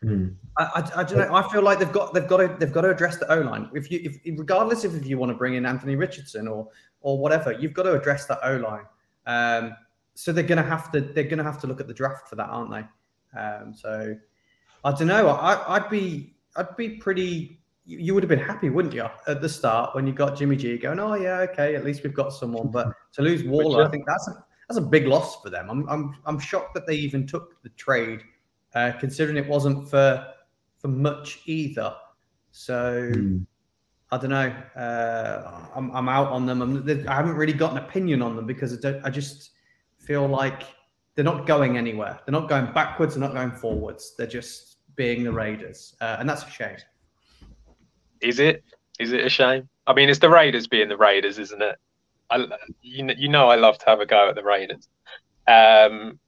mm. 0.04 0.34
I, 0.58 0.64
I, 0.64 1.00
I, 1.00 1.04
don't 1.04 1.18
know. 1.18 1.34
I 1.34 1.48
feel 1.52 1.62
like 1.62 1.78
they've 1.78 1.92
got 1.92 2.12
they've 2.12 2.26
got 2.26 2.38
to 2.38 2.56
they've 2.58 2.72
got 2.72 2.82
to 2.82 2.90
address 2.90 3.18
the 3.18 3.32
O 3.32 3.40
line. 3.40 3.70
If 3.72 3.90
you 3.90 4.00
if 4.02 4.38
regardless 4.38 4.84
if 4.84 5.06
you 5.06 5.16
want 5.16 5.30
to 5.30 5.38
bring 5.38 5.54
in 5.54 5.64
Anthony 5.64 5.94
Richardson 5.94 6.48
or 6.48 6.68
or 7.02 7.18
whatever, 7.18 7.52
you've 7.52 7.74
got 7.74 7.84
to 7.84 7.92
address 7.92 8.26
that 8.26 8.40
O 8.42 8.56
line. 8.56 8.84
Um, 9.26 9.76
so 10.14 10.32
they're 10.32 10.44
going 10.44 10.62
to 10.62 10.68
have 10.68 10.90
to 10.92 11.00
they're 11.00 11.24
going 11.24 11.38
to 11.38 11.44
have 11.44 11.60
to 11.60 11.66
look 11.68 11.80
at 11.80 11.86
the 11.86 11.94
draft 11.94 12.28
for 12.28 12.34
that, 12.36 12.48
aren't 12.48 12.72
they? 12.72 13.38
Um, 13.38 13.72
so 13.74 14.16
I 14.84 14.92
don't 14.92 15.08
know. 15.08 15.28
I, 15.28 15.76
I'd 15.76 15.90
be 15.90 16.34
I'd 16.56 16.76
be 16.76 16.90
pretty 16.90 17.60
you 17.84 18.14
would 18.14 18.22
have 18.22 18.28
been 18.28 18.38
happy, 18.38 18.70
wouldn't 18.70 18.94
you, 18.94 19.06
at 19.26 19.40
the 19.40 19.48
start 19.48 19.94
when 19.94 20.06
you 20.06 20.12
got 20.12 20.36
Jimmy 20.36 20.54
G 20.54 20.78
going, 20.78 21.00
oh 21.00 21.14
yeah, 21.14 21.38
okay, 21.50 21.74
at 21.74 21.84
least 21.84 22.04
we've 22.04 22.14
got 22.14 22.32
someone. 22.32 22.70
But 22.70 22.92
to 23.14 23.22
lose 23.22 23.42
Waller, 23.42 23.84
I 23.84 23.90
think 23.90 24.04
that's 24.06 24.28
a 24.28 24.44
that's 24.68 24.78
a 24.78 24.82
big 24.82 25.06
loss 25.06 25.42
for 25.42 25.50
them. 25.50 25.68
I'm 25.68 25.88
I'm 25.88 26.16
I'm 26.24 26.38
shocked 26.38 26.74
that 26.74 26.86
they 26.86 26.94
even 26.94 27.26
took 27.26 27.60
the 27.62 27.70
trade, 27.70 28.22
uh, 28.74 28.92
considering 29.00 29.36
it 29.36 29.46
wasn't 29.46 29.88
for 29.90 30.24
for 30.78 30.88
much 30.88 31.40
either. 31.46 31.94
So 32.52 33.10
mm. 33.12 33.44
I 34.12 34.18
don't 34.18 34.30
know. 34.30 34.54
Uh, 34.76 35.68
I'm 35.74 35.90
I'm 35.90 36.08
out 36.08 36.28
on 36.28 36.46
them. 36.46 36.62
I'm, 36.62 37.08
I 37.08 37.14
haven't 37.14 37.34
really 37.34 37.52
got 37.52 37.72
an 37.72 37.78
opinion 37.78 38.22
on 38.22 38.36
them 38.36 38.46
because 38.46 38.72
I 38.72 38.76
don't. 38.80 39.04
I 39.04 39.10
just 39.10 39.50
feel 39.98 40.28
like 40.28 40.62
they're 41.14 41.24
not 41.24 41.46
going 41.46 41.76
anywhere. 41.76 42.20
They're 42.24 42.32
not 42.32 42.48
going 42.48 42.72
backwards. 42.72 43.14
They're 43.14 43.20
not 43.20 43.34
going 43.34 43.52
forwards. 43.52 44.14
They're 44.16 44.26
just 44.26 44.69
being 44.96 45.24
the 45.24 45.32
Raiders, 45.32 45.94
uh, 46.00 46.16
and 46.18 46.28
that's 46.28 46.44
a 46.44 46.50
shame. 46.50 46.76
Is 48.20 48.38
it? 48.38 48.64
Is 48.98 49.12
it 49.12 49.24
a 49.24 49.28
shame? 49.28 49.68
I 49.86 49.94
mean, 49.94 50.08
it's 50.08 50.18
the 50.18 50.30
Raiders 50.30 50.66
being 50.66 50.88
the 50.88 50.96
Raiders, 50.96 51.38
isn't 51.38 51.62
it? 51.62 51.76
I, 52.30 52.46
you, 52.82 53.02
know, 53.02 53.14
you 53.16 53.28
know, 53.28 53.48
I 53.48 53.56
love 53.56 53.78
to 53.78 53.86
have 53.86 54.00
a 54.00 54.06
go 54.06 54.28
at 54.28 54.34
the 54.34 54.44
Raiders. 54.44 54.88
Um, 55.48 56.20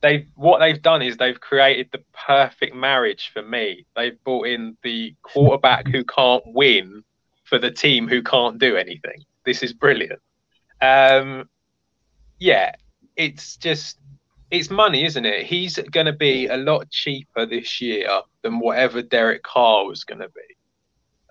they 0.00 0.26
what 0.34 0.58
they've 0.58 0.80
done 0.80 1.02
is 1.02 1.16
they've 1.16 1.40
created 1.40 1.88
the 1.92 2.02
perfect 2.26 2.74
marriage 2.74 3.30
for 3.32 3.42
me. 3.42 3.86
They've 3.94 4.22
brought 4.24 4.46
in 4.46 4.76
the 4.82 5.14
quarterback 5.22 5.88
who 5.88 6.04
can't 6.04 6.44
win 6.46 7.02
for 7.44 7.58
the 7.58 7.70
team 7.70 8.08
who 8.08 8.22
can't 8.22 8.58
do 8.58 8.76
anything. 8.76 9.24
This 9.44 9.62
is 9.62 9.72
brilliant. 9.72 10.20
Um, 10.82 11.48
yeah, 12.38 12.72
it's 13.16 13.56
just 13.56 13.98
it's 14.50 14.70
money, 14.70 15.04
isn't 15.04 15.24
it? 15.24 15.46
He's 15.46 15.78
going 15.90 16.06
to 16.06 16.12
be 16.12 16.46
a 16.46 16.56
lot 16.56 16.88
cheaper 16.90 17.46
this 17.46 17.80
year 17.80 18.08
than 18.42 18.60
whatever 18.60 19.02
Derek 19.02 19.42
Carr 19.42 19.86
was 19.86 20.04
going 20.04 20.20
to 20.20 20.28
be. 20.28 20.56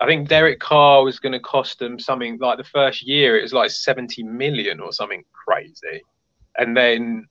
I 0.01 0.05
think 0.05 0.28
Derek 0.28 0.59
Carr 0.59 1.03
was 1.03 1.20
going 1.20 1.32
to 1.32 1.39
cost 1.39 1.80
them 1.80 1.97
something 1.99 2.38
like 2.39 2.57
the 2.57 2.66
first 2.66 3.01
year 3.01 3.38
it 3.38 3.43
was 3.43 3.53
like 3.53 3.72
70 3.72 4.24
million 4.24 4.82
or 4.82 4.91
something 4.91 5.24
crazy. 5.32 6.01
And 6.57 6.76
then 6.76 7.28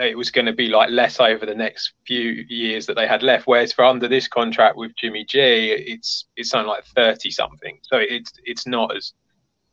it 0.00 0.16
was 0.16 0.30
going 0.30 0.46
to 0.46 0.52
be 0.52 0.68
like 0.68 0.90
less 0.90 1.18
over 1.18 1.44
the 1.44 1.54
next 1.54 1.94
few 2.06 2.44
years 2.48 2.86
that 2.86 2.94
they 2.94 3.08
had 3.08 3.22
left. 3.22 3.46
Whereas 3.46 3.72
for 3.72 3.84
under 3.84 4.06
this 4.06 4.28
contract 4.28 4.76
with 4.76 4.94
Jimmy 4.96 5.24
G, 5.24 5.38
it's 5.40 6.26
it's 6.36 6.50
something 6.50 6.68
like 6.68 6.84
30 6.84 7.30
something. 7.30 7.78
So 7.82 7.98
it's 7.98 8.32
it's 8.44 8.66
not 8.66 8.96
as 8.96 9.14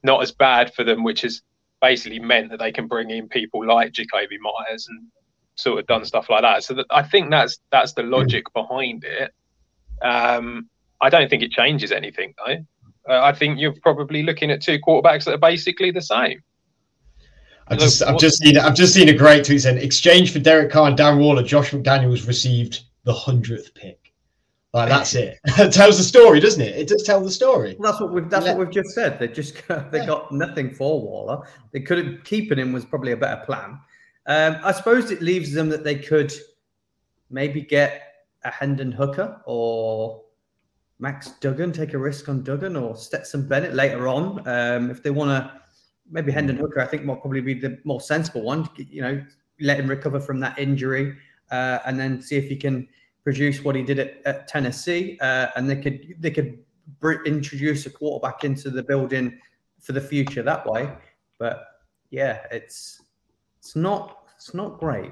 not 0.01 0.24
as 0.24 0.32
bad 0.32 0.74
for 0.74 0.84
them, 0.84 1.03
which 1.03 1.22
has 1.22 1.41
basically 1.84 2.19
meant 2.19 2.49
that 2.49 2.59
they 2.59 2.71
can 2.71 2.88
bring 2.88 3.09
in 3.09 3.27
people 3.27 3.67
like 3.67 3.91
Jakobi 3.91 4.38
Myers 4.39 4.88
and 4.88 5.05
sort 5.55 5.79
of 5.79 5.86
done 5.86 6.05
stuff 6.05 6.29
like 6.29 6.41
that. 6.41 6.63
So 6.63 6.73
that, 6.75 6.86
I 6.89 7.03
think 7.03 7.29
that's 7.29 7.59
that's 7.71 7.93
the 7.93 8.03
logic 8.03 8.45
behind 8.53 9.03
it. 9.03 9.31
Um, 10.01 10.69
I 11.01 11.09
don't 11.09 11.29
think 11.29 11.43
it 11.43 11.51
changes 11.51 11.91
anything 11.91 12.34
though. 12.38 12.57
Uh, 13.09 13.21
I 13.21 13.34
think 13.34 13.59
you're 13.59 13.75
probably 13.81 14.23
looking 14.23 14.49
at 14.49 14.61
two 14.61 14.79
quarterbacks 14.79 15.25
that 15.25 15.34
are 15.34 15.45
basically 15.51 15.91
the 15.91 16.01
same. 16.01 16.41
I've 17.67 17.79
just, 17.79 18.01
I've 18.01 18.19
just 18.19 18.38
seen, 18.39 18.57
I've 18.57 18.75
just 18.75 18.93
seen 18.93 19.09
a 19.09 19.13
great 19.13 19.43
tweet 19.45 19.61
saying, 19.61 19.77
"Exchange 19.77 20.31
for 20.31 20.39
Derek 20.39 20.71
Carr 20.71 20.88
and 20.88 20.97
Darren 20.97 21.19
Waller, 21.19 21.43
Josh 21.43 21.71
McDaniels 21.71 22.27
received 22.27 22.81
the 23.03 23.13
hundredth 23.13 23.73
pick." 23.73 24.03
Like 24.74 24.89
that's 24.89 25.13
it. 25.13 25.39
it 25.45 25.71
tells 25.71 25.99
the 25.99 26.03
story, 26.03 26.39
doesn't 26.39 26.61
it? 26.61 26.76
It 26.76 26.88
does 26.88 27.03
tell 27.03 27.21
the 27.21 27.32
story. 27.32 27.76
Well, 27.78 27.91
that's 27.91 28.01
what 28.01 28.11
we've 28.11 28.30
that's 28.30 28.45
yeah. 28.45 28.53
what 28.53 28.65
we've 28.65 28.74
just 28.74 28.89
said. 28.95 29.19
They 29.19 29.28
just 29.28 29.55
they 29.67 29.99
yeah. 29.99 30.05
got 30.05 30.32
nothing 30.32 30.71
for 30.71 30.99
Waller. 30.99 31.47
They 31.71 31.80
could 31.80 32.03
have 32.03 32.24
keeping 32.24 32.57
him 32.57 32.74
was 32.74 32.84
probably 32.84 33.11
a 33.11 33.17
better 33.17 33.43
plan. 33.45 33.80
Um, 34.26 34.57
I 34.63 34.71
suppose 34.71 35.11
it 35.11 35.21
leaves 35.21 35.51
them 35.51 35.69
that 35.69 35.84
they 35.84 35.95
could 35.95 36.34
maybe 37.30 37.61
get 37.61 38.01
a 38.45 38.51
Hendon 38.51 38.91
Hooker 38.91 39.41
or 39.45 40.24
Max 40.99 41.32
Duggan, 41.39 41.71
take 41.71 41.93
a 41.93 41.97
risk 41.97 42.30
on 42.30 42.43
Duggan 42.43 42.76
or 42.76 42.95
Stetson 42.95 43.47
Bennett 43.47 43.74
later 43.74 44.07
on. 44.07 44.47
Um, 44.47 44.89
if 44.89 45.03
they 45.03 45.09
want 45.09 45.30
to, 45.30 45.61
maybe 46.09 46.32
Hendon 46.32 46.55
Hooker, 46.55 46.80
I 46.80 46.86
think 46.86 47.05
will 47.05 47.17
probably 47.17 47.41
be 47.41 47.53
the 47.53 47.80
more 47.84 47.99
sensible 47.99 48.41
one. 48.41 48.69
You 48.78 49.01
know, 49.01 49.26
let 49.59 49.80
him 49.80 49.88
recover 49.88 50.19
from 50.19 50.39
that 50.39 50.57
injury 50.57 51.15
uh, 51.51 51.80
and 51.86 51.99
then 51.99 52.21
see 52.21 52.38
if 52.38 52.47
he 52.47 52.55
can 52.55 52.88
produce 53.24 53.63
what 53.63 53.76
he 53.76 53.84
did 53.84 53.99
at, 53.99 54.17
at 54.26 54.47
Tennessee, 54.47 55.17
uh, 55.21 55.47
and 55.55 55.69
they 55.69 55.76
could 55.76 56.15
they 56.19 56.32
could 56.32 56.63
introduce 57.26 57.86
a 57.86 57.89
quarterback 57.89 58.43
into 58.43 58.69
the 58.69 58.84
building 58.84 59.39
for 59.80 59.93
the 59.93 60.01
future 60.01 60.43
that 60.43 60.65
way. 60.65 60.89
But 61.39 61.65
yeah, 62.09 62.39
it's 62.51 63.01
it's 63.59 63.76
not 63.76 64.28
it's 64.36 64.53
not 64.53 64.80
great. 64.80 65.11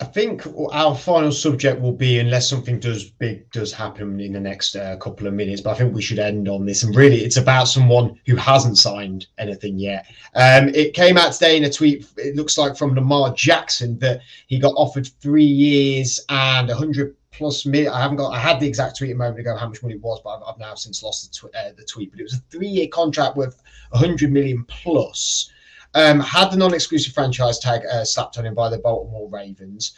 I 0.00 0.06
think 0.06 0.46
our 0.72 0.96
final 0.96 1.30
subject 1.30 1.78
will 1.80 1.92
be, 1.92 2.18
unless 2.20 2.48
something 2.48 2.80
does 2.80 3.04
big 3.04 3.50
does 3.50 3.70
happen 3.70 4.18
in 4.18 4.32
the 4.32 4.40
next 4.40 4.74
uh, 4.74 4.96
couple 4.96 5.26
of 5.26 5.34
minutes, 5.34 5.60
but 5.60 5.72
I 5.72 5.74
think 5.74 5.94
we 5.94 6.00
should 6.00 6.18
end 6.18 6.48
on 6.48 6.64
this. 6.64 6.82
And 6.82 6.96
really, 6.96 7.22
it's 7.22 7.36
about 7.36 7.64
someone 7.64 8.18
who 8.26 8.34
hasn't 8.36 8.78
signed 8.78 9.26
anything 9.36 9.78
yet. 9.78 10.06
Um, 10.34 10.70
it 10.70 10.94
came 10.94 11.18
out 11.18 11.34
today 11.34 11.58
in 11.58 11.64
a 11.64 11.70
tweet. 11.70 12.06
It 12.16 12.34
looks 12.34 12.56
like 12.56 12.78
from 12.78 12.94
Lamar 12.94 13.34
Jackson 13.34 13.98
that 13.98 14.22
he 14.46 14.58
got 14.58 14.72
offered 14.74 15.06
three 15.20 15.44
years 15.44 16.24
and 16.30 16.70
a 16.70 16.74
hundred 16.74 17.14
plus 17.32 17.66
million. 17.66 17.92
I 17.92 18.00
haven't 18.00 18.16
got. 18.16 18.30
I 18.30 18.38
had 18.38 18.58
the 18.58 18.66
exact 18.66 18.96
tweet 18.96 19.12
a 19.12 19.14
moment 19.14 19.38
ago 19.38 19.54
how 19.54 19.68
much 19.68 19.82
money 19.82 19.96
it 19.96 20.00
was, 20.00 20.20
but 20.24 20.30
I've, 20.30 20.42
I've 20.46 20.58
now 20.58 20.74
since 20.76 21.02
lost 21.02 21.30
the, 21.30 21.48
tw- 21.48 21.54
uh, 21.54 21.72
the 21.76 21.84
tweet. 21.84 22.10
But 22.10 22.20
it 22.20 22.24
was 22.24 22.34
a 22.34 22.42
three-year 22.50 22.88
contract 22.88 23.36
worth 23.36 23.62
a 23.92 23.98
hundred 23.98 24.32
million 24.32 24.64
plus. 24.64 25.50
Um, 25.94 26.20
had 26.20 26.50
the 26.50 26.56
non-exclusive 26.56 27.12
franchise 27.12 27.58
tag 27.58 27.82
uh, 27.86 28.04
slapped 28.04 28.38
on 28.38 28.46
him 28.46 28.54
by 28.54 28.68
the 28.68 28.78
Baltimore 28.78 29.28
Ravens. 29.28 29.92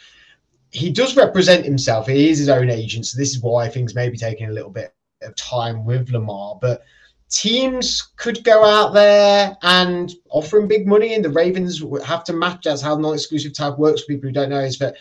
He 0.71 0.89
does 0.89 1.15
represent 1.15 1.65
himself. 1.65 2.07
He 2.07 2.29
is 2.29 2.39
his 2.39 2.49
own 2.49 2.71
agent, 2.71 3.05
so 3.05 3.17
this 3.17 3.35
is 3.35 3.41
why 3.41 3.69
things 3.69 3.93
may 3.93 4.09
be 4.09 4.17
taking 4.17 4.49
a 4.49 4.53
little 4.53 4.71
bit 4.71 4.95
of 5.21 5.35
time 5.35 5.85
with 5.85 6.09
Lamar. 6.09 6.57
But 6.59 6.81
teams 7.29 8.11
could 8.15 8.43
go 8.43 8.63
out 8.65 8.93
there 8.93 9.55
and 9.61 10.13
offer 10.29 10.57
him 10.57 10.67
big 10.67 10.87
money, 10.87 11.13
and 11.13 11.23
the 11.23 11.29
Ravens 11.29 11.83
have 12.05 12.23
to 12.23 12.33
match. 12.33 12.63
That's 12.63 12.81
how 12.81 12.97
non-exclusive 12.97 13.53
tag 13.53 13.77
works. 13.77 14.01
For 14.01 14.07
people 14.07 14.29
who 14.29 14.33
don't 14.33 14.49
know, 14.49 14.61
is 14.61 14.79
that 14.79 14.95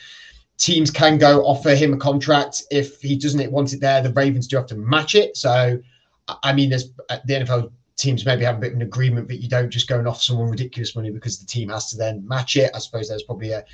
teams 0.59 0.91
can 0.91 1.19
go 1.19 1.43
offer 1.45 1.75
him 1.75 1.93
a 1.93 1.97
contract 1.97 2.65
if 2.71 3.01
he 3.01 3.17
doesn't 3.17 3.51
want 3.51 3.73
it 3.73 3.81
there. 3.81 4.03
The 4.03 4.13
Ravens 4.13 4.47
do 4.47 4.57
have 4.57 4.67
to 4.67 4.77
match 4.77 5.15
it. 5.15 5.37
So, 5.37 5.79
I 6.43 6.53
mean, 6.53 6.71
there's 6.71 6.91
uh, 7.09 7.19
the 7.25 7.35
NFL 7.35 7.73
teams 7.97 8.25
maybe 8.27 8.45
have 8.45 8.57
a 8.57 8.61
bit 8.61 8.71
of 8.71 8.77
an 8.77 8.83
agreement 8.83 9.29
that 9.29 9.43
you 9.43 9.49
don't 9.49 9.71
just 9.71 9.89
go 9.89 9.99
and 9.99 10.09
offer 10.09 10.21
someone 10.21 10.51
ridiculous 10.51 10.97
money 10.97 11.11
because 11.11 11.39
the 11.39 11.47
team 11.47 11.69
has 11.69 11.91
to 11.91 11.97
then 11.97 12.27
match 12.27 12.57
it. 12.57 12.71
I 12.75 12.79
suppose 12.79 13.09
there's 13.09 13.23
probably 13.23 13.53
a, 13.53 13.65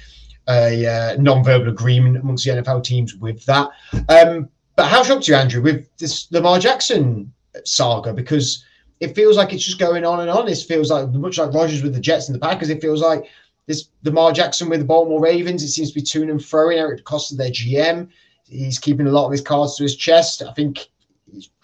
a, 0.49 0.85
a 0.85 0.87
uh, 0.87 1.17
non-verbal 1.19 1.69
agreement 1.69 2.17
amongst 2.17 2.45
the 2.45 2.51
NFL 2.51 2.85
teams 2.85 3.15
with 3.15 3.45
that. 3.47 3.71
Um, 4.09 4.49
but 4.77 4.87
how 4.87 5.03
shocked 5.03 5.29
you, 5.29 5.35
Andrew, 5.35 5.63
with 5.63 5.89
this 5.99 6.31
Lamar 6.31 6.59
Jackson 6.59 7.33
saga? 7.65 8.13
Because 8.13 8.65
it 9.01 9.15
feels 9.15 9.37
like 9.37 9.53
it's 9.53 9.65
just 9.65 9.79
going 9.79 10.05
on 10.05 10.21
and 10.21 10.31
on. 10.31 10.49
It 10.49 10.59
feels 10.59 10.91
like 10.91 11.09
much 11.11 11.39
like 11.39 11.53
Rodgers 11.53 11.83
with 11.83 11.95
the 11.95 12.01
Jets 12.01 12.29
and 12.29 12.35
the 12.35 12.41
Packers. 12.41 12.71
It 12.71 12.81
feels 12.81 13.01
like 13.01 13.25
this 13.67 13.89
Lamar 14.05 14.33
Jackson 14.33 14.69
with 14.69 14.81
the 14.81 14.87
Baltimore 14.87 15.21
Ravens. 15.21 15.63
It 15.63 15.69
seems 15.69 15.91
to 15.91 15.95
be 15.95 16.03
to 16.03 16.23
and 16.23 16.45
fro 16.45 16.71
at 16.71 16.97
the 16.97 17.03
cost 17.03 17.33
of 17.33 17.39
their 17.39 17.51
GM. 17.51 18.09
He's 18.45 18.79
keeping 18.79 19.07
a 19.07 19.11
lot 19.11 19.27
of 19.27 19.33
his 19.33 19.41
cards 19.41 19.77
to 19.77 19.83
his 19.83 19.97
chest. 19.97 20.43
I 20.43 20.53
think 20.53 20.89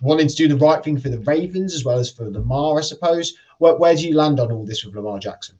wanting 0.01 0.29
to 0.29 0.35
do 0.35 0.49
the 0.49 0.57
right 0.57 0.83
thing 0.83 0.99
for 0.99 1.09
the 1.09 1.21
Ravens 1.21 1.75
as 1.75 1.85
well 1.85 1.99
as 1.99 2.11
for 2.11 2.31
Lamar, 2.31 2.79
I 2.79 2.83
suppose. 2.83 3.35
Where, 3.59 3.77
where 3.77 3.95
do 3.95 4.07
you 4.07 4.15
land 4.15 4.41
on 4.41 4.53
all 4.53 4.65
this 4.65 4.85
with 4.85 4.95
Lamar 4.95 5.19
Jackson? 5.19 5.57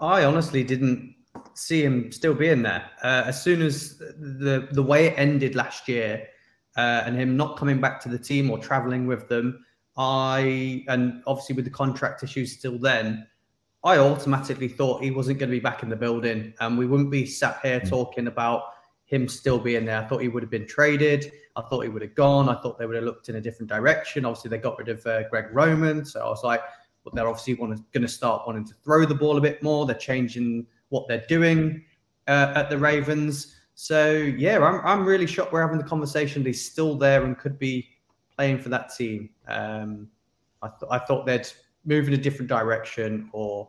I 0.00 0.24
honestly 0.24 0.64
didn't 0.64 1.14
see 1.54 1.82
him 1.82 2.10
still 2.12 2.34
being 2.34 2.62
there. 2.62 2.84
Uh, 3.02 3.24
as 3.26 3.42
soon 3.42 3.62
as 3.62 3.98
the 3.98 4.68
the 4.72 4.82
way 4.82 5.06
it 5.06 5.14
ended 5.16 5.54
last 5.54 5.88
year, 5.88 6.26
uh, 6.76 7.02
and 7.04 7.16
him 7.16 7.36
not 7.36 7.56
coming 7.56 7.80
back 7.80 8.00
to 8.02 8.08
the 8.08 8.18
team 8.18 8.50
or 8.50 8.58
traveling 8.58 9.06
with 9.06 9.28
them, 9.28 9.64
I 9.96 10.84
and 10.88 11.22
obviously 11.26 11.54
with 11.54 11.64
the 11.64 11.70
contract 11.70 12.22
issues 12.22 12.52
still 12.52 12.78
then, 12.78 13.26
I 13.84 13.98
automatically 13.98 14.68
thought 14.68 15.02
he 15.02 15.10
wasn't 15.10 15.38
going 15.38 15.50
to 15.50 15.56
be 15.56 15.60
back 15.60 15.82
in 15.82 15.88
the 15.88 15.96
building, 15.96 16.54
and 16.60 16.78
we 16.78 16.86
wouldn't 16.86 17.10
be 17.10 17.26
sat 17.26 17.60
here 17.62 17.80
mm. 17.80 17.88
talking 17.88 18.26
about 18.26 18.62
him 19.04 19.28
still 19.28 19.58
being 19.58 19.84
there. 19.84 20.00
I 20.00 20.06
thought 20.06 20.22
he 20.22 20.28
would 20.28 20.42
have 20.42 20.50
been 20.50 20.66
traded. 20.66 21.32
I 21.56 21.62
thought 21.62 21.80
he 21.80 21.88
would 21.88 22.02
have 22.02 22.14
gone. 22.14 22.48
I 22.48 22.54
thought 22.60 22.78
they 22.78 22.86
would 22.86 22.96
have 22.96 23.04
looked 23.04 23.28
in 23.28 23.36
a 23.36 23.40
different 23.40 23.68
direction. 23.68 24.24
Obviously, 24.24 24.48
they 24.48 24.58
got 24.58 24.78
rid 24.78 24.88
of 24.88 25.04
uh, 25.06 25.28
Greg 25.28 25.46
Roman, 25.52 26.04
so 26.04 26.20
I 26.20 26.28
was 26.28 26.42
like, 26.42 26.60
well, 27.04 27.12
they're 27.14 27.28
obviously 27.28 27.54
going 27.54 27.82
to 27.92 28.08
start 28.08 28.46
wanting 28.46 28.64
to 28.64 28.74
throw 28.84 29.04
the 29.04 29.14
ball 29.14 29.36
a 29.36 29.40
bit 29.40 29.62
more. 29.62 29.84
They're 29.86 29.96
changing 29.96 30.66
what 30.88 31.08
they're 31.08 31.24
doing 31.28 31.84
uh, 32.28 32.52
at 32.54 32.70
the 32.70 32.78
Ravens. 32.78 33.56
So 33.74 34.12
yeah, 34.12 34.58
I'm 34.58 34.80
I'm 34.84 35.04
really 35.04 35.26
shocked 35.26 35.52
we're 35.52 35.62
having 35.62 35.78
the 35.78 35.84
conversation. 35.84 36.44
He's 36.44 36.64
still 36.64 36.94
there 36.94 37.24
and 37.24 37.38
could 37.38 37.58
be 37.58 37.88
playing 38.36 38.58
for 38.58 38.68
that 38.68 38.94
team. 38.94 39.30
Um, 39.48 40.08
I, 40.62 40.68
th- 40.68 40.90
I 40.90 40.98
thought 40.98 41.26
they'd 41.26 41.48
move 41.84 42.06
in 42.08 42.14
a 42.14 42.18
different 42.18 42.48
direction 42.48 43.28
or 43.32 43.68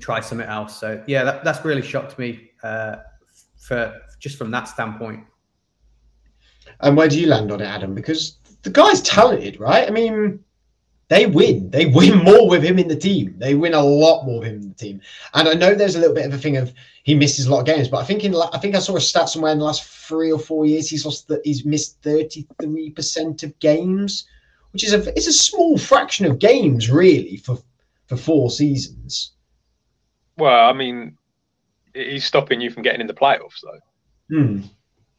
try 0.00 0.20
something 0.20 0.46
else. 0.46 0.78
So 0.78 1.02
yeah, 1.06 1.24
that, 1.24 1.44
that's 1.44 1.64
really 1.64 1.82
shocked 1.82 2.18
me 2.18 2.50
uh, 2.62 2.96
for 3.58 4.00
just 4.20 4.38
from 4.38 4.50
that 4.52 4.68
standpoint. 4.68 5.24
And 6.80 6.96
where 6.96 7.08
do 7.08 7.20
you 7.20 7.26
land 7.26 7.52
on 7.52 7.60
it, 7.60 7.66
Adam? 7.66 7.94
Because 7.94 8.38
the 8.62 8.70
guy's 8.70 9.02
talented, 9.02 9.58
right? 9.60 9.86
I 9.86 9.90
mean, 9.90 10.42
they 11.08 11.26
win. 11.26 11.70
They 11.70 11.86
win 11.86 12.18
more 12.24 12.48
with 12.48 12.62
him 12.62 12.78
in 12.78 12.88
the 12.88 12.96
team. 12.96 13.34
They 13.36 13.54
win 13.54 13.74
a 13.74 13.82
lot 13.82 14.24
more 14.24 14.40
with 14.40 14.48
him 14.48 14.62
in 14.62 14.68
the 14.70 14.74
team. 14.74 15.00
And 15.34 15.48
I 15.48 15.52
know 15.52 15.74
there's 15.74 15.94
a 15.94 15.98
little 15.98 16.14
bit 16.14 16.26
of 16.26 16.32
a 16.32 16.38
thing 16.38 16.56
of 16.56 16.72
he 17.02 17.14
misses 17.14 17.46
a 17.46 17.50
lot 17.50 17.60
of 17.60 17.66
games, 17.66 17.88
but 17.88 17.98
I 17.98 18.04
think 18.04 18.24
in 18.24 18.34
I 18.34 18.58
think 18.58 18.74
I 18.74 18.78
saw 18.78 18.96
a 18.96 19.00
stat 19.00 19.28
somewhere 19.28 19.52
in 19.52 19.58
the 19.58 19.64
last 19.64 19.84
three 19.84 20.32
or 20.32 20.38
four 20.38 20.64
years 20.64 20.88
he's 20.88 21.04
lost 21.04 21.28
that 21.28 21.42
he's 21.44 21.64
missed 21.64 22.00
33 22.02 22.90
percent 22.90 23.42
of 23.42 23.58
games, 23.58 24.26
which 24.70 24.84
is 24.84 24.94
a 24.94 25.16
it's 25.16 25.26
a 25.26 25.32
small 25.32 25.76
fraction 25.76 26.24
of 26.24 26.38
games 26.38 26.90
really 26.90 27.36
for 27.36 27.58
for 28.06 28.16
four 28.16 28.50
seasons. 28.50 29.32
Well, 30.38 30.68
I 30.68 30.72
mean, 30.72 31.18
he's 31.92 32.24
stopping 32.24 32.60
you 32.60 32.70
from 32.70 32.82
getting 32.82 33.00
in 33.00 33.06
the 33.06 33.14
playoffs 33.14 33.60
though. 33.62 33.80
Hmm. 34.34 34.60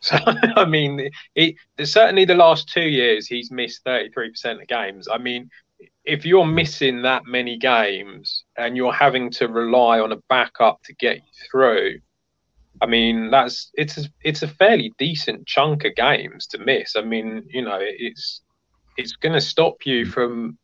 So 0.09 0.17
I 0.57 0.65
mean, 0.65 1.09
he, 1.33 1.57
certainly 1.81 2.25
the 2.25 2.35
last 2.35 2.67
two 2.67 2.89
years 2.89 3.25
he's 3.25 3.51
missed 3.51 3.85
33% 3.85 4.61
of 4.61 4.67
games. 4.67 5.07
I 5.09 5.17
mean, 5.17 5.49
if 6.03 6.25
you're 6.25 6.45
missing 6.45 7.03
that 7.03 7.23
many 7.25 7.57
games 7.57 8.43
and 8.57 8.75
you're 8.75 8.91
having 8.91 9.31
to 9.31 9.47
rely 9.47 10.01
on 10.01 10.11
a 10.11 10.17
backup 10.27 10.81
to 10.83 10.93
get 10.95 11.17
you 11.17 11.47
through, 11.49 11.99
I 12.81 12.85
mean 12.85 13.31
that's 13.31 13.71
it's 13.75 13.97
a, 13.97 14.03
it's 14.23 14.43
a 14.43 14.47
fairly 14.47 14.91
decent 14.97 15.47
chunk 15.47 15.85
of 15.85 15.95
games 15.95 16.47
to 16.47 16.57
miss. 16.57 16.97
I 16.97 17.01
mean, 17.01 17.43
you 17.47 17.61
know, 17.61 17.79
it's 17.79 18.41
it's 18.97 19.13
going 19.13 19.33
to 19.33 19.41
stop 19.41 19.85
you 19.85 20.05
from 20.05 20.57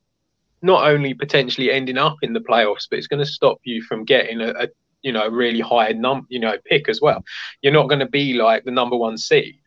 not 0.62 0.86
only 0.86 1.14
potentially 1.14 1.72
ending 1.72 1.98
up 1.98 2.18
in 2.22 2.34
the 2.34 2.42
playoffs, 2.42 2.88
but 2.90 3.00
it's 3.00 3.08
going 3.08 3.26
to 3.26 3.32
stop 3.32 3.60
you 3.64 3.82
from 3.84 4.04
getting 4.04 4.42
a, 4.42 4.50
a 4.50 4.68
you 5.02 5.12
know 5.12 5.28
really 5.28 5.62
high 5.62 5.92
num 5.92 6.26
you 6.30 6.40
know 6.40 6.56
pick 6.66 6.90
as 6.90 7.02
well. 7.02 7.24
You're 7.62 7.74
not 7.74 7.88
going 7.88 8.00
to 8.00 8.08
be 8.08 8.34
like 8.34 8.64
the 8.64 8.72
number 8.72 8.98
one 8.98 9.18
seed 9.18 9.60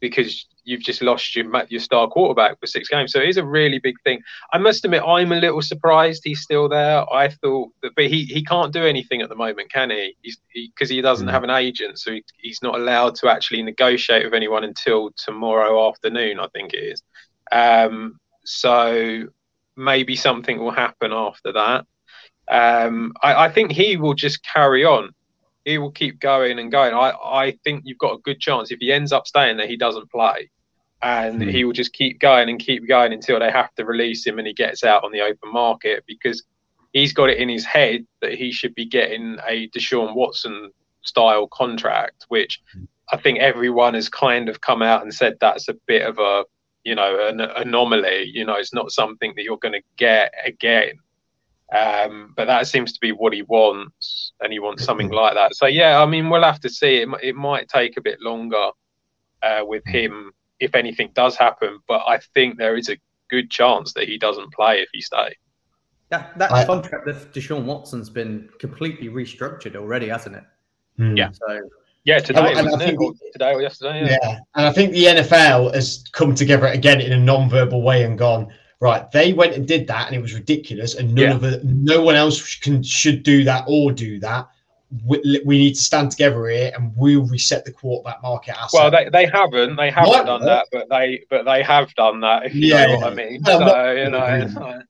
because 0.00 0.46
you've 0.64 0.82
just 0.82 1.02
lost 1.02 1.34
your 1.34 1.46
your 1.68 1.80
star 1.80 2.08
quarterback 2.08 2.58
for 2.60 2.66
six 2.66 2.88
games. 2.88 3.12
So 3.12 3.20
it 3.20 3.28
is 3.28 3.36
a 3.36 3.44
really 3.44 3.78
big 3.78 3.96
thing. 4.04 4.20
I 4.52 4.58
must 4.58 4.84
admit, 4.84 5.02
I'm 5.06 5.32
a 5.32 5.36
little 5.36 5.62
surprised 5.62 6.22
he's 6.24 6.42
still 6.42 6.68
there. 6.68 7.10
I 7.12 7.28
thought, 7.28 7.70
that, 7.82 7.92
but 7.96 8.06
he 8.06 8.24
he 8.24 8.44
can't 8.44 8.72
do 8.72 8.84
anything 8.84 9.22
at 9.22 9.28
the 9.28 9.36
moment, 9.36 9.72
can 9.72 9.90
he? 9.90 10.16
Because 10.54 10.90
he, 10.90 10.96
he, 10.96 11.02
doesn't 11.02 11.28
mm. 11.28 11.32
have 11.32 11.44
an 11.44 11.50
agent, 11.50 11.98
so 11.98 12.12
he, 12.12 12.24
he's 12.38 12.62
not 12.62 12.74
allowed 12.74 13.14
to 13.16 13.28
actually 13.28 13.62
negotiate 13.62 14.24
with 14.24 14.34
anyone 14.34 14.64
until 14.64 15.10
tomorrow 15.16 15.88
afternoon. 15.88 16.38
I 16.38 16.48
think 16.48 16.74
it 16.74 16.84
is. 16.84 17.02
Um, 17.50 18.18
so 18.44 19.24
maybe 19.76 20.16
something 20.16 20.58
will 20.58 20.70
happen 20.70 21.12
after 21.12 21.52
that. 21.52 21.86
Um, 22.50 23.12
I, 23.22 23.46
I, 23.46 23.48
think 23.50 23.72
he 23.72 23.96
will 23.96 24.14
just 24.14 24.44
carry 24.44 24.84
on. 24.84 25.14
He 25.64 25.78
will 25.78 25.92
keep 25.92 26.18
going 26.18 26.58
and 26.58 26.72
going. 26.72 26.92
I, 26.92 27.12
I 27.22 27.58
think 27.64 27.82
you've 27.86 27.98
got 27.98 28.14
a 28.14 28.18
good 28.18 28.40
chance 28.40 28.70
if 28.70 28.80
he 28.80 28.92
ends 28.92 29.12
up 29.12 29.26
staying 29.26 29.56
there, 29.56 29.66
he 29.66 29.76
doesn't 29.76 30.10
play, 30.10 30.50
and 31.02 31.40
mm. 31.40 31.50
he 31.50 31.64
will 31.64 31.72
just 31.72 31.92
keep 31.92 32.20
going 32.20 32.48
and 32.48 32.58
keep 32.58 32.88
going 32.88 33.12
until 33.12 33.38
they 33.38 33.50
have 33.50 33.72
to 33.76 33.84
release 33.84 34.26
him 34.26 34.38
and 34.38 34.46
he 34.46 34.54
gets 34.54 34.82
out 34.82 35.04
on 35.04 35.12
the 35.12 35.20
open 35.20 35.52
market 35.52 36.04
because 36.06 36.42
he's 36.92 37.12
got 37.12 37.30
it 37.30 37.38
in 37.38 37.48
his 37.48 37.64
head 37.64 38.04
that 38.20 38.34
he 38.34 38.50
should 38.50 38.74
be 38.74 38.86
getting 38.86 39.38
a 39.46 39.68
Deshaun 39.68 40.14
Watson 40.14 40.70
style 41.02 41.46
contract, 41.46 42.26
which. 42.28 42.60
I 43.14 43.18
think 43.18 43.40
everyone 43.40 43.92
has 43.92 44.08
kind 44.08 44.48
of 44.48 44.62
come 44.62 44.80
out 44.80 45.02
and 45.02 45.12
said 45.12 45.36
that's 45.38 45.68
a 45.68 45.74
bit 45.86 46.00
of 46.00 46.18
a 46.18 46.44
you 46.82 46.94
know 46.94 47.28
an 47.28 47.40
anomaly. 47.40 48.30
You 48.32 48.46
know, 48.46 48.54
it's 48.54 48.72
not 48.72 48.90
something 48.90 49.34
that 49.36 49.44
you're 49.44 49.58
going 49.58 49.74
to 49.74 49.82
get 49.98 50.32
again. 50.46 50.94
Um, 51.72 52.34
but 52.36 52.46
that 52.46 52.66
seems 52.66 52.92
to 52.92 53.00
be 53.00 53.12
what 53.12 53.32
he 53.32 53.42
wants, 53.42 54.32
and 54.40 54.52
he 54.52 54.58
wants 54.58 54.84
something 54.84 55.10
like 55.12 55.34
that. 55.34 55.54
So 55.54 55.66
yeah, 55.66 56.00
I 56.00 56.06
mean, 56.06 56.28
we'll 56.28 56.42
have 56.42 56.60
to 56.60 56.68
see. 56.68 56.96
It, 56.96 57.08
it 57.22 57.34
might 57.34 57.68
take 57.68 57.96
a 57.96 58.02
bit 58.02 58.20
longer 58.20 58.70
uh, 59.42 59.62
with 59.64 59.86
him 59.86 60.32
if 60.60 60.74
anything 60.74 61.10
does 61.14 61.36
happen, 61.36 61.80
but 61.88 62.02
I 62.06 62.18
think 62.34 62.56
there 62.56 62.76
is 62.76 62.88
a 62.88 62.96
good 63.28 63.50
chance 63.50 63.94
that 63.94 64.06
he 64.06 64.16
doesn't 64.16 64.52
play 64.52 64.80
if 64.80 64.88
he 64.92 65.00
stays. 65.00 65.34
That 66.10 66.38
that 66.38 66.52
I, 66.52 66.64
contract 66.66 67.06
with 67.06 67.32
Deshaun 67.32 67.64
Watson's 67.64 68.10
been 68.10 68.48
completely 68.58 69.08
restructured 69.08 69.74
already, 69.74 70.08
hasn't 70.08 70.36
it? 70.36 70.44
Hmm. 70.98 71.16
Yeah. 71.16 71.30
So 71.32 71.60
yeah, 72.04 72.18
today, 72.18 72.52
and, 72.54 72.68
and 72.68 72.98
or 72.98 73.14
today 73.32 73.54
or 73.54 73.62
yesterday. 73.62 74.04
Yeah. 74.04 74.18
yeah, 74.22 74.38
and 74.54 74.66
I 74.66 74.72
think 74.72 74.92
the 74.92 75.04
NFL 75.04 75.74
has 75.74 76.04
come 76.12 76.34
together 76.34 76.66
again 76.66 77.00
in 77.00 77.12
a 77.12 77.18
non-verbal 77.18 77.82
way 77.82 78.04
and 78.04 78.18
gone 78.18 78.52
right. 78.82 79.10
They 79.12 79.32
went 79.32 79.54
and 79.54 79.66
did 79.66 79.86
that, 79.86 80.08
and 80.08 80.16
it 80.16 80.20
was 80.20 80.34
ridiculous, 80.34 80.96
and 80.96 81.14
none 81.14 81.24
yeah. 81.24 81.34
of 81.34 81.44
it, 81.44 81.64
no 81.64 82.02
one 82.02 82.16
else 82.16 82.56
can 82.56 82.82
should 82.82 83.22
do 83.22 83.44
that 83.44 83.64
or 83.66 83.92
do 83.92 84.18
that. 84.20 84.48
We, 85.06 85.40
we, 85.46 85.56
need 85.56 85.74
to 85.76 85.80
stand 85.80 86.10
together 86.10 86.48
here, 86.48 86.70
and 86.74 86.92
we'll 86.96 87.24
reset 87.26 87.64
the 87.64 87.72
quarterback 87.72 88.22
market. 88.22 88.60
Ourselves. 88.60 88.74
Well, 88.74 88.90
they, 88.90 89.08
they 89.08 89.26
haven't 89.26 89.76
they 89.76 89.90
haven't 89.90 90.10
what? 90.10 90.26
done 90.26 90.44
that, 90.44 90.66
but 90.70 90.88
they 90.90 91.24
but 91.30 91.44
they 91.44 91.62
have 91.62 91.94
done 91.94 92.20
that. 92.20 92.46
If 92.46 92.54
you 92.54 92.66
yeah, 92.66 92.86
know 92.86 92.96
what 92.96 93.12
I 93.12 93.14
mean. 93.14 93.40
Well, 93.42 93.68
so 93.68 93.92
you 93.92 94.10
know. 94.10 94.82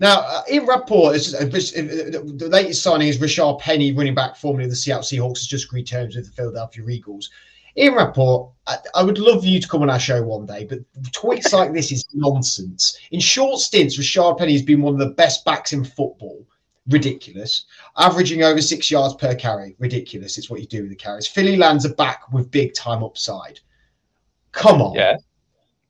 Now, 0.00 0.20
uh, 0.20 0.42
Ian 0.50 0.66
Rapoport, 0.66 1.16
uh, 1.16 1.38
uh, 1.38 1.48
the 1.48 2.48
latest 2.52 2.84
signing 2.84 3.08
is 3.08 3.18
Rashaad 3.18 3.58
Penny, 3.58 3.90
running 3.90 4.14
back 4.14 4.36
formerly 4.36 4.64
of 4.64 4.70
the 4.70 4.76
Seattle 4.76 5.02
Seahawks, 5.02 5.38
has 5.38 5.46
just 5.48 5.64
agreed 5.64 5.88
terms 5.88 6.14
with 6.14 6.26
the 6.26 6.32
Philadelphia 6.32 6.86
Eagles. 6.88 7.30
Ian 7.78 7.94
Rapoport, 7.94 8.52
I, 8.66 8.76
I, 8.96 9.02
would 9.04 9.18
love 9.18 9.44
you 9.44 9.60
to 9.60 9.68
come 9.68 9.82
on 9.82 9.90
our 9.90 10.00
show 10.00 10.20
one 10.22 10.46
day, 10.46 10.64
but 10.64 10.80
tweets 11.12 11.52
like 11.52 11.72
this 11.72 11.92
is 11.92 12.04
nonsense. 12.12 12.98
In 13.12 13.20
short 13.20 13.60
stints, 13.60 13.96
Rashaad 13.96 14.36
Penny 14.38 14.52
has 14.52 14.62
been 14.62 14.82
one 14.82 14.94
of 14.94 14.98
the 14.98 15.14
best 15.14 15.44
backs 15.44 15.72
in 15.72 15.84
football. 15.84 16.44
Ridiculous. 16.88 17.66
Averaging 17.96 18.42
over 18.42 18.60
six 18.60 18.90
yards 18.90 19.14
per 19.14 19.34
carry. 19.34 19.76
Ridiculous. 19.78 20.38
It's 20.38 20.50
what 20.50 20.60
you 20.60 20.66
do 20.66 20.82
with 20.82 20.90
the 20.90 20.96
carries. 20.96 21.28
Philly 21.28 21.56
lands 21.56 21.84
a 21.84 21.90
back 21.90 22.32
with 22.32 22.50
big 22.50 22.74
time 22.74 23.04
upside. 23.04 23.60
Come 24.52 24.82
on. 24.82 24.94
Yeah. 24.94 25.16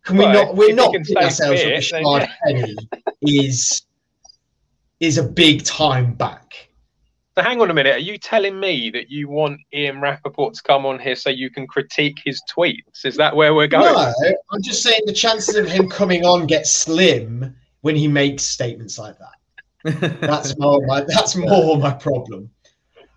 Can 0.05 0.17
we 0.17 0.27
not? 0.27 0.55
We're 0.57 0.75
not 0.75 0.93
putting 0.93 1.17
ourselves 1.17 1.63
with 1.63 1.73
Rashaad 1.73 2.21
yeah. 2.21 2.33
Penny 2.45 2.77
is 3.23 3.83
is 5.01 5.19
a 5.19 5.23
big 5.23 5.65
time 5.65 6.15
back. 6.15 6.68
So 7.39 7.45
hang 7.45 7.61
on 7.61 7.71
a 7.71 7.75
minute. 7.75 7.95
Are 7.95 8.01
you 8.01 8.19
telling 8.19 8.59
me 8.59 8.91
that 8.91 9.13
you 9.13 9.29
want 9.29 9.61
Ian 9.73 10.01
Rapoport 10.01 10.55
to 10.55 10.63
come 10.65 10.85
on 10.85 10.99
here 10.99 11.15
so 11.15 11.31
you 11.31 11.51
can 11.51 11.69
critique 11.69 12.19
his 12.25 12.43
tweets? 12.51 13.05
Is 13.05 13.15
that 13.15 13.37
where 13.37 13.55
we're 13.55 13.69
going? 13.69 13.95
No, 13.95 14.13
I'm 14.51 14.61
just 14.61 14.83
saying 14.83 15.03
the 15.07 15.13
chances 15.13 15.55
of 15.55 15.69
him 15.69 15.89
coming 15.89 16.25
on 16.25 16.49
get 16.49 16.67
slim 16.67 17.55
when 17.83 17.95
he 17.95 18.09
makes 18.09 18.43
statements 18.43 18.99
like 18.99 19.15
that. 19.21 20.19
That's 20.21 20.59
more 20.59 20.85
my 20.85 21.03
that's 21.03 21.37
more 21.37 21.79
my 21.79 21.93
problem. 21.93 22.51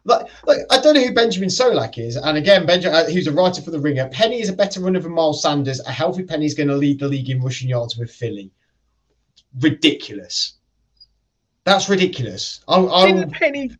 Like, 0.04 0.28
like 0.46 0.60
I 0.70 0.80
don't 0.80 0.94
know 0.94 1.02
who 1.02 1.16
Benjamin 1.16 1.50
Solak 1.50 1.98
is, 1.98 2.16
and 2.16 2.38
again, 2.38 2.68
Benjamin, 2.68 2.96
uh, 2.96 3.10
who's 3.10 3.26
a 3.26 3.32
writer 3.32 3.64
for 3.64 3.72
the 3.72 3.80
Ringer. 3.80 4.08
Penny 4.10 4.40
is 4.40 4.50
a 4.50 4.54
better 4.54 4.82
runner 4.82 5.00
than 5.00 5.14
Miles 5.14 5.42
Sanders. 5.42 5.80
A 5.88 5.92
healthy 5.92 6.22
Penny 6.22 6.46
is 6.46 6.54
going 6.54 6.70
to 6.70 6.78
lead 6.78 7.00
the 7.00 7.08
league 7.08 7.32
in 7.32 7.42
rushing 7.42 7.70
yards 7.70 7.98
with 7.98 8.12
Philly. 8.12 8.52
Ridiculous. 9.62 10.60
That's 11.64 11.90
ridiculous. 11.90 12.64
I, 12.68 12.86
I, 12.86 13.06
Didn't 13.08 13.32
Penny 13.32 13.72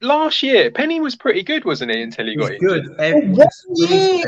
last 0.00 0.42
year? 0.42 0.70
Penny 0.70 1.00
was 1.00 1.16
pretty 1.16 1.42
good, 1.42 1.64
wasn't 1.64 1.92
he? 1.92 2.02
Until 2.02 2.26
he 2.26 2.36
got 2.36 2.58
good. 2.58 2.88
Oh, 2.90 3.02
every, 3.02 3.34
oh, 3.36 4.24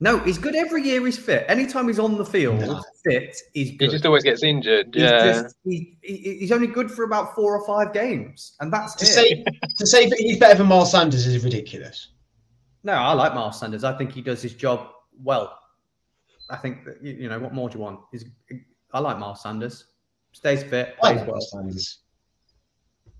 no, 0.00 0.18
he's 0.20 0.38
good 0.38 0.54
every 0.54 0.82
year. 0.82 1.04
He's 1.04 1.18
fit. 1.18 1.44
Anytime 1.48 1.88
he's 1.88 1.98
on 1.98 2.16
the 2.16 2.24
field, 2.24 2.60
no. 2.60 2.82
fit, 3.04 3.36
he's 3.52 3.72
good. 3.72 3.86
He 3.86 3.88
just 3.88 4.06
always 4.06 4.22
gets 4.22 4.44
injured. 4.44 4.94
He's 4.94 5.02
yeah, 5.02 5.42
just, 5.42 5.56
he, 5.64 5.96
he's 6.02 6.52
only 6.52 6.68
good 6.68 6.90
for 6.90 7.02
about 7.02 7.34
four 7.34 7.56
or 7.56 7.66
five 7.66 7.92
games, 7.92 8.54
and 8.60 8.72
that's 8.72 8.94
to 8.96 9.04
it. 9.04 9.08
say 9.08 9.44
to 9.78 9.86
say 9.86 10.08
that 10.08 10.18
he's 10.18 10.38
better 10.38 10.56
than 10.58 10.68
Miles 10.68 10.92
Sanders 10.92 11.26
is 11.26 11.42
ridiculous. 11.42 12.08
No, 12.84 12.92
I 12.92 13.12
like 13.12 13.34
Miles 13.34 13.58
Sanders. 13.58 13.82
I 13.82 13.96
think 13.98 14.12
he 14.12 14.22
does 14.22 14.40
his 14.40 14.54
job 14.54 14.88
well. 15.20 15.58
I 16.48 16.56
think 16.56 16.84
that 16.84 17.02
you 17.02 17.28
know 17.28 17.40
what 17.40 17.52
more 17.52 17.68
do 17.68 17.78
you 17.78 17.84
want? 17.84 18.00
He's, 18.12 18.24
I 18.92 19.00
like 19.00 19.18
Miles 19.18 19.42
Sanders. 19.42 19.86
Stays 20.30 20.62
fit, 20.62 20.96
plays 20.98 21.20
well. 21.26 21.40
Sanders. 21.40 21.98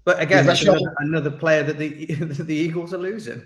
But 0.08 0.22
again, 0.22 0.46
that's 0.46 0.62
another, 0.62 0.94
another, 1.00 1.30
player 1.30 1.62
that 1.64 1.76
the 1.76 2.14
the 2.14 2.54
Eagles 2.54 2.94
are 2.94 2.98
losing. 2.98 3.42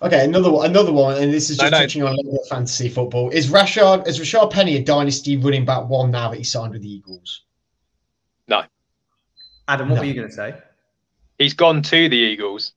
Okay, 0.00 0.24
another 0.24 0.50
one, 0.50 0.70
another 0.70 0.90
one, 0.90 1.22
and 1.22 1.30
this 1.30 1.50
is 1.50 1.58
just 1.58 1.70
no, 1.70 1.76
no. 1.76 1.84
touching 1.84 2.02
on 2.02 2.14
a 2.14 2.16
little 2.16 2.32
bit 2.32 2.40
of 2.40 2.48
fantasy 2.48 2.88
football. 2.88 3.28
Is 3.28 3.48
Rashaad 3.50 4.08
is 4.08 4.18
Rashaad 4.18 4.50
Penny 4.50 4.76
a 4.76 4.82
dynasty 4.82 5.36
running 5.36 5.66
back 5.66 5.86
one 5.86 6.10
now 6.10 6.30
that 6.30 6.38
he 6.38 6.44
signed 6.44 6.72
with 6.72 6.80
the 6.80 6.90
Eagles? 6.90 7.42
No. 8.48 8.62
Adam, 9.68 9.90
what 9.90 9.96
no. 9.96 10.00
were 10.00 10.06
you 10.06 10.14
going 10.14 10.28
to 10.28 10.34
say? 10.34 10.54
He's 11.38 11.52
gone 11.52 11.82
to 11.82 12.08
the 12.08 12.16
Eagles. 12.16 12.72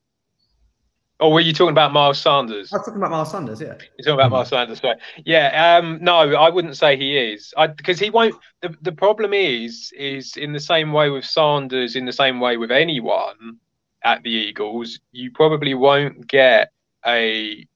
Oh, 1.21 1.29
were 1.29 1.41
you 1.41 1.51
talking 1.51 1.71
about 1.71 1.91
Miles 1.91 2.19
Sanders? 2.19 2.71
I 2.71 2.77
was 2.77 2.85
talking 2.85 3.01
about 3.01 3.11
Miles 3.11 3.31
Sanders, 3.31 3.59
yeah. 3.59 3.75
You're 3.97 4.05
talking 4.05 4.13
about. 4.13 4.31
Miles 4.31 4.47
Sanders, 4.49 4.81
right? 4.81 4.97
Yeah. 5.25 5.77
Um, 5.77 5.99
no, 6.01 6.15
I 6.15 6.49
wouldn't 6.49 6.77
say 6.77 6.95
he 6.95 7.17
is. 7.17 7.53
because 7.75 7.99
he 7.99 8.09
won't. 8.09 8.35
The, 8.61 8.73
the 8.81 8.93
problem 8.93 9.33
is, 9.33 9.91
is 9.97 10.37
in 10.37 10.53
the 10.53 10.61
same 10.61 10.93
way 10.93 11.09
with 11.09 11.25
Sanders, 11.25 11.97
in 11.97 12.05
the 12.05 12.13
same 12.13 12.39
way 12.39 12.55
with 12.55 12.71
anyone 12.71 13.57
at 14.01 14.23
the 14.23 14.29
Eagles, 14.29 14.99
you 15.11 15.31
probably 15.31 15.73
won't 15.73 16.25
get 16.25 16.71
a 17.05 17.67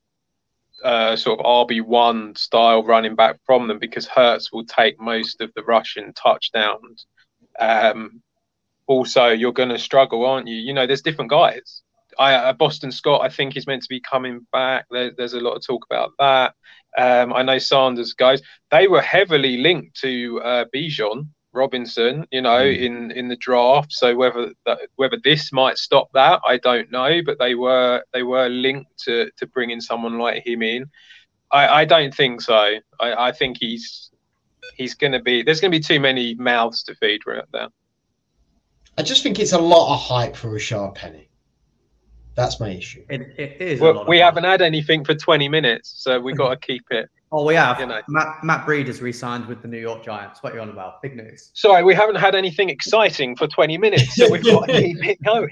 uh, 0.82 1.18
sort 1.18 1.40
of 1.40 1.46
RB 1.46 1.82
one 1.82 2.36
style 2.36 2.84
running 2.84 3.16
back 3.16 3.40
from 3.46 3.68
them 3.68 3.78
because 3.78 4.08
Hurts 4.08 4.54
will 4.54 4.66
take 4.66 5.02
most 5.02 5.42
of 5.42 5.52
the 5.54 5.64
rushing 5.64 6.14
touchdowns. 6.14 7.08
Um, 7.60 8.22
also, 8.88 9.28
you're 9.28 9.52
going 9.52 9.70
to 9.70 9.80
struggle, 9.80 10.26
aren't 10.26 10.48
you? 10.48 10.56
You 10.56 10.74
know, 10.74 10.88
there's 10.88 11.02
different 11.02 11.30
guys 11.30 11.82
I, 12.20 12.36
uh, 12.36 12.54
Boston 12.54 12.92
Scott, 12.92 13.22
I 13.22 13.30
think 13.30 13.56
is 13.56 13.68
meant 13.68 13.84
to 13.84 13.90
be 13.90 14.00
coming 14.00 14.46
back. 14.52 14.86
There, 14.92 15.12
there's 15.18 15.34
a 15.34 15.40
lot 15.40 15.56
of 15.56 15.66
talk 15.66 15.86
about 15.90 16.12
that. 16.20 16.54
Um, 16.98 17.34
I 17.34 17.42
know 17.42 17.58
Sanders 17.58 18.14
guys, 18.14 18.42
they 18.72 18.88
were 18.88 19.02
heavily 19.02 19.58
linked 19.58 20.00
to 20.02 20.42
uh, 20.44 20.66
Bijan 20.74 21.28
Robinson, 21.54 22.26
you 22.32 22.42
know, 22.42 22.62
mm. 22.62 22.78
in 22.78 23.12
in 23.12 23.28
the 23.28 23.36
draft. 23.36 23.94
So 23.94 24.16
whether 24.16 24.52
that, 24.66 24.80
whether 24.96 25.18
this 25.24 25.54
might 25.54 25.78
stop 25.78 26.12
that, 26.14 26.42
I 26.46 26.58
don't 26.58 26.92
know. 26.92 27.22
But 27.26 27.40
they 27.40 27.56
were 27.56 28.04
they 28.12 28.24
were 28.24 28.50
linked 28.50 28.98
to 29.06 29.30
to 29.38 29.48
bringing 29.48 29.80
someone 29.80 30.18
like 30.18 30.46
him 30.46 30.62
in. 30.62 30.90
I, 31.52 31.82
I 31.82 31.86
don't 31.86 32.14
think 32.14 32.42
so. 32.42 32.76
I, 33.00 33.28
I 33.28 33.32
think 33.32 33.58
he's 33.60 34.12
he's 34.76 34.96
going 34.96 35.14
to 35.14 35.22
be. 35.22 35.44
There's 35.44 35.62
going 35.62 35.72
to 35.72 35.78
be 35.78 35.84
too 35.84 36.00
many 36.00 36.36
mouths 36.36 36.84
to 36.84 36.96
feed 36.96 37.22
right 37.26 37.46
there. 37.54 37.70
I 38.98 39.04
just 39.04 39.24
think 39.24 39.40
it's 39.40 39.54
a 39.54 39.60
lot 39.60 39.94
of 39.94 40.00
hype 40.00 40.36
for 40.36 40.50
Rashaad 40.50 40.96
Penny. 40.96 41.30
That's 42.36 42.60
my 42.60 42.70
issue. 42.70 43.04
it, 43.10 43.22
it 43.38 43.62
is. 43.62 43.80
Well, 43.80 44.06
we 44.08 44.18
haven't 44.18 44.44
had 44.44 44.62
anything 44.62 45.06
for 45.06 45.14
20 45.14 45.50
minutes, 45.50 45.94
so 45.98 46.20
we've 46.20 46.38
got 46.38 46.50
to 46.50 46.58
keep 46.58 46.84
it. 46.90 47.10
Oh, 47.32 47.46
we 47.46 47.56
have. 47.56 47.80
You 47.80 47.88
know. 47.88 48.02
Matt, 48.08 48.44
Matt 48.44 48.66
Breida 48.66 48.88
has 48.88 49.02
re-signed 49.02 49.48
with 49.48 49.62
the 49.62 49.68
New 49.68 49.80
York 49.80 50.04
Giants. 50.04 50.44
What 50.44 50.54
are 50.54 50.56
you 50.58 50.62
on 50.62 50.70
about? 50.70 51.02
Big 51.02 51.16
news. 51.16 51.52
Sorry, 51.54 51.84
we 51.84 51.96
haven't 51.96 52.16
had 52.16 52.36
anything 52.36 52.70
exciting 52.70 53.36
for 53.36 53.48
20 53.48 53.78
minutes, 53.80 54.16
so 54.16 54.32
we've 54.32 54.44
got 54.44 54.68
to 54.68 54.74
keep 54.82 55.04
it 55.04 55.22
going. 55.24 55.50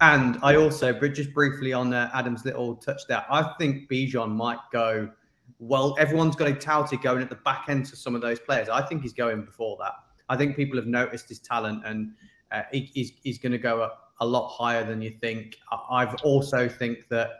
And 0.00 0.38
I 0.42 0.56
also, 0.56 0.92
just 1.08 1.32
briefly 1.34 1.72
on 1.72 1.92
uh, 1.92 2.10
Adam's 2.14 2.44
little 2.44 2.76
touchdown, 2.76 3.22
I 3.30 3.52
think 3.58 3.88
Bijan 3.90 4.30
might 4.30 4.58
go. 4.72 5.10
Well, 5.58 5.94
everyone's 5.98 6.36
got 6.36 6.48
a 6.48 6.54
touted 6.54 7.02
going 7.02 7.22
at 7.22 7.28
the 7.28 7.36
back 7.36 7.66
end 7.68 7.86
to 7.86 7.96
some 7.96 8.14
of 8.14 8.20
those 8.20 8.40
players. 8.40 8.68
I 8.68 8.82
think 8.82 9.02
he's 9.02 9.12
going 9.12 9.44
before 9.44 9.76
that. 9.80 9.92
I 10.28 10.36
think 10.36 10.56
people 10.56 10.76
have 10.78 10.86
noticed 10.86 11.28
his 11.28 11.38
talent, 11.38 11.82
and 11.86 12.12
uh, 12.50 12.62
he, 12.72 12.90
he's, 12.94 13.12
he's 13.22 13.38
going 13.38 13.52
to 13.52 13.58
go 13.58 13.82
up 13.82 14.03
a 14.24 14.26
lot 14.26 14.48
higher 14.48 14.84
than 14.84 15.00
you 15.00 15.10
think. 15.20 15.56
I've 15.90 16.14
also 16.22 16.68
think 16.68 17.08
that 17.08 17.30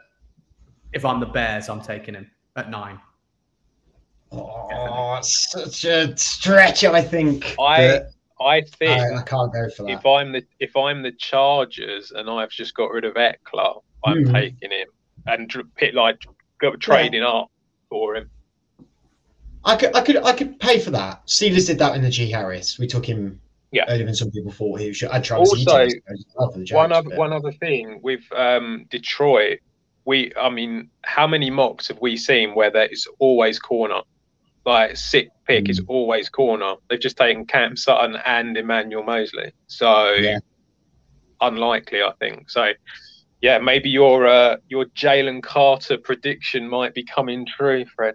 if 0.93 1.05
I'm 1.05 1.19
the 1.19 1.27
Bears, 1.27 1.69
I'm 1.69 1.81
taking 1.81 2.15
him 2.15 2.31
at 2.57 2.71
nine. 2.71 3.01
Oh, 4.31 5.19
such 5.23 5.85
a 5.85 6.17
stretch, 6.17 6.85
I 6.85 7.01
think. 7.01 7.55
I 7.59 8.03
I 8.41 8.63
think 8.63 9.01
I, 9.01 9.17
I, 9.17 9.23
can't 9.23 9.53
go 9.53 9.69
for 9.71 9.85
that. 9.85 9.93
If 9.93 10.07
I'm 10.07 10.33
the 10.33 10.43
if 10.61 10.77
I'm 10.77 11.03
the 11.03 11.13
Chargers 11.13 12.11
and 12.11 12.29
I've 12.29 12.51
just 12.51 12.75
got 12.75 12.91
rid 12.91 13.05
of 13.05 13.15
Ekeler, 13.15 13.83
I'm 14.05 14.25
mm. 14.25 14.33
taking 14.33 14.71
him 14.71 14.89
and 15.27 15.53
pit 15.77 15.95
like 15.95 16.21
trading 16.81 17.23
yeah. 17.23 17.29
up 17.29 17.51
for 17.89 18.17
him. 18.17 18.31
I 19.65 19.77
could 19.77 19.95
I 19.97 20.03
could 20.03 20.17
I 20.17 20.33
could 20.33 20.59
pay 20.59 20.79
for 20.79 20.91
that. 20.91 21.27
Steelers 21.27 21.67
did 21.67 21.79
that 21.79 21.97
in 21.97 22.03
Najee 22.03 22.31
Harris. 22.31 22.79
We 22.79 22.87
took 22.87 23.07
him 23.07 23.41
yeah. 23.75 23.97
than 23.97 24.15
some 24.15 24.31
people 24.31 24.53
thought 24.53 24.81
he 24.81 24.93
should. 24.93 25.11
I'd 25.11 25.25
try 25.25 25.39
also, 25.39 25.89
one 26.71 26.93
other 26.93 27.17
one 27.17 27.33
other 27.33 27.53
thing 27.53 28.01
with 28.03 28.23
um, 28.35 28.87
Detroit, 28.91 29.59
we 30.05 30.33
I 30.37 30.49
mean, 30.51 30.91
how 31.03 31.27
many 31.27 31.51
mocks 31.51 31.89
have 31.89 32.01
we 32.01 32.17
seen 32.17 32.55
where 32.55 32.71
there 32.71 32.87
is 32.87 33.07
always 33.19 33.59
corner? 33.59 34.01
Like 34.65 34.97
sick 34.97 35.31
pick 35.47 35.65
mm. 35.65 35.71
is 35.71 35.83
always 35.89 36.29
corner. 36.29 36.75
They've 36.89 37.01
just 37.01 37.17
taken 37.17 37.45
Cam 37.45 37.77
Sutton 37.77 38.17
and 38.25 38.57
Emmanuel 38.57 39.03
Moseley, 39.03 39.53
so 39.67 40.13
yeah. 40.13 40.39
unlikely, 41.41 42.03
I 42.03 42.13
think. 42.19 42.51
So 42.51 42.73
yeah, 43.43 43.59
maybe 43.59 43.91
your 43.91 44.27
uh, 44.27 44.57
your 44.69 44.87
Jalen 44.87 45.43
Carter 45.43 45.99
prediction 45.99 46.69
might 46.69 46.95
be 46.95 47.05
coming 47.05 47.45
true, 47.45 47.85
Fred. 47.95 48.15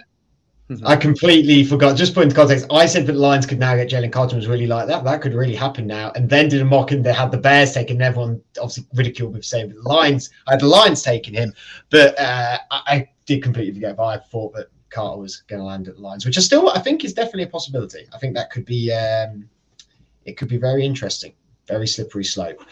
Mm-hmm. 0.69 0.85
I 0.85 0.95
completely 0.95 1.63
forgot. 1.63 1.97
Just 1.97 2.13
put 2.13 2.23
into 2.23 2.35
context, 2.35 2.67
I 2.69 2.85
said 2.85 3.07
that 3.07 3.13
the 3.13 3.19
Lions 3.19 3.47
could 3.47 3.57
now 3.57 3.75
get 3.75 3.89
Jalen 3.89 4.11
Carter 4.11 4.35
was 4.35 4.47
really 4.47 4.67
like 4.67 4.87
that. 4.87 5.03
That 5.03 5.19
could 5.19 5.33
really 5.33 5.55
happen 5.55 5.87
now. 5.87 6.11
And 6.11 6.29
then 6.29 6.47
did 6.47 6.61
a 6.61 6.65
mock 6.65 6.91
and 6.91 7.03
they 7.03 7.11
had 7.11 7.31
the 7.31 7.37
Bears 7.37 7.73
taken. 7.73 7.99
Everyone 8.01 8.39
obviously 8.59 8.85
ridiculed 8.93 9.35
for 9.35 9.41
saying 9.41 9.69
the 9.69 9.81
Lions. 9.81 10.29
I 10.47 10.51
had 10.51 10.59
the 10.59 10.67
Lions 10.67 11.01
taking 11.01 11.33
him, 11.33 11.53
but 11.89 12.19
uh, 12.19 12.59
I, 12.69 12.81
I, 12.87 13.09
did 13.25 13.41
completely 13.43 13.73
forget. 13.73 13.97
But 13.97 14.05
I 14.05 14.17
thought 14.17 14.53
that 14.55 14.67
Carter 14.91 15.19
was 15.19 15.37
going 15.47 15.59
to 15.59 15.65
land 15.65 15.87
at 15.87 15.95
the 15.95 16.01
Lions, 16.01 16.25
which 16.25 16.37
I 16.37 16.41
still 16.41 16.69
I 16.69 16.79
think 16.79 17.03
is 17.03 17.13
definitely 17.13 17.43
a 17.43 17.47
possibility. 17.47 18.07
I 18.13 18.19
think 18.19 18.35
that 18.35 18.51
could 18.51 18.65
be 18.65 18.91
um, 18.91 19.49
it 20.25 20.37
could 20.37 20.49
be 20.49 20.57
very 20.57 20.85
interesting, 20.85 21.33
very 21.67 21.87
slippery 21.87 22.23
slope. 22.23 22.63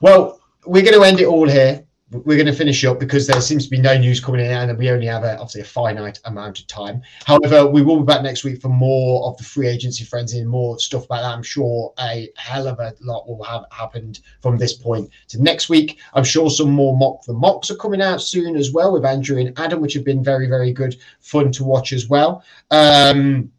Well, 0.00 0.40
we're 0.64 0.82
going 0.82 0.94
to 0.94 1.02
end 1.02 1.20
it 1.20 1.26
all 1.26 1.48
here 1.48 1.84
we're 2.12 2.36
going 2.36 2.46
to 2.46 2.52
finish 2.52 2.84
up 2.84 3.00
because 3.00 3.26
there 3.26 3.40
seems 3.40 3.64
to 3.64 3.70
be 3.70 3.80
no 3.80 3.96
news 3.96 4.20
coming 4.20 4.44
in 4.44 4.50
and 4.50 4.78
we 4.78 4.90
only 4.90 5.06
have 5.06 5.24
a, 5.24 5.32
obviously 5.34 5.62
a 5.62 5.64
finite 5.64 6.20
amount 6.24 6.58
of 6.58 6.66
time. 6.66 7.02
However, 7.24 7.66
we 7.66 7.82
will 7.82 7.98
be 7.98 8.04
back 8.04 8.22
next 8.22 8.44
week 8.44 8.60
for 8.60 8.68
more 8.68 9.26
of 9.26 9.36
the 9.38 9.44
free 9.44 9.66
agency 9.68 10.04
frenzy 10.04 10.40
and 10.40 10.48
more 10.48 10.78
stuff 10.78 11.06
about 11.06 11.22
that. 11.22 11.32
I'm 11.32 11.42
sure 11.42 11.92
a 11.98 12.28
hell 12.36 12.68
of 12.68 12.78
a 12.80 12.94
lot 13.00 13.26
will 13.26 13.42
have 13.44 13.64
happened 13.70 14.20
from 14.40 14.58
this 14.58 14.74
point 14.74 15.10
to 15.28 15.42
next 15.42 15.68
week. 15.68 16.00
I'm 16.14 16.24
sure 16.24 16.50
some 16.50 16.70
more 16.70 16.96
mock 16.96 17.22
the 17.24 17.32
mocks 17.32 17.70
are 17.70 17.76
coming 17.76 18.02
out 18.02 18.20
soon 18.20 18.56
as 18.56 18.72
well 18.72 18.92
with 18.92 19.04
Andrew 19.04 19.38
and 19.38 19.58
Adam, 19.58 19.80
which 19.80 19.94
have 19.94 20.04
been 20.04 20.22
very, 20.22 20.48
very 20.48 20.72
good 20.72 20.96
fun 21.20 21.52
to 21.52 21.64
watch 21.64 21.92
as 21.92 22.08
well. 22.08 22.44
Um, 22.70 23.50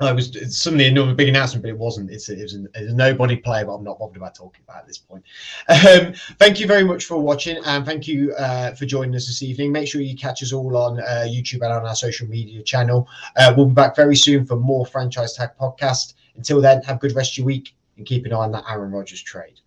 I 0.00 0.12
was 0.12 0.56
suddenly 0.56 0.86
another 0.86 1.14
big 1.14 1.28
announcement, 1.28 1.62
but 1.62 1.70
it 1.70 1.78
wasn't. 1.78 2.10
It's 2.10 2.28
a, 2.28 2.38
it 2.38 2.42
was 2.42 2.54
a, 2.54 2.66
a 2.74 2.92
nobody 2.92 3.36
player, 3.36 3.64
but 3.64 3.74
I'm 3.74 3.84
not 3.84 3.98
bothered 3.98 4.16
about 4.16 4.34
talking 4.34 4.62
about 4.66 4.78
at 4.78 4.86
this 4.86 4.98
point. 4.98 5.24
Um, 5.68 6.14
thank 6.38 6.60
you 6.60 6.66
very 6.66 6.84
much 6.84 7.04
for 7.04 7.18
watching, 7.18 7.56
and 7.64 7.84
thank 7.84 8.06
you 8.06 8.32
uh, 8.34 8.74
for 8.74 8.86
joining 8.86 9.14
us 9.14 9.26
this 9.26 9.42
evening. 9.42 9.72
Make 9.72 9.88
sure 9.88 10.00
you 10.00 10.16
catch 10.16 10.42
us 10.42 10.52
all 10.52 10.76
on 10.76 11.00
uh, 11.00 11.26
YouTube 11.28 11.62
and 11.62 11.72
on 11.72 11.86
our 11.86 11.96
social 11.96 12.28
media 12.28 12.62
channel. 12.62 13.08
Uh, 13.36 13.52
we'll 13.56 13.66
be 13.66 13.74
back 13.74 13.96
very 13.96 14.16
soon 14.16 14.46
for 14.46 14.56
more 14.56 14.86
Franchise 14.86 15.34
Tag 15.34 15.50
podcast. 15.60 16.14
Until 16.36 16.60
then, 16.60 16.82
have 16.82 16.96
a 16.96 16.98
good 17.00 17.16
rest 17.16 17.32
of 17.32 17.38
your 17.38 17.46
week 17.46 17.74
and 17.96 18.06
keep 18.06 18.24
an 18.24 18.32
eye 18.32 18.36
on 18.36 18.52
that 18.52 18.64
Aaron 18.68 18.92
Rodgers 18.92 19.22
trade. 19.22 19.60